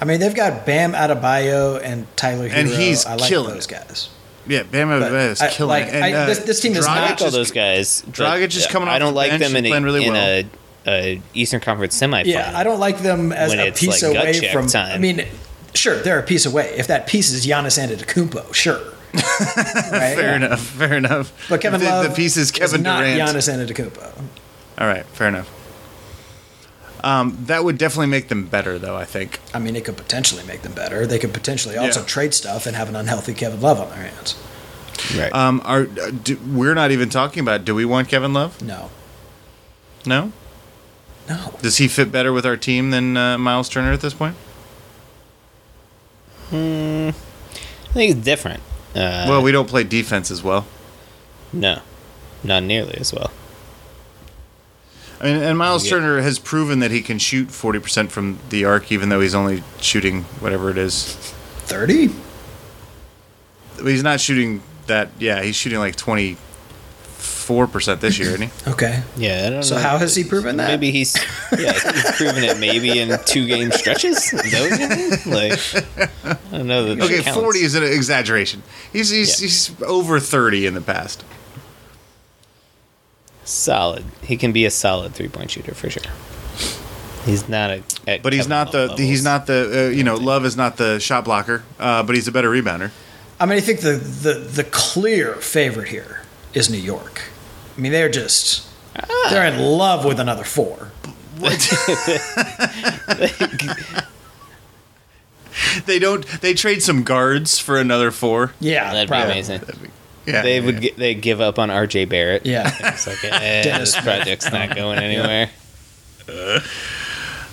I 0.00 0.04
mean, 0.04 0.20
they've 0.20 0.34
got 0.34 0.64
Bam 0.64 0.92
Adebayo 0.92 1.80
and 1.82 2.06
Tyler 2.16 2.48
Herro. 2.48 2.54
And 2.60 2.68
he's 2.68 3.04
I 3.04 3.16
like 3.16 3.28
killing 3.28 3.54
those 3.54 3.66
it. 3.66 3.70
guys. 3.70 4.08
yeah. 4.46 4.62
Bam 4.62 4.88
But 4.88 5.02
Adebayo 5.12 5.30
is 5.32 5.42
killing 5.56 5.68
like, 5.70 5.86
it. 5.88 5.94
And, 5.94 6.04
I- 6.04 6.12
uh, 6.12 6.26
this- 6.26 6.38
this 6.40 6.60
team 6.60 6.72
is 6.76 6.86
Dragic 6.86 7.08
not 7.10 7.22
all 7.22 7.30
those 7.30 7.50
guys. 7.50 8.02
but, 8.06 8.14
Dragic 8.14 8.56
is 8.56 8.66
uh, 8.66 8.70
coming 8.70 8.88
I 8.88 8.98
don't 8.98 9.12
the 9.12 9.16
like 9.16 9.30
bench 9.32 9.42
them 9.42 9.56
and 9.56 9.66
in, 9.66 9.70
playing 9.70 9.84
really 9.84 10.06
in 10.06 10.12
well. 10.12 10.44
a, 10.86 10.90
a 11.16 11.22
Eastern 11.34 11.60
Conference 11.60 12.00
semifinal. 12.00 12.26
Yeah, 12.26 12.52
I 12.56 12.62
don't 12.64 12.78
like 12.80 12.98
them 13.00 13.32
as 13.32 13.50
When 13.50 13.58
a 13.58 13.72
piece 13.72 14.02
like, 14.02 14.12
gut 14.14 14.22
away 14.24 14.52
from. 14.52 14.66
time. 14.68 14.92
I 14.94 14.98
mean, 14.98 15.26
sure, 15.74 15.98
they're 16.00 16.20
a 16.20 16.22
piece 16.22 16.46
away. 16.46 16.74
If 16.78 16.86
that 16.86 17.06
piece 17.06 17.30
is 17.32 17.44
Giannis 17.44 17.76
Antetokounmpo, 17.78 18.54
sure. 18.54 18.80
right? 19.14 20.14
Fair 20.16 20.36
enough. 20.36 20.60
Fair 20.60 20.94
enough. 20.94 21.46
But 21.48 21.60
Kevin 21.60 21.80
the, 21.80 21.86
Love 21.86 22.08
the 22.08 22.14
piece 22.14 22.36
is 22.36 22.50
Kevin 22.50 22.82
not 22.82 23.00
Durant. 23.00 23.20
Giannis 23.20 23.48
Antetokounmpo. 23.48 24.22
All 24.78 24.86
right. 24.86 25.04
Fair 25.06 25.28
enough. 25.28 25.54
Um, 27.04 27.38
that 27.46 27.62
would 27.64 27.78
definitely 27.78 28.08
make 28.08 28.28
them 28.28 28.46
better, 28.46 28.78
though. 28.78 28.96
I 28.96 29.04
think. 29.04 29.40
I 29.54 29.58
mean, 29.60 29.76
it 29.76 29.84
could 29.84 29.96
potentially 29.96 30.44
make 30.44 30.62
them 30.62 30.72
better. 30.72 31.06
They 31.06 31.18
could 31.18 31.32
potentially 31.32 31.76
also 31.76 32.00
Yeah. 32.00 32.06
trade 32.06 32.34
stuff 32.34 32.66
and 32.66 32.74
have 32.76 32.88
an 32.88 32.96
unhealthy 32.96 33.34
Kevin 33.34 33.60
Love 33.60 33.80
on 33.80 33.88
their 33.90 33.98
hands. 34.10 34.34
Right. 35.16 35.32
Um, 35.32 35.62
are 35.64 35.82
uh, 35.82 36.10
do, 36.10 36.36
we're 36.52 36.74
not 36.74 36.90
even 36.90 37.08
talking 37.08 37.40
about? 37.40 37.64
Do 37.64 37.74
we 37.74 37.84
want 37.84 38.08
Kevin 38.08 38.32
Love? 38.32 38.60
No, 38.60 38.90
No. 40.04 40.32
no. 41.28 41.54
Does 41.62 41.76
he 41.78 41.86
fit 41.86 42.10
better 42.10 42.32
with 42.32 42.44
our 42.44 42.56
team 42.56 42.90
than 42.90 43.16
uh, 43.16 43.38
Miles 43.38 43.68
Turner 43.68 43.92
at 43.92 44.00
this 44.00 44.12
point? 44.12 44.34
Hmm. 46.50 47.10
I 47.10 47.92
think 47.92 48.16
it's 48.16 48.24
different. 48.24 48.60
Uh, 48.94 49.26
well, 49.28 49.42
we 49.42 49.52
don't 49.52 49.68
play 49.68 49.84
defense 49.84 50.30
as 50.30 50.42
well. 50.42 50.66
no, 51.52 51.80
not 52.42 52.62
nearly 52.62 52.94
as 52.98 53.12
well. 53.12 53.30
I 55.20 55.24
mean, 55.24 55.36
and 55.42 55.58
Miles 55.58 55.84
Yeah. 55.84 55.96
Turner 55.98 56.20
has 56.20 56.38
proven 56.38 56.78
that 56.78 56.90
he 56.90 57.02
can 57.02 57.18
shoot 57.18 57.50
forty 57.50 57.78
percent 57.80 58.12
from 58.12 58.38
the 58.50 58.64
arc, 58.64 58.90
even 58.92 59.08
though 59.08 59.20
he's 59.20 59.34
only 59.34 59.62
shooting 59.80 60.22
whatever 60.40 60.70
it 60.70 60.78
is. 60.78 61.14
Thirty. 61.66 62.10
He's 63.82 64.02
not 64.02 64.20
shooting 64.20 64.62
that. 64.86 65.10
Yeah, 65.18 65.42
he's 65.42 65.56
shooting 65.56 65.78
like 65.80 65.96
twenty 65.96 66.36
four 67.18 67.66
percent 67.66 68.00
this 68.00 68.18
year, 68.18 68.28
isn't 68.28 68.42
he? 68.42 68.50
Okay. 68.70 69.02
Yeah, 69.16 69.44
I 69.46 69.50
don't 69.50 69.62
So 69.62 69.74
know. 69.74 69.80
how 69.82 69.98
has 69.98 70.14
he 70.16 70.24
proven 70.24 70.56
that? 70.58 70.68
Maybe 70.68 70.90
he's 70.90 71.16
yeah, 71.58 71.72
he's 71.72 72.12
proven 72.16 72.44
it 72.44 72.58
maybe 72.58 72.98
in 72.98 73.18
two 73.26 73.46
game 73.46 73.70
stretches. 73.72 74.32
Is 74.32 74.52
that 74.52 74.70
what 74.70 74.80
you 74.80 74.88
mean? 74.88 75.10
Like 75.34 76.38
I 76.52 76.56
don't 76.58 76.66
know 76.66 76.84
that. 76.86 76.98
that 76.98 77.04
Okay, 77.04 77.22
counts. 77.22 77.38
forty 77.38 77.60
is 77.60 77.74
an 77.74 77.82
exaggeration. 77.82 78.62
He's 78.92 79.10
he's, 79.10 79.40
Yeah. 79.40 79.44
he's 79.46 79.82
over 79.82 80.20
thirty 80.20 80.64
in 80.66 80.74
the 80.74 80.80
past. 80.80 81.24
solid. 83.44 84.04
He 84.22 84.36
can 84.36 84.52
be 84.52 84.64
a 84.64 84.70
solid 84.70 85.14
three 85.14 85.28
point 85.28 85.50
shooter 85.50 85.74
for 85.74 85.90
sure. 85.90 86.02
He's 87.24 87.48
not 87.48 87.70
a, 87.70 87.82
at 88.06 88.22
But 88.22 88.32
he's 88.32 88.42
Kevin 88.46 88.50
not 88.50 88.72
the 88.72 88.86
Love 88.88 88.98
he's 88.98 89.24
not 89.24 89.46
the 89.46 89.86
uh, 89.88 89.90
you 89.90 90.04
know 90.04 90.14
Love 90.16 90.44
is 90.44 90.56
not 90.56 90.76
the 90.76 90.98
shot 90.98 91.24
blocker, 91.24 91.64
uh, 91.78 92.02
but 92.02 92.14
he's 92.14 92.28
a 92.28 92.32
better 92.32 92.50
rebounder. 92.50 92.90
I 93.40 93.46
mean, 93.46 93.56
I 93.58 93.60
think 93.60 93.80
the, 93.80 93.92
the, 93.92 94.34
the 94.34 94.64
clear 94.64 95.34
favorite 95.34 95.86
here 95.88 96.17
is 96.58 96.68
New 96.70 96.76
York. 96.78 97.22
I 97.76 97.80
mean, 97.80 97.92
they're 97.92 98.08
just 98.10 98.66
they're 99.30 99.46
in 99.46 99.58
love 99.60 100.04
with 100.04 100.18
another 100.20 100.44
four. 100.44 100.90
They 105.86 105.98
don't 105.98 106.24
they 106.40 106.54
trade 106.54 106.82
some 106.82 107.02
guards 107.02 107.58
for 107.58 107.78
another 107.78 108.10
four. 108.10 108.52
Yeah, 108.60 108.92
That'd 108.92 109.08
be 109.08 109.10
probably. 109.10 109.32
amazing. 109.32 109.62
Yeah, 110.26 110.42
They 110.42 110.58
yeah, 110.60 110.64
would. 110.66 110.84
Yeah. 110.84 110.90
They 110.96 111.14
give 111.14 111.40
up 111.40 111.58
on 111.58 111.70
R.J. 111.70 112.04
Barrett. 112.04 112.44
Yeah. 112.46 112.70
it's 112.80 113.06
like 113.06 113.24
eh, 113.24 113.62
Dennis 113.62 113.94
this 113.94 114.02
project's 114.04 114.50
not 114.52 114.76
going 114.76 114.98
anywhere. 114.98 115.50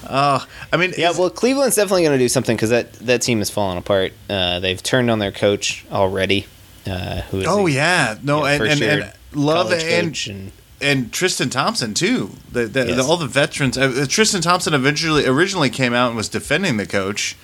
Oh, 0.08 0.46
I 0.72 0.78
mean, 0.78 0.94
Yeah, 0.98 1.14
well, 1.18 1.30
Cleveland's 1.32 1.76
definitely 1.78 2.04
going 2.04 2.18
to 2.18 2.24
do 2.24 2.30
something 2.30 2.56
because 2.56 2.70
that, 2.70 2.94
that 2.94 3.22
team 3.24 3.42
is 3.42 3.50
falling 3.50 3.78
apart. 3.80 4.14
Uh, 4.30 4.60
they've 4.60 4.82
turned 4.84 5.10
on 5.10 5.18
their 5.20 5.32
coach 5.32 5.84
already. 5.92 6.46
Uh, 6.88 7.22
who 7.24 7.40
is 7.40 7.48
oh 7.48 7.68
a, 7.68 7.72
yeah, 7.72 8.18
no, 8.22 8.46
you 8.46 8.58
know, 8.60 8.66
and, 8.66 8.82
and, 8.82 8.84
and 9.04 9.14
Love 9.34 9.72
and 9.72 10.18
and 10.28 10.52
and 10.82 11.12
Tristan 11.12 11.50
Thompson 11.50 11.94
too. 11.94 12.32
The, 12.52 12.66
the, 12.68 12.86
Yes. 12.88 12.98
the- 12.98 13.04
all 13.04 13.18
the 13.18 13.28
veterans. 13.28 13.78
Uh, 13.78 14.06
Tristan 14.08 14.42
Thompson 14.42 14.74
eventually 14.74 15.26
originally 15.26 15.70
came 15.70 15.94
out 15.94 16.08
and 16.10 16.18
was 16.18 16.30
defending 16.30 16.78
the 16.78 16.86
coach, 16.86 17.36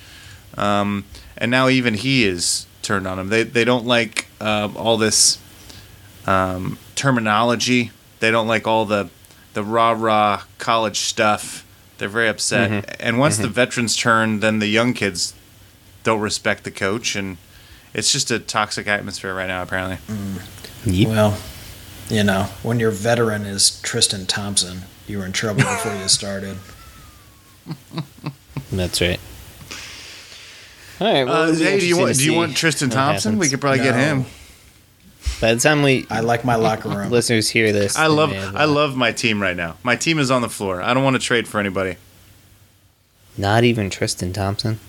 um, 0.58 1.06
and 1.38 1.49
now 1.49 1.69
even 1.69 1.95
he 1.95 2.23
is 2.25 2.65
turned 2.82 3.08
on 3.08 3.17
him. 3.19 3.30
They 3.30 3.43
they 3.43 3.63
don't 3.63 3.86
like 3.86 4.27
um, 4.39 4.75
all 4.77 4.97
this 4.97 5.38
um, 6.27 6.77
terminology. 6.95 7.91
They 8.19 8.32
don't 8.32 8.47
like 8.47 8.67
all 8.67 8.86
the 8.86 9.10
the 9.54 9.63
rah 9.63 9.91
rah 9.97 10.43
college 10.58 10.99
stuff. 10.99 11.65
They're 11.97 12.10
very 12.10 12.30
upset. 12.30 12.69
Mm-hmm. 12.71 12.91
And 12.99 13.19
once 13.19 13.38
the 13.38 13.47
veterans 13.47 13.95
turn, 13.95 14.39
then 14.39 14.60
the 14.60 14.67
young 14.67 14.93
kids 14.93 15.34
don't 16.04 16.19
respect 16.21 16.63
the 16.63 16.71
coach, 16.71 17.15
and 17.15 17.38
it's 17.93 18.12
just 18.12 18.32
a 18.32 18.39
toxic 18.39 18.88
atmosphere 18.88 19.34
right 19.34 19.47
now. 19.47 19.62
Apparently. 19.62 19.97
Yep. 20.86 21.08
Well, 21.10 21.38
you 22.10 22.23
know, 22.23 22.43
when 22.63 22.80
your 22.80 22.92
veteran 22.92 23.46
is 23.46 23.79
Tristan 23.81 24.25
Thompson, 24.25 24.81
you 25.08 25.19
were 25.19 25.25
in 25.25 25.31
trouble 25.31 25.62
before 25.62 25.96
you 25.96 26.08
started. 26.08 26.58
that's 28.71 29.02
right. 29.02 29.19
All 31.00 31.08
right. 31.12 31.23
Well, 31.23 31.52
Uh, 31.52 31.56
hey, 31.56 31.79
do 31.79 31.87
you 31.87 31.98
want 31.98 32.15
do 32.17 32.25
you 32.25 32.33
want 32.33 32.56
Tristan 32.56 32.89
Thompson? 32.89 33.37
We 33.37 33.50
could 33.50 33.62
probably 33.62 33.79
get 33.83 33.96
him. 33.96 34.25
By 35.39 35.54
the 35.56 35.60
time 35.60 35.81
we 35.81 36.06
I 36.10 36.19
like 36.19 36.46
my 36.46 36.56
locker 36.56 36.89
room. 36.89 37.10
listeners 37.10 37.50
hear 37.50 37.71
this, 37.71 37.98
I 37.98 38.08
love 38.08 38.31
I 38.56 38.65
love 38.65 38.96
my 38.96 39.12
team 39.12 39.42
right 39.42 39.56
now. 39.58 39.77
My 39.83 39.96
team 39.96 40.19
is 40.19 40.29
on 40.29 40.42
the 40.42 40.50
floor. 40.50 40.81
I 40.81 40.94
don't 40.94 41.04
want 41.04 41.15
to 41.15 41.21
trade 41.21 41.48
for 41.48 41.60
anybody. 41.60 41.96
Not 43.37 43.63
even 43.63 43.89
Tristan 43.89 44.33
Thompson. 44.33 44.79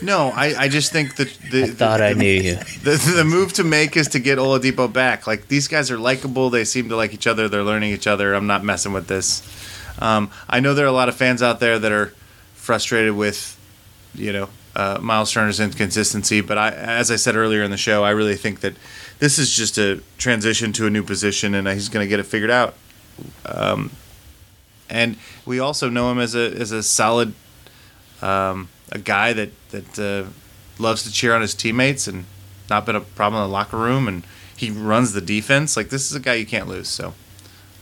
No, 0.00 0.28
I, 0.34 0.54
I 0.64 0.68
just 0.68 0.92
think 0.92 1.16
that 1.16 1.28
the, 1.50 1.64
I 1.64 1.66
thought 1.68 2.00
I 2.00 2.12
knew 2.12 2.26
you. 2.30 2.58
The, 2.82 3.14
the 3.16 3.24
move 3.24 3.52
to 3.54 3.64
make 3.64 3.96
is 3.96 4.08
to 4.08 4.18
get 4.18 4.38
Oladipo 4.38 4.90
back. 4.92 5.26
Like 5.26 5.48
these 5.48 5.68
guys 5.68 5.90
are 5.90 5.98
likable. 5.98 6.50
They 6.50 6.64
seem 6.64 6.88
to 6.88 6.96
like 6.96 7.12
each 7.12 7.26
other. 7.26 7.48
They're 7.48 7.64
learning 7.64 7.92
each 7.92 8.06
other. 8.06 8.34
I'm 8.34 8.46
not 8.46 8.64
messing 8.64 8.92
with 8.92 9.08
this. 9.08 9.42
Um, 9.98 10.30
I 10.48 10.60
know 10.60 10.74
there 10.74 10.84
are 10.86 10.88
a 10.88 10.92
lot 10.92 11.08
of 11.08 11.16
fans 11.16 11.42
out 11.42 11.60
there 11.60 11.78
that 11.78 11.92
are 11.92 12.14
frustrated 12.54 13.14
with 13.16 13.58
you 14.14 14.32
know 14.32 14.48
uh, 14.76 14.98
Miles 15.00 15.32
Turner's 15.32 15.60
inconsistency. 15.60 16.40
But 16.40 16.56
I, 16.56 16.70
as 16.70 17.10
I 17.10 17.16
said 17.16 17.34
earlier 17.36 17.62
in 17.62 17.70
the 17.70 17.76
show, 17.76 18.04
I 18.04 18.10
really 18.10 18.36
think 18.36 18.60
that 18.60 18.74
this 19.18 19.38
is 19.38 19.54
just 19.54 19.76
a 19.78 20.00
transition 20.16 20.72
to 20.74 20.86
a 20.86 20.90
new 20.90 21.02
position, 21.02 21.54
and 21.54 21.66
he's 21.68 21.88
going 21.88 22.04
to 22.04 22.08
get 22.08 22.20
it 22.20 22.24
figured 22.26 22.50
out. 22.50 22.74
Um, 23.44 23.90
and 24.88 25.16
we 25.44 25.58
also 25.58 25.90
know 25.90 26.10
him 26.10 26.18
as 26.18 26.34
a 26.34 26.52
as 26.52 26.72
a 26.72 26.82
solid 26.82 27.34
um, 28.22 28.68
a 28.92 28.98
guy 28.98 29.32
that 29.32 29.50
that 29.70 29.98
uh, 29.98 30.30
loves 30.82 31.02
to 31.04 31.12
cheer 31.12 31.34
on 31.34 31.40
his 31.42 31.54
teammates 31.54 32.06
and 32.06 32.24
not 32.70 32.84
been 32.86 32.96
a 32.96 33.00
problem 33.00 33.42
in 33.42 33.48
the 33.48 33.52
locker 33.52 33.76
room, 33.78 34.08
and 34.08 34.24
he 34.56 34.70
runs 34.70 35.12
the 35.12 35.20
defense. 35.20 35.76
Like 35.76 35.88
this 35.90 36.10
is 36.10 36.16
a 36.16 36.20
guy 36.20 36.34
you 36.34 36.46
can't 36.46 36.68
lose. 36.68 36.88
So. 36.88 37.14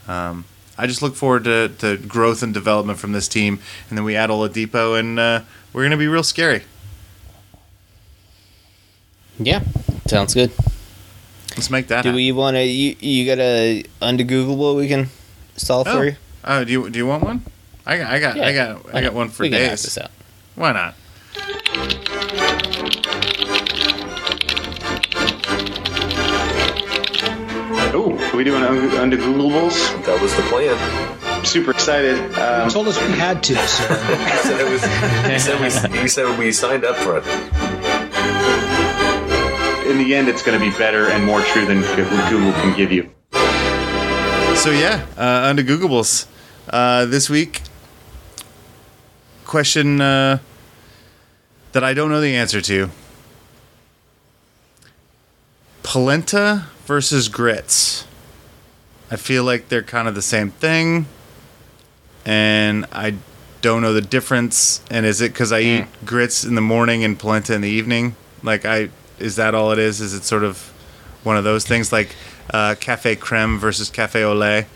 Um, 0.09 0.45
I 0.79 0.87
just 0.87 1.01
look 1.01 1.15
forward 1.17 1.45
to, 1.45 1.69
to 1.79 1.97
growth 1.97 2.43
and 2.43 2.53
development 2.53 2.99
from 2.99 3.13
this 3.13 3.29
team, 3.29 3.61
and 3.89 3.97
then 3.97 4.05
we 4.05 4.15
add 4.15 4.29
Oladipo, 4.29 4.99
and 5.01 5.19
uh, 5.19 5.41
we're 5.73 5.83
gonna 5.85 5.97
be 5.97 6.07
real 6.07 6.23
scary. 6.23 6.63
Yeah, 9.39 9.63
sounds 10.07 10.35
good. 10.35 10.51
Let's 11.57 11.71
make 11.71 11.89
that. 11.89 12.03
Do 12.03 12.09
happen. 12.11 12.17
we 12.17 12.31
want 12.33 12.57
to? 12.57 12.63
You, 12.63 12.97
you 13.01 13.27
got 13.27 13.39
a 13.41 13.85
under 14.03 14.25
Googleable 14.25 14.77
we 14.77 14.89
can 14.89 15.09
solve 15.57 15.87
Oh. 15.89 15.97
for 15.99 16.05
you? 16.05 16.17
Oh, 16.45 16.65
do 16.65 16.73
you 16.73 16.91
do 16.91 16.99
you 16.99 17.07
want 17.07 17.23
one? 17.25 17.43
I 17.87 17.99
got 17.99 18.11
I 18.11 18.19
got 18.21 18.39
I 18.39 18.53
got 18.53 18.95
I 18.95 19.01
got 19.01 19.15
one 19.15 19.29
for 19.31 19.43
we 19.45 19.51
can 19.51 19.59
days. 19.59 19.83
this 19.83 19.99
out. 19.99 20.11
Why 20.57 20.73
not? 20.73 20.95
Oh, 27.95 28.19
are 28.33 28.37
we 28.37 28.45
doing 28.45 28.63
under 28.63 29.17
Googleables? 29.17 30.05
That 30.07 30.21
was 30.21 30.35
the 30.35 30.43
plan. 30.43 31.45
Super 31.45 31.73
excited. 31.73 32.19
Um, 32.39 32.71
told 32.71 32.89
us 32.89 33.01
we 33.03 33.13
had 33.13 33.43
to, 33.45 33.55
so 33.55 33.95
He 33.95 34.39
said, 34.39 34.61
it 34.61 34.71
was, 34.71 34.83
he, 35.31 35.39
said 35.39 35.91
we, 35.93 36.01
he 36.01 36.09
said 36.09 36.39
we 36.39 36.53
signed 36.53 36.85
up 36.85 36.97
for 36.97 37.19
it. 37.19 37.25
in 39.91 39.99
the 39.99 40.15
end, 40.15 40.29
it's 40.29 40.43
going 40.43 40.59
to 40.59 40.65
be 40.65 40.77
better 40.79 41.09
and 41.09 41.25
more 41.25 41.41
true 41.43 41.67
than 41.67 41.83
Google 42.31 42.53
can 42.53 42.77
give 42.77 42.91
you. 42.93 43.11
So 44.57 44.71
yeah, 44.71 45.05
uh, 45.19 45.49
under 45.49 45.63
Googleables 45.63 46.27
uh, 46.71 47.05
this 47.05 47.29
week. 47.29 47.61
Question 49.57 50.03
uh, 50.03 50.39
that 51.73 51.83
I 51.83 51.95
don't 51.95 52.11
know 52.11 52.21
the 52.21 52.37
answer 52.37 52.61
to. 52.61 52.91
Polenta 55.83 56.67
versus 56.85 57.29
grits. 57.29 58.07
I 59.11 59.17
feel 59.17 59.45
like 59.45 59.71
they're 59.71 59.83
kind 59.83 60.09
of 60.09 60.15
the 60.15 60.21
same 60.21 60.51
thing, 60.51 61.07
and 62.27 62.85
I 62.93 63.15
don't 63.63 63.81
know 63.81 63.95
the 63.95 64.03
difference. 64.03 64.83
And 64.91 65.07
is 65.07 65.23
it 65.23 65.33
because 65.33 65.53
I 65.53 65.61
eat 65.61 65.87
grits 66.05 66.45
in 66.45 66.55
the 66.55 66.61
morning 66.61 67.03
and 67.03 67.19
polenta 67.19 67.55
in 67.55 67.63
the 67.63 67.71
evening? 67.71 68.15
Like 68.43 68.67
I, 68.67 68.91
is 69.19 69.37
that 69.37 69.55
all 69.55 69.73
it 69.73 69.79
is? 69.79 70.03
Is 70.03 70.13
it 70.13 70.25
sort 70.25 70.45
of 70.45 70.59
one 71.25 71.39
of 71.39 71.45
those 71.45 71.67
things 71.67 71.91
like 71.91 72.15
uh, 72.53 72.75
cafe 72.79 73.17
creme 73.17 73.59
versus 73.59 73.89
cafe 73.89 74.23
au 74.23 74.35
lait, 74.35 74.67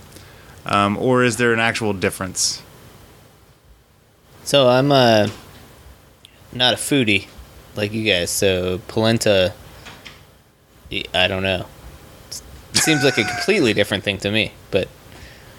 um, 0.64 0.96
or 0.96 1.22
is 1.22 1.36
there 1.36 1.52
an 1.52 1.60
actual 1.60 1.92
difference? 1.92 2.62
So 4.50 4.68
I'm 4.68 4.90
uh 4.90 5.28
not 6.52 6.74
a 6.74 6.76
foodie 6.76 7.28
like 7.76 7.92
you 7.92 8.02
guys. 8.02 8.30
So 8.30 8.80
polenta, 8.88 9.52
I 11.14 11.28
don't 11.28 11.44
know. 11.44 11.66
It 12.74 12.78
seems 12.78 13.04
like 13.04 13.16
a 13.16 13.22
completely 13.22 13.74
different 13.74 14.02
thing 14.02 14.18
to 14.18 14.30
me, 14.32 14.50
but 14.72 14.88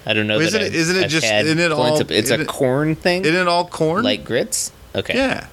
I 0.04 0.12
don't 0.12 0.26
know. 0.26 0.38
Isn't 0.38 0.60
that 0.60 0.66
it- 0.66 0.74
isn't 0.74 0.96
it 0.96 1.04
I've 1.04 1.10
just- 1.10 1.24
isn't 1.24 1.58
it 1.58 1.72
all- 1.72 1.78
polenta. 1.78 2.02
It's 2.14 2.26
isn't 2.26 2.40
a 2.40 2.42
it- 2.42 2.48
corn 2.48 2.94
thing, 2.94 3.24
Isn't 3.24 3.34
it 3.34 3.48
all 3.48 3.64
corn? 3.64 4.04
like 4.04 4.26
grits. 4.26 4.72
Okay. 4.94 5.14
yeah. 5.16 5.46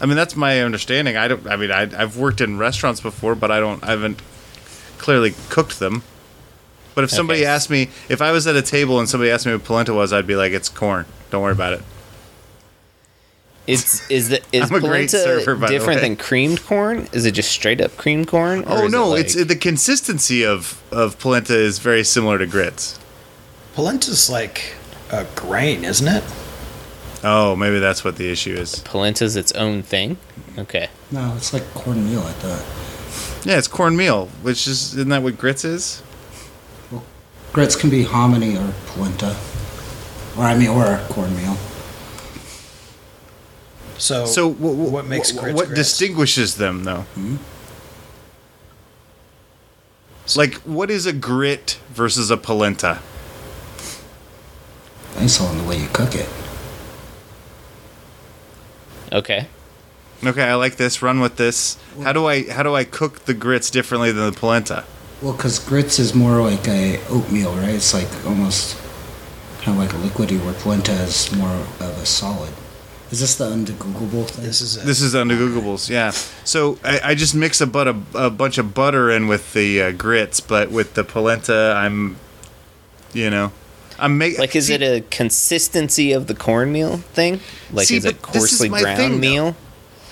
I 0.00 0.06
mean 0.06 0.16
that's 0.16 0.34
my 0.34 0.60
understanding. 0.60 1.16
I 1.16 1.28
don't. 1.28 1.46
I 1.46 1.54
mean 1.54 1.70
I, 1.70 1.82
I've 1.82 2.16
worked 2.16 2.40
in 2.40 2.58
restaurants 2.58 3.00
before, 3.00 3.36
but 3.36 3.52
I 3.52 3.60
don't. 3.60 3.80
I 3.84 3.90
haven't 3.90 4.20
clearly 4.98 5.34
cooked 5.50 5.78
them. 5.78 6.02
But 6.96 7.04
if 7.04 7.10
somebody 7.10 7.42
Okay. 7.42 7.46
asked 7.48 7.70
me, 7.70 7.90
if 8.08 8.20
I 8.20 8.32
was 8.32 8.48
at 8.48 8.56
a 8.56 8.62
table 8.62 8.98
and 8.98 9.08
somebody 9.08 9.30
asked 9.30 9.46
me 9.46 9.52
what 9.52 9.62
polenta 9.62 9.94
was, 9.94 10.12
I'd 10.12 10.26
be 10.26 10.34
like, 10.34 10.50
"It's 10.50 10.68
corn. 10.68 11.06
Don't 11.30 11.42
worry 11.42 11.52
about 11.52 11.74
it." 11.74 11.82
It's 13.66 14.10
is 14.10 14.30
the 14.30 14.40
is 14.52 14.70
I'm 14.70 14.76
a 14.76 14.80
great 14.80 15.10
polenta 15.10 15.18
server, 15.18 15.54
by 15.54 15.66
the 15.68 15.72
different 15.74 16.00
way. 16.00 16.08
than 16.08 16.16
creamed 16.16 16.64
corn? 16.66 17.08
Is 17.12 17.24
it 17.24 17.32
just 17.32 17.50
straight 17.52 17.80
up 17.80 17.96
creamed 17.96 18.26
corn? 18.28 18.60
or 18.64 18.72
Oh 18.72 18.76
is 18.86 18.92
it 18.92 18.96
no, 18.96 19.08
like- 19.10 19.20
it's 19.26 19.44
the 19.44 19.54
consistency 19.56 20.44
of 20.44 20.80
of 20.90 21.18
polenta 21.18 21.54
is 21.56 21.78
very 21.78 22.02
similar 22.02 22.38
to 22.38 22.46
grits. 22.46 22.98
polenta's 23.74 24.28
like 24.30 24.74
a 25.12 25.24
grain, 25.36 25.84
isn't 25.84 26.08
it? 26.08 26.24
Oh, 27.22 27.54
maybe 27.54 27.78
that's 27.78 28.02
what 28.02 28.16
the 28.16 28.30
issue 28.32 28.54
is. 28.54 28.80
polenta's 28.80 29.36
its 29.36 29.52
own 29.52 29.82
thing. 29.82 30.16
Okay. 30.58 30.88
No, 31.10 31.34
it's 31.36 31.52
like 31.52 31.62
cornmeal, 31.74 32.22
I 32.22 32.32
thought. 32.32 33.46
Yeah, 33.46 33.58
it's 33.58 33.68
cornmeal, 33.68 34.26
which 34.42 34.66
is 34.66 34.94
isn't 34.94 35.10
that 35.10 35.22
what 35.22 35.36
grits 35.38 35.64
is? 35.64 36.02
Grits 37.52 37.74
can 37.76 37.90
be 37.90 38.04
hominy 38.04 38.56
or 38.56 38.72
polenta. 38.86 39.36
Or, 40.38 40.44
I 40.44 40.56
mean, 40.56 40.68
or 40.68 40.98
cornmeal. 41.08 41.56
So, 44.00 44.24
So 44.24 44.50
wh- 44.50 44.56
wh- 44.56 44.92
what 44.92 45.06
makes 45.06 45.30
wh- 45.30 45.40
grits 45.40 45.56
what 45.56 45.66
grits? 45.68 45.78
distinguishes 45.80 46.56
them 46.56 46.84
though? 46.84 47.02
Hmm? 47.14 47.36
Like 50.36 50.54
what 50.62 50.90
is 50.90 51.06
a 51.06 51.12
grit 51.12 51.78
versus 51.92 52.30
a 52.30 52.36
polenta? 52.36 53.00
It's 55.16 55.40
all 55.40 55.50
in 55.52 55.58
the 55.58 55.64
way 55.64 55.76
you 55.76 55.88
cook 55.92 56.14
it. 56.14 56.28
Okay. 59.12 59.48
Okay, 60.24 60.44
I 60.44 60.54
like 60.54 60.76
this. 60.76 61.02
Run 61.02 61.20
with 61.20 61.36
this. 61.36 61.76
How 62.02 62.12
do 62.12 62.26
I 62.26 62.44
how 62.48 62.62
do 62.62 62.74
I 62.74 62.84
cook 62.84 63.20
the 63.24 63.34
grits 63.34 63.70
differently 63.70 64.12
than 64.12 64.24
the 64.32 64.38
polenta? 64.38 64.84
Well, 65.20 65.32
because 65.32 65.58
grits 65.58 65.98
is 65.98 66.14
more 66.14 66.40
like 66.40 66.66
a 66.68 67.00
oatmeal, 67.08 67.54
right? 67.56 67.70
It's 67.74 67.92
like 67.92 68.08
almost 68.24 68.76
kind 69.60 69.76
of 69.78 69.84
like 69.84 69.92
a 69.92 69.96
liquidy, 69.98 70.42
where 70.42 70.54
polenta 70.54 70.92
is 70.92 71.30
more 71.36 71.50
of 71.50 71.80
a 71.80 72.06
solid. 72.06 72.52
Is 73.10 73.20
this 73.20 73.34
the 73.34 73.50
undegoogleable 73.50 74.28
thing? 74.30 74.44
this 74.44 74.60
is 74.60 74.76
it. 74.76 74.86
This 74.86 75.00
is 75.00 75.16
under 75.16 75.34
Googleables, 75.34 75.90
yeah. 75.90 76.10
So 76.44 76.78
I, 76.84 77.00
I 77.04 77.14
just 77.16 77.34
mix 77.34 77.60
a, 77.60 77.66
but 77.66 77.88
a, 77.88 77.96
a 78.14 78.30
bunch 78.30 78.56
of 78.56 78.72
butter 78.72 79.10
in 79.10 79.26
with 79.26 79.52
the 79.52 79.82
uh, 79.82 79.90
grits, 79.92 80.38
but 80.38 80.70
with 80.70 80.94
the 80.94 81.02
polenta, 81.02 81.74
I'm, 81.76 82.18
you 83.12 83.28
know, 83.28 83.50
I'm 83.98 84.16
making 84.16 84.38
Like, 84.38 84.54
is 84.54 84.70
it 84.70 84.80
a 84.80 85.00
consistency 85.10 86.12
of 86.12 86.28
the 86.28 86.34
cornmeal 86.34 86.98
thing? 86.98 87.40
Like, 87.72 87.88
See, 87.88 87.96
is 87.96 88.04
it 88.04 88.22
but 88.22 88.32
this 88.32 88.44
is 88.44 88.58
coarsely 88.60 88.68
ground 88.68 88.96
thing, 88.96 89.20
meal 89.20 89.56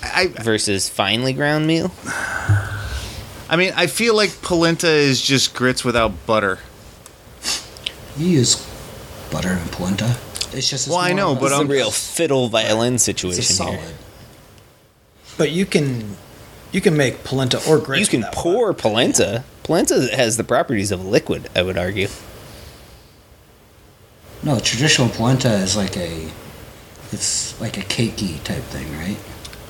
I, 0.03 0.27
versus 0.27 0.89
finely 0.89 1.31
ground 1.31 1.67
meal? 1.67 1.91
I 3.49 3.55
mean, 3.55 3.71
I 3.77 3.87
feel 3.87 4.13
like 4.13 4.41
polenta 4.41 4.89
is 4.89 5.21
just 5.21 5.55
grits 5.55 5.85
without 5.85 6.25
butter. 6.27 6.59
You 8.17 8.27
use 8.27 8.67
butter 9.31 9.53
and 9.53 9.71
polenta. 9.71 10.17
It's 10.53 10.69
just. 10.69 10.87
It's 10.87 10.89
Well, 10.89 10.97
I 10.97 11.13
know, 11.13 11.35
but 11.35 11.45
It's 11.45 11.53
a 11.53 11.57
I'm- 11.57 11.67
real 11.67 11.91
fiddle 11.91 12.49
violin 12.49 12.97
situation 12.97 13.39
it's 13.39 13.49
a 13.49 13.53
situation 13.53 13.77
solid. 13.77 13.87
here. 13.87 13.97
but 15.37 15.51
you 15.51 15.65
can 15.65 16.17
you 16.71 16.81
can 16.81 16.95
make 16.97 17.23
polenta 17.23 17.61
or 17.67 17.77
grits. 17.79 18.01
You 18.01 18.07
can 18.07 18.19
without 18.21 18.33
pour 18.35 18.73
polenta. 18.73 19.43
Polenta 19.63 20.09
has 20.15 20.37
the 20.37 20.43
properties 20.43 20.91
of 20.91 21.05
liquid, 21.05 21.47
I 21.55 21.61
would 21.61 21.77
argue. 21.77 22.07
No, 24.41 24.59
traditional 24.59 25.09
polenta 25.09 25.53
is 25.55 25.75
like 25.75 25.97
a. 25.97 26.29
It's 27.11 27.59
like 27.59 27.77
a 27.77 27.81
cakey 27.81 28.41
type 28.43 28.63
thing, 28.65 28.91
right? 28.97 29.17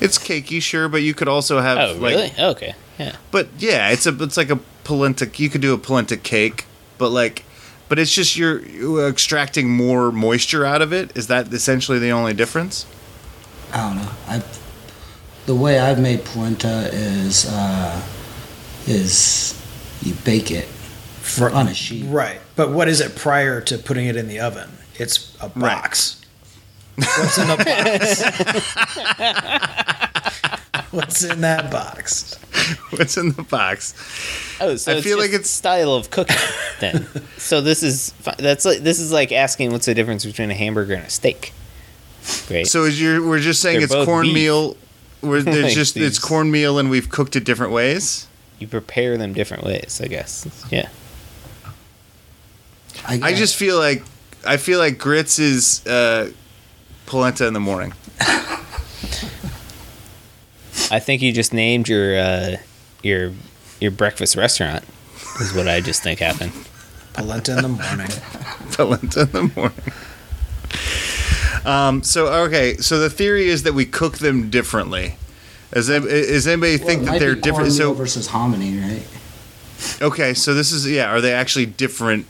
It's 0.00 0.18
cakey, 0.18 0.62
sure, 0.62 0.88
but 0.88 1.02
you 1.02 1.14
could 1.14 1.28
also 1.28 1.60
have 1.60 1.78
Oh, 1.78 1.92
like, 2.00 2.12
really? 2.14 2.32
Okay. 2.38 2.74
Yeah. 2.98 3.16
but 3.30 3.48
yeah, 3.58 3.90
it's 3.90 4.06
a 4.06 4.22
it's 4.22 4.36
like 4.36 4.50
a 4.50 4.56
polenta. 4.84 5.28
You 5.36 5.48
could 5.50 5.60
do 5.62 5.72
a 5.74 5.78
polenta 5.78 6.16
cake, 6.16 6.66
but 6.98 7.10
like, 7.10 7.44
but 7.90 7.98
it's 7.98 8.14
just 8.14 8.36
you're, 8.36 8.64
you're 8.66 9.08
extracting 9.08 9.68
more 9.68 10.10
moisture 10.12 10.64
out 10.64 10.80
of 10.80 10.92
it. 10.92 11.14
Is 11.16 11.26
that 11.26 11.52
essentially 11.52 11.98
the 11.98 12.10
only 12.12 12.32
difference? 12.32 12.86
I 13.72 13.76
don't 13.88 13.96
know. 13.96 14.10
I. 14.28 14.42
The 15.46 15.54
way 15.56 15.80
I've 15.80 15.98
made 15.98 16.24
polenta 16.24 16.88
is 16.92 17.46
uh, 17.50 18.00
is 18.86 19.60
you 20.02 20.14
bake 20.24 20.50
it 20.52 20.66
For- 20.66 21.50
on 21.50 21.66
a 21.66 21.74
sheet. 21.74 22.04
Right. 22.06 22.40
But 22.54 22.70
what 22.70 22.86
is 22.88 23.00
it 23.00 23.16
prior 23.16 23.60
to 23.62 23.76
putting 23.76 24.06
it 24.06 24.14
in 24.16 24.28
the 24.28 24.38
oven? 24.38 24.70
It's 24.94 25.36
a 25.40 25.46
Right. 25.56 25.82
box. 25.82 26.20
What's 26.96 27.38
in 27.38 27.48
the 27.48 27.56
box? 27.56 28.22
What's 31.00 31.22
in 31.22 31.40
that 31.42 31.70
box? 31.70 32.34
What's 32.90 33.16
in 33.16 33.32
the 33.32 33.42
box? 33.44 33.94
Oh, 34.60 34.74
so 34.76 34.92
I 34.92 34.96
it's 34.96 35.04
feel 35.06 35.18
like 35.18 35.28
it's- 35.30 35.48
style 35.48 35.94
of 35.94 36.10
cooking 36.10 36.36
then. 36.80 37.06
so 37.38 37.60
this 37.60 37.82
is 37.82 38.10
fi- 38.14 38.34
that's 38.38 38.64
like 38.64 38.78
this 38.80 38.98
is 38.98 39.12
like 39.12 39.30
asking 39.32 39.70
what's 39.72 39.86
the 39.86 39.94
difference 39.94 40.24
between 40.26 40.50
a 40.50 40.54
hamburger 40.54 40.94
and 40.94 41.04
a 41.06 41.10
steak. 41.10 41.52
Great. 42.48 42.66
So 42.66 42.84
is 42.84 43.00
you 43.00 43.26
we're 43.26 43.38
just 43.38 43.60
saying 43.62 43.76
They're 43.78 43.84
it's 43.84 43.94
both 43.94 44.06
cornmeal. 44.06 44.76
We're, 45.22 45.42
there's 45.42 45.64
Like 45.64 45.72
just 45.74 45.96
it's 45.96 46.16
these- 46.16 46.18
cornmeal 46.18 46.78
and 46.78 46.90
we've 46.90 47.08
cooked 47.08 47.36
it 47.36 47.44
different 47.44 47.72
ways. 47.72 48.26
you 48.58 48.66
prepare 48.66 49.16
them 49.16 49.32
different 49.32 49.62
ways, 49.64 50.00
I 50.02 50.08
guess. 50.08 50.46
Yeah. 50.70 50.88
I 53.06 53.32
just 53.34 53.56
feel 53.56 53.78
like 53.78 54.02
I 54.46 54.56
feel 54.56 54.78
like 54.78 54.98
grits 54.98 55.38
is 55.38 55.86
uh, 55.86 56.30
polenta 57.06 57.46
in 57.46 57.54
the 57.54 57.60
morning. 57.60 57.92
I 60.90 60.98
think 61.00 61.22
you 61.22 61.32
just 61.32 61.52
named 61.52 61.88
your 61.88 62.18
uh, 62.18 62.56
your 63.02 63.32
your 63.80 63.90
breakfast 63.90 64.36
restaurant. 64.36 64.84
Is 65.40 65.54
what 65.54 65.68
I 65.68 65.80
just 65.80 66.02
think 66.02 66.18
happened. 66.20 66.52
Polenta 67.12 67.56
in 67.56 67.62
the 67.62 67.68
morning. 67.68 68.08
polenta 68.72 69.20
in 69.22 69.30
the 69.30 69.52
morning. 69.56 69.92
Um, 71.64 72.02
so 72.02 72.26
okay, 72.44 72.76
so 72.78 72.98
the 72.98 73.10
theory 73.10 73.48
is 73.48 73.62
that 73.64 73.74
we 73.74 73.84
cook 73.84 74.18
them 74.18 74.50
differently. 74.50 75.16
Does, 75.72 75.88
any- 75.90 76.06
is 76.06 76.46
anybody 76.48 76.76
Well, 76.78 76.86
think 76.86 77.04
that 77.04 77.20
they're 77.20 77.34
different? 77.34 77.72
So 77.72 77.92
versus 77.92 78.28
hominy, 78.28 78.78
right? 78.78 79.06
okay, 80.02 80.34
so 80.34 80.54
this 80.54 80.72
is 80.72 80.88
yeah. 80.90 81.10
Are 81.10 81.20
they 81.20 81.32
actually 81.32 81.66
different 81.66 82.26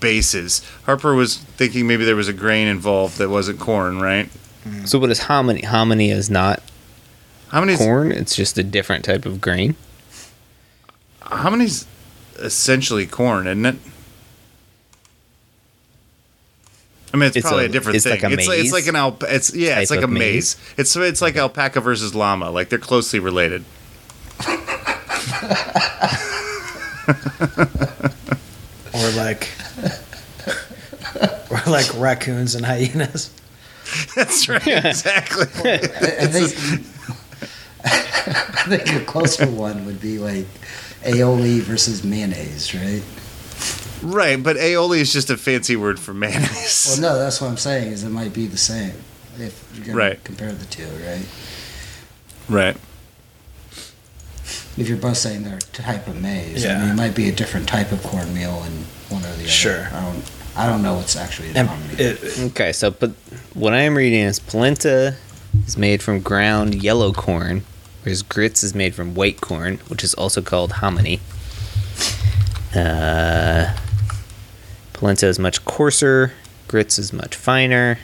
bases? 0.00 0.62
Harper 0.86 1.14
was 1.14 1.38
thinking 1.38 1.86
maybe 1.86 2.04
there 2.04 2.16
was 2.16 2.28
a 2.28 2.32
grain 2.32 2.66
involved 2.68 3.18
that 3.18 3.28
wasn't 3.30 3.58
corn, 3.58 4.00
right? 4.00 4.28
So 4.86 4.98
what 4.98 5.10
is 5.10 5.20
hominy? 5.20 5.62
Hominy 5.62 6.10
is 6.10 6.30
not 6.30 6.62
How 7.54 7.60
many? 7.60 7.76
corn. 7.76 8.10
It's 8.10 8.34
just 8.34 8.58
a 8.58 8.64
different 8.64 9.04
type 9.04 9.24
of 9.26 9.40
grain. 9.40 9.76
How 11.22 11.50
many's 11.50 11.86
essentially 12.36 13.06
corn, 13.06 13.46
isn't 13.46 13.64
it? 13.64 13.76
I 17.12 17.16
mean, 17.16 17.28
it's, 17.28 17.36
It's 17.36 17.46
probably 17.46 17.66
a, 17.66 17.68
a- 17.68 17.70
different 17.70 17.94
it's 17.94 18.04
thing. 18.04 18.20
like 18.20 18.24
a 18.24 18.32
it's, 18.34 18.48
like, 18.48 18.58
it's 18.58 18.72
like 18.72 18.86
an 18.88 18.96
alp. 18.96 19.22
It's 19.22 19.54
yeah, 19.54 19.78
it's 19.78 19.92
like 19.92 20.00
a 20.00 20.04
of 20.04 20.10
maize. 20.10 20.56
It's 20.76 20.96
it's 20.96 21.22
like 21.22 21.36
alpaca 21.36 21.80
versus 21.80 22.12
llama. 22.12 22.50
Like 22.50 22.70
they're 22.70 22.78
closely 22.80 23.20
related. 23.20 23.64
Or 28.94 29.10
like 29.16 29.48
or 31.50 31.60
like 31.70 31.86
raccoons 31.98 32.54
and 32.54 32.64
hyenas. 32.64 33.30
That's 34.14 34.48
right. 34.48 34.66
Exactly. 34.66 35.46
I, 35.64 35.74
I 36.20 36.26
think 36.26 36.86
I 37.86 38.76
think 38.78 39.02
a 39.02 39.04
closer 39.04 39.46
one 39.46 39.84
would 39.86 40.00
be 40.00 40.18
like 40.18 40.46
aioli 41.02 41.60
versus 41.60 42.02
mayonnaise, 42.04 42.74
right? 42.74 43.02
right, 44.02 44.42
but 44.42 44.56
aioli 44.56 44.98
is 44.98 45.12
just 45.12 45.30
a 45.30 45.36
fancy 45.36 45.76
word 45.76 45.98
for 46.00 46.14
mayonnaise. 46.14 46.86
Well, 47.00 47.12
no, 47.12 47.18
that's 47.18 47.40
what 47.40 47.48
I'm 47.48 47.56
saying. 47.56 47.92
Is 47.92 48.04
it 48.04 48.08
might 48.10 48.32
be 48.32 48.46
the 48.46 48.56
same 48.56 48.94
if 49.38 49.62
you're 49.74 49.84
gonna 49.86 49.98
Right. 49.98 50.24
compare 50.24 50.52
the 50.52 50.64
two, 50.66 50.86
right? 51.06 51.26
Right. 52.48 52.76
If 54.76 54.88
you're 54.88 54.98
both 54.98 55.16
saying 55.18 55.44
they're 55.44 55.58
type 55.58 56.08
of 56.08 56.20
maize, 56.20 56.64
I 56.64 56.68
Yeah. 56.68 56.80
mean, 56.80 56.90
it 56.90 56.94
might 56.94 57.14
be 57.14 57.28
a 57.28 57.32
different 57.32 57.68
type 57.68 57.92
of 57.92 58.02
cornmeal 58.02 58.64
in 58.64 58.84
one 59.08 59.22
or 59.24 59.28
the 59.36 59.42
other. 59.42 59.48
Sure. 59.48 59.88
I 59.92 60.00
don't. 60.02 60.24
I 60.56 60.66
don't 60.68 60.82
know 60.82 60.94
what's 60.94 61.16
actually 61.16 61.50
the 61.50 61.68
it, 61.98 62.38
Okay, 62.52 62.72
so 62.72 62.92
but 62.92 63.10
what 63.54 63.72
I 63.74 63.80
am 63.80 63.96
reading 63.96 64.20
is 64.20 64.38
polenta 64.38 65.16
is 65.66 65.76
made 65.76 66.00
from 66.00 66.20
ground 66.20 66.76
yellow 66.80 67.12
corn, 67.12 67.64
whereas 68.04 68.22
grits 68.22 68.62
is 68.62 68.74
made 68.74 68.94
from 68.94 69.14
white 69.14 69.40
corn, 69.40 69.78
which 69.88 70.04
is 70.04 70.14
also 70.14 70.40
called 70.42 70.72
hominy. 70.72 71.20
Uh, 72.74 73.74
polenta 74.92 75.26
is 75.26 75.38
much 75.38 75.64
coarser. 75.64 76.32
Grits 76.68 76.98
is 76.98 77.12
much 77.12 77.34
finer. 77.34 77.98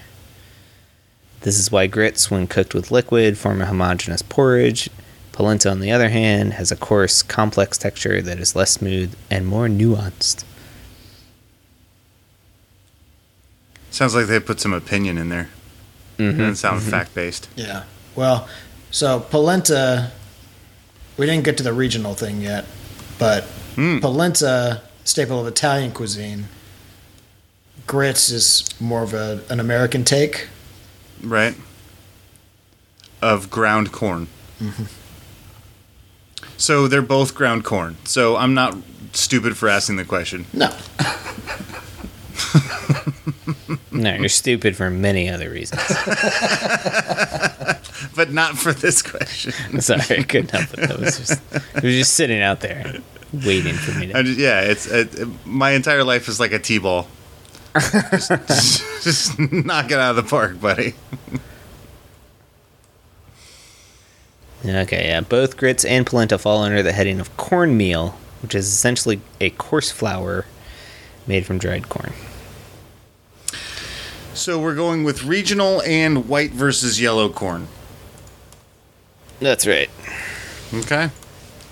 This 1.42 1.58
is 1.58 1.70
why 1.72 1.86
grits, 1.86 2.30
when 2.30 2.46
cooked 2.46 2.74
with 2.74 2.90
liquid, 2.90 3.38
form 3.38 3.62
a 3.62 3.66
homogeneous 3.66 4.22
porridge. 4.22 4.90
Polenta, 5.32 5.70
on 5.70 5.80
the 5.80 5.90
other 5.90 6.10
hand, 6.10 6.54
has 6.54 6.70
a 6.70 6.76
coarse, 6.76 7.22
complex 7.22 7.78
texture 7.78 8.20
that 8.20 8.38
is 8.38 8.54
less 8.54 8.72
smooth 8.72 9.14
and 9.30 9.46
more 9.46 9.66
nuanced. 9.66 10.44
Sounds 13.90 14.14
like 14.14 14.26
they 14.26 14.38
put 14.38 14.60
some 14.60 14.72
opinion 14.72 15.18
in 15.18 15.30
there. 15.30 15.48
Mm-hmm. 16.18 16.38
Doesn't 16.38 16.56
sound 16.56 16.82
fact 16.82 17.14
based. 17.14 17.48
yeah. 17.56 17.84
Well, 18.14 18.48
so 18.90 19.20
polenta 19.20 20.10
we 21.16 21.26
didn't 21.26 21.44
get 21.44 21.56
to 21.58 21.62
the 21.62 21.72
regional 21.72 22.14
thing 22.14 22.40
yet, 22.40 22.64
but 23.18 23.44
Mm. 23.76 24.00
polenta 24.00 24.82
staple 25.04 25.40
of 25.40 25.46
Italian 25.46 25.92
cuisine. 25.92 26.48
Grits 27.86 28.30
is 28.30 28.64
more 28.80 29.02
of 29.02 29.14
a, 29.14 29.42
an 29.48 29.60
American 29.60 30.04
take. 30.04 30.48
Right. 31.22 31.54
Of 33.22 33.50
ground 33.50 33.92
corn. 33.92 34.28
So 36.56 36.88
they're 36.88 37.02
both 37.02 37.34
ground 37.34 37.64
corn. 37.64 37.96
So 38.04 38.36
I'm 38.36 38.54
not 38.54 38.76
stupid 39.12 39.56
for 39.56 39.68
asking 39.68 39.96
the 39.96 40.04
question. 40.04 40.46
No. 40.52 40.74
No, 43.92 44.14
you're 44.14 44.28
stupid 44.30 44.76
for 44.76 44.88
many 44.88 45.28
other 45.28 45.50
reasons. 45.50 45.82
But 48.14 48.32
not 48.32 48.56
for 48.56 48.72
this 48.72 49.02
question. 49.02 49.52
Sorry, 49.80 50.00
I 50.18 50.22
couldn't 50.22 50.50
help 50.50 50.72
it. 50.74 50.88
That 50.88 50.98
was 50.98 51.18
just 51.18 51.42
it 51.76 51.82
was 51.82 51.94
just 51.94 52.14
sitting 52.14 52.40
out 52.40 52.60
there, 52.60 53.00
waiting 53.32 53.74
for 53.74 53.98
me 53.98 54.06
to. 54.08 54.22
just, 54.22 54.38
yeah, 54.38 54.60
it's 54.62 54.86
it, 54.86 55.28
my 55.46 55.72
entire 55.72 56.04
life 56.04 56.28
is 56.28 56.40
like 56.40 56.52
a 56.52 56.58
t-ball. 56.58 57.08
just, 57.74 58.30
just, 58.30 59.02
just 59.04 59.38
knock 59.38 59.90
it 59.90 59.98
out 59.98 60.10
of 60.10 60.16
the 60.16 60.28
park, 60.28 60.60
buddy. 60.60 60.94
Okay, 64.64 65.06
yeah. 65.08 65.20
Both 65.20 65.56
grits 65.56 65.84
and 65.84 66.06
polenta 66.06 66.36
fall 66.36 66.62
under 66.62 66.82
the 66.82 66.92
heading 66.92 67.20
of 67.20 67.34
cornmeal, 67.36 68.10
which 68.42 68.54
is 68.54 68.66
essentially 68.66 69.20
a 69.40 69.50
coarse 69.50 69.90
flour 69.90 70.44
made 71.26 71.46
from 71.46 71.58
dried 71.58 71.88
corn. 71.88 72.12
So 74.34 74.58
we're 74.58 74.74
going 74.74 75.04
with 75.04 75.24
regional 75.24 75.82
and 75.82 76.28
white 76.28 76.50
versus 76.52 77.00
yellow 77.00 77.28
corn. 77.28 77.68
That's 79.40 79.66
right. 79.66 79.90
Okay. 80.72 81.10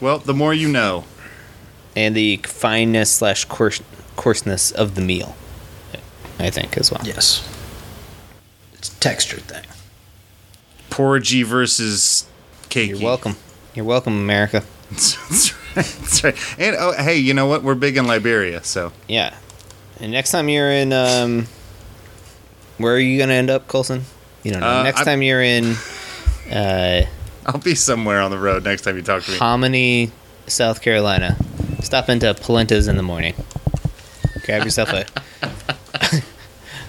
Well, 0.00 0.18
the 0.18 0.34
more 0.34 0.54
you 0.54 0.68
know. 0.68 1.04
And 1.96 2.14
the 2.14 2.36
fineness 2.44 3.10
slash 3.12 3.44
coarse, 3.46 3.82
coarseness 4.16 4.70
of 4.70 4.94
the 4.94 5.00
meal, 5.00 5.36
I 6.38 6.50
think, 6.50 6.76
as 6.76 6.92
well. 6.92 7.00
Yes. 7.04 7.46
It's 8.74 8.94
a 8.94 9.00
texture 9.00 9.40
thing. 9.40 9.64
Porridgey 10.90 11.44
versus 11.44 12.28
cakey. 12.70 12.90
You're 12.90 13.00
welcome. 13.00 13.36
You're 13.74 13.84
welcome, 13.84 14.14
America. 14.14 14.62
That's 14.90 15.18
right. 15.76 15.84
That's 15.84 16.24
right. 16.24 16.36
And 16.58 16.76
oh, 16.78 16.92
hey, 16.92 17.16
you 17.16 17.34
know 17.34 17.46
what? 17.46 17.62
We're 17.62 17.74
big 17.74 17.96
in 17.96 18.06
Liberia, 18.06 18.62
so 18.64 18.92
Yeah. 19.08 19.36
And 20.00 20.12
next 20.12 20.30
time 20.30 20.48
you're 20.48 20.70
in, 20.70 20.92
um, 20.92 21.46
where 22.78 22.94
are 22.94 22.98
you 23.00 23.18
gonna 23.18 23.34
end 23.34 23.50
up, 23.50 23.66
Colson? 23.66 24.02
You 24.44 24.52
don't 24.52 24.60
know. 24.60 24.78
Uh, 24.78 24.82
next 24.84 24.98
I'm- 24.98 25.04
time 25.06 25.22
you're 25.22 25.42
in, 25.42 25.74
uh, 26.52 27.02
I'll 27.54 27.60
be 27.60 27.74
somewhere 27.74 28.20
on 28.20 28.30
the 28.30 28.38
road 28.38 28.64
next 28.64 28.82
time 28.82 28.96
you 28.96 29.02
talk 29.02 29.22
to 29.24 29.30
me. 29.32 29.38
Hominy, 29.38 30.10
South 30.46 30.82
Carolina, 30.82 31.36
stop 31.82 32.08
into 32.08 32.32
Polenta's 32.34 32.88
in 32.88 32.96
the 32.96 33.02
morning. 33.02 33.34
Grab 34.44 34.64
yourself 34.64 34.90
a 34.92 35.04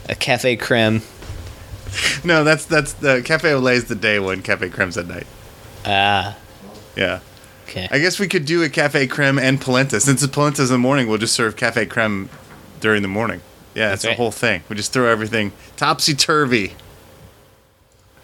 a 0.10 0.16
cafe 0.16 0.56
creme. 0.56 1.02
No, 2.24 2.44
that's 2.44 2.66
that's 2.66 2.94
the 2.94 3.22
Cafe 3.24 3.52
au 3.54 3.60
lait 3.60 3.78
is 3.78 3.86
the 3.86 3.96
day 3.96 4.20
one, 4.20 4.42
Cafe 4.42 4.70
Creme's 4.70 4.98
at 4.98 5.08
night. 5.08 5.26
Ah, 5.86 6.38
Yeah. 6.96 7.20
okay. 7.68 7.88
I 7.90 8.00
guess 8.00 8.20
we 8.20 8.28
could 8.28 8.46
do 8.46 8.62
a 8.64 8.70
Cafe 8.70 9.08
Creme 9.08 9.40
and 9.40 9.60
polenta. 9.60 10.00
Since 10.00 10.22
it's 10.22 10.34
polentas 10.36 10.68
in 10.68 10.74
the 10.74 10.78
morning, 10.78 11.08
we'll 11.08 11.18
just 11.18 11.34
serve 11.34 11.56
Cafe 11.56 11.86
Creme 11.88 12.30
during 12.80 13.02
the 13.02 13.08
morning. 13.08 13.42
Yeah, 13.76 13.94
it's 13.94 14.04
That's 14.04 14.06
right. 14.06 14.12
the 14.12 14.18
whole 14.18 14.32
thing. 14.32 14.64
We 14.70 14.76
just 14.76 14.94
throw 14.94 15.08
everything 15.08 15.52
topsy 15.78 16.14
turvy. 16.14 16.76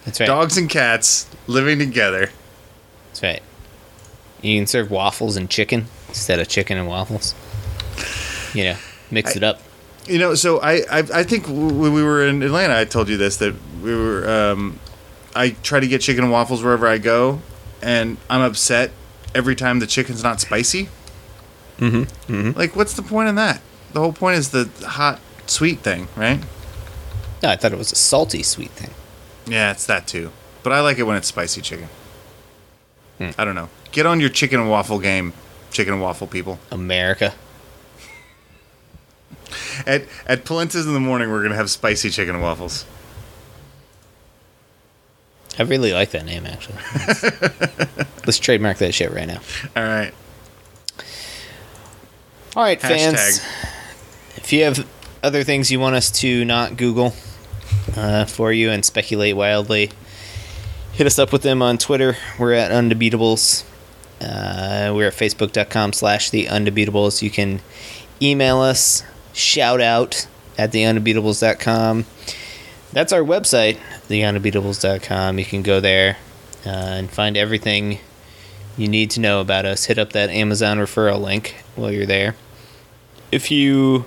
That's 0.06 0.20
right. 0.20 0.28
Dogs 0.28 0.58
and 0.58 0.70
cats 0.70 1.28
living 1.48 1.80
together. 1.80 2.30
That's 3.08 3.24
right. 3.24 3.42
You 4.42 4.60
can 4.60 4.68
serve 4.68 4.92
waffles 4.92 5.36
and 5.36 5.50
chicken 5.50 5.88
instead 6.08 6.40
of 6.40 6.48
chicken 6.48 6.78
and 6.78 6.88
waffles. 6.88 7.34
You 8.54 8.66
know, 8.66 8.78
mix 9.12 9.36
it 9.36 9.44
up. 9.44 9.60
You 10.06 10.20
know, 10.20 10.36
so 10.36 10.60
I 10.60 10.84
I, 10.92 11.00
I 11.14 11.24
think 11.24 11.48
when 11.48 11.94
we 11.94 12.04
were 12.04 12.26
in 12.26 12.44
Atlanta, 12.44 12.78
I 12.78 12.86
told 12.86 13.10
you 13.10 13.18
this 13.18 13.38
that 13.38 13.56
we 13.82 13.96
were. 13.96 14.30
Um, 14.30 14.80
I 15.36 15.50
try 15.50 15.80
to 15.80 15.88
get 15.88 16.02
chicken 16.02 16.24
and 16.24 16.32
waffles 16.32 16.64
wherever 16.64 16.88
I 16.88 16.98
go, 16.98 17.42
and 17.82 18.18
I'm 18.30 18.42
upset 18.42 18.92
every 19.34 19.56
time 19.56 19.80
the 19.80 19.88
chicken's 19.88 20.24
not 20.24 20.40
spicy. 20.40 20.88
Mm-hmm. 21.78 22.34
Mm-hmm. 22.34 22.58
Like, 22.58 22.76
what's 22.76 22.94
the 22.94 23.02
point 23.02 23.28
in 23.28 23.36
that? 23.36 23.60
The 23.92 24.00
whole 24.00 24.14
point 24.14 24.38
is 24.38 24.52
the 24.52 24.70
hot 24.88 25.20
sweet 25.46 25.80
thing, 25.80 26.08
right? 26.16 26.40
No, 27.44 27.50
I 27.50 27.58
thought 27.58 27.74
it 27.74 27.78
was 27.78 27.92
a 27.92 27.96
salty 27.96 28.44
sweet 28.44 28.72
thing. 28.72 28.92
Yeah, 29.48 29.72
it's 29.72 29.86
that 29.86 30.08
too. 30.08 30.32
But 30.64 30.74
I 30.74 30.82
like 30.82 30.98
it 30.98 31.04
when 31.04 31.16
it's 31.16 31.28
spicy 31.28 31.62
chicken. 31.62 31.90
Hmm. 33.18 33.30
I 33.38 33.46
don't 33.46 33.56
know. 33.56 33.70
Get 33.92 34.06
on 34.06 34.20
your 34.20 34.30
chicken 34.30 34.60
and 34.60 34.70
waffle 34.70 35.00
game, 35.00 35.34
chicken 35.72 35.94
and 35.94 36.02
waffle 36.02 36.28
people. 36.28 36.60
America. 36.72 37.34
At 39.86 40.04
at 40.26 40.46
Polenta's 40.46 40.86
in 40.86 40.94
the 40.94 41.00
morning, 41.00 41.30
we're 41.30 41.44
gonna 41.44 41.56
have 41.56 41.70
spicy 41.70 42.10
chicken 42.10 42.36
and 42.36 42.44
waffles. 42.44 42.86
I 45.58 45.64
really 45.64 45.94
like 45.94 46.12
that 46.12 46.26
name 46.26 46.46
actually. 46.46 46.78
Let's 48.26 48.40
trademark 48.40 48.78
that 48.80 48.94
shit 48.94 49.12
right 49.12 49.28
now. 49.28 49.40
All 49.76 49.84
right. 49.84 50.14
All 52.56 52.64
right, 52.64 52.82
fans. 52.82 53.40
If 54.36 54.52
you 54.52 54.64
have 54.64 54.88
other 55.24 55.44
things 55.44 55.72
you 55.72 55.80
want 55.80 55.96
us 55.96 56.12
to 56.20 56.44
not 56.46 56.78
Google 56.78 57.14
uh, 57.96 58.26
for 58.26 58.52
you 58.52 58.70
and 58.70 58.84
speculate 58.84 59.36
wildly, 59.36 59.92
hit 60.94 61.08
us 61.08 61.20
up 61.20 61.32
with 61.32 61.42
them 61.42 61.62
on 61.62 61.78
Twitter. 61.78 62.18
We're 62.40 62.54
at 62.54 62.72
Undebeatables. 62.72 63.64
Uh, 64.22 64.94
we're 64.96 65.08
at 65.08 65.14
facebook.com 65.14 65.94
slash 65.94 66.30
the 66.30 66.46
undebeatables. 66.46 67.22
You 67.22 67.30
can 67.30 67.62
email 68.22 68.60
us, 68.60 69.04
shout 69.34 69.82
out 69.82 70.28
at 70.58 70.72
theundebeatables.com. 70.72 72.06
That's 72.94 73.12
our 73.12 73.22
website, 73.22 73.78
theundebeatables.com. 74.08 75.38
You 75.38 75.46
can 75.46 75.64
go 75.64 75.80
there 75.80 76.18
uh, 76.66 76.70
and 76.70 77.10
find 77.10 77.36
everything 77.36 78.00
you 78.78 78.88
need 78.88 79.12
to 79.12 79.20
know 79.20 79.42
about 79.42 79.66
us. 79.66 79.86
Hit 79.86 80.00
up 80.00 80.14
that 80.14 80.30
Amazon 80.30 80.78
referral 80.78 81.22
link 81.22 81.56
while 81.76 81.92
you're 81.92 82.06
there. 82.06 82.36
If 83.32 83.52
you 83.52 84.06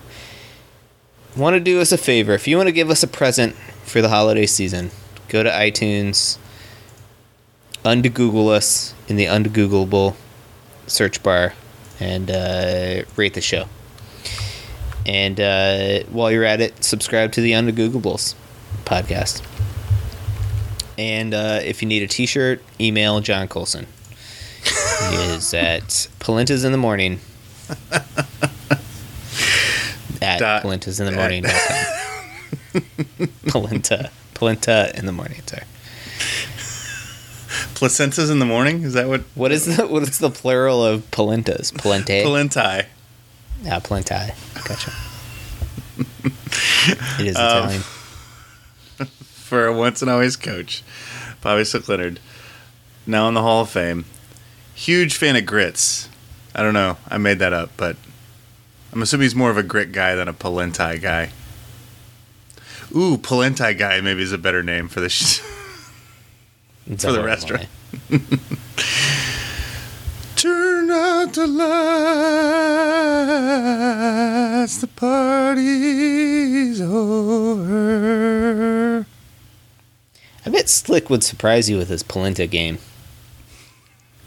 want 1.39 1.55
to 1.55 1.61
do 1.61 1.81
us 1.81 1.93
a 1.93 1.99
favor, 1.99 2.33
if 2.33 2.49
you 2.49 2.57
want 2.57 2.69
to 2.69 2.73
give 2.73 2.91
us 2.91 3.03
a 3.03 3.07
present 3.07 3.55
for 3.85 4.03
the 4.03 4.09
holiday 4.09 4.47
season, 4.47 4.91
go 5.29 5.43
to 5.43 5.51
iTunes, 5.51 6.39
undegoogle 7.85 8.51
us 8.51 8.95
in 9.09 9.17
the 9.17 9.27
undegoogleable 9.27 10.15
search 10.87 11.23
bar, 11.23 11.55
and 12.01 12.31
uh, 12.31 13.03
rate 13.17 13.35
the 13.35 13.41
show. 13.41 13.67
And 15.07 15.41
uh, 15.41 16.01
while 16.11 16.31
you're 16.31 16.45
at 16.45 16.61
it, 16.61 16.85
subscribe 16.85 17.33
to 17.33 17.41
the 17.41 17.53
Undegoogleables 17.53 18.35
podcast. 18.85 19.43
And 20.99 21.33
uh, 21.33 21.61
if 21.63 21.81
you 21.81 21.89
need 21.89 22.03
a 22.03 22.09
T-shirt, 22.09 22.63
email 22.79 23.21
John 23.21 23.49
Colson. 23.49 23.87
he 24.65 25.17
is 25.17 25.55
at 25.55 25.85
Palentas 26.21 26.65
in 26.65 26.73
the 26.73 26.79
morning. 26.79 27.21
at 30.29 30.39
Dot- 30.41 30.63
Palentas 30.63 31.01
in 31.01 31.07
the 31.07 31.13
morning. 31.13 31.45
Polenta. 33.49 34.11
Polenta 34.35 34.93
in 34.97 35.07
the 35.07 35.13
morning. 35.13 35.41
Sorry. 35.47 35.63
Placentas 37.75 38.31
in 38.31 38.39
the 38.39 38.47
morning? 38.47 38.83
Is 38.83 38.93
that 38.95 39.09
what? 39.09 39.23
What 39.35 39.53
is 39.53 39.77
the 39.77 39.87
what 39.87 40.03
is 40.03 40.19
the 40.19 40.31
plural 40.31 40.85
of 40.85 41.11
polentas? 41.11 41.73
Polente. 41.73 42.23
Polenti. 42.25 42.87
yeah, 43.63 43.79
polenta. 43.81 44.33
Gotcha. 44.67 44.93
it 47.21 47.27
is 47.27 47.37
Um, 47.37 47.59
Italian. 47.65 47.83
For 49.25 49.67
a 49.67 49.73
once 49.73 50.03
and 50.03 50.11
always 50.11 50.37
coach, 50.37 50.83
Bobby 51.41 51.65
Slick 51.65 51.89
Leonard, 51.89 52.21
now 53.07 53.29
in 53.29 53.35
the 53.35 53.43
Hall 53.43 53.63
of 53.63 53.71
Fame. 53.71 54.05
Huge 54.75 55.17
fan 55.17 55.37
of 55.37 55.47
grits. 55.47 56.09
I 56.55 56.63
don't 56.63 56.75
know. 56.75 56.97
I 57.09 57.19
made 57.19 57.39
that 57.39 57.53
up, 57.53 57.71
but 57.77 57.97
I'm 58.93 59.03
assuming 59.03 59.25
he's 59.25 59.35
more 59.35 59.51
of 59.51 59.57
a 59.59 59.63
grit 59.63 59.93
guy 59.93 60.15
than 60.15 60.29
a 60.29 60.33
polenti 60.33 61.01
guy. 61.01 61.31
Ooh, 62.95 63.19
polenti 63.19 63.77
guy 63.77 64.01
maybe 64.01 64.23
is 64.23 64.33
a 64.33 64.39
better 64.39 64.63
name 64.63 64.89
for 64.89 65.01
the. 65.01 65.09
Sh- 65.11 65.39
for 66.99 67.13
the 67.13 67.23
restaurant. 67.23 67.69
Turn 70.37 70.91
out 70.91 71.35
the 71.35 71.47
lights. 71.47 71.69
The 74.79 74.87
party's 74.87 76.81
over. 76.81 78.09
I 80.47 80.51
bet 80.51 80.69
Slick 80.71 81.11
would 81.11 81.25
surprise 81.25 81.69
you 81.69 81.77
with 81.77 81.89
his 81.91 82.03
polenta 82.03 82.47
game. 82.47 82.79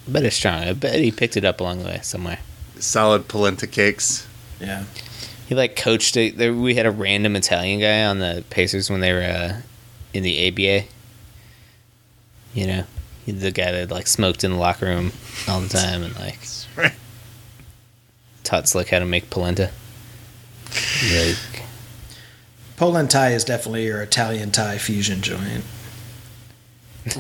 I 0.07 0.11
bet 0.11 0.23
it's 0.25 0.35
strong. 0.35 0.61
I 0.63 0.73
bet 0.73 0.99
he 0.99 1.11
picked 1.11 1.37
it 1.37 1.45
up 1.45 1.61
along 1.61 1.79
the 1.79 1.85
way 1.85 1.99
somewhere. 2.03 2.39
Solid 2.77 3.27
polenta 3.27 3.65
cakes. 3.65 4.27
Yeah. 4.61 4.83
He 5.47 5.55
like 5.55 5.75
coached 5.75 6.15
it. 6.15 6.37
There, 6.37 6.53
we 6.53 6.75
had 6.75 6.85
a 6.85 6.91
random 6.91 7.35
Italian 7.35 7.79
guy 7.81 8.05
on 8.05 8.19
the 8.19 8.43
Pacers 8.49 8.89
when 8.89 9.01
they 9.01 9.11
were 9.11 9.21
uh, 9.21 9.61
in 10.13 10.23
the 10.23 10.47
ABA. 10.47 10.85
You 12.53 12.67
know, 12.67 12.83
the 13.27 13.51
guy 13.51 13.71
that 13.71 13.91
like 13.91 14.07
smoked 14.07 14.43
in 14.43 14.51
the 14.51 14.57
locker 14.57 14.85
room 14.85 15.11
all 15.47 15.59
the 15.59 15.69
time 15.69 16.03
and 16.03 16.17
like 16.19 16.39
Right. 16.75 16.93
taught 18.43 18.69
Slick 18.69 18.89
how 18.89 18.99
to 18.99 19.05
make 19.05 19.29
polenta. 19.29 19.71
Like, 21.13 21.63
Polen-Thai 22.77 23.31
is 23.31 23.43
definitely 23.43 23.85
your 23.85 24.01
Italian 24.01 24.51
Thai 24.51 24.77
fusion 24.77 25.21
joint. 25.21 25.63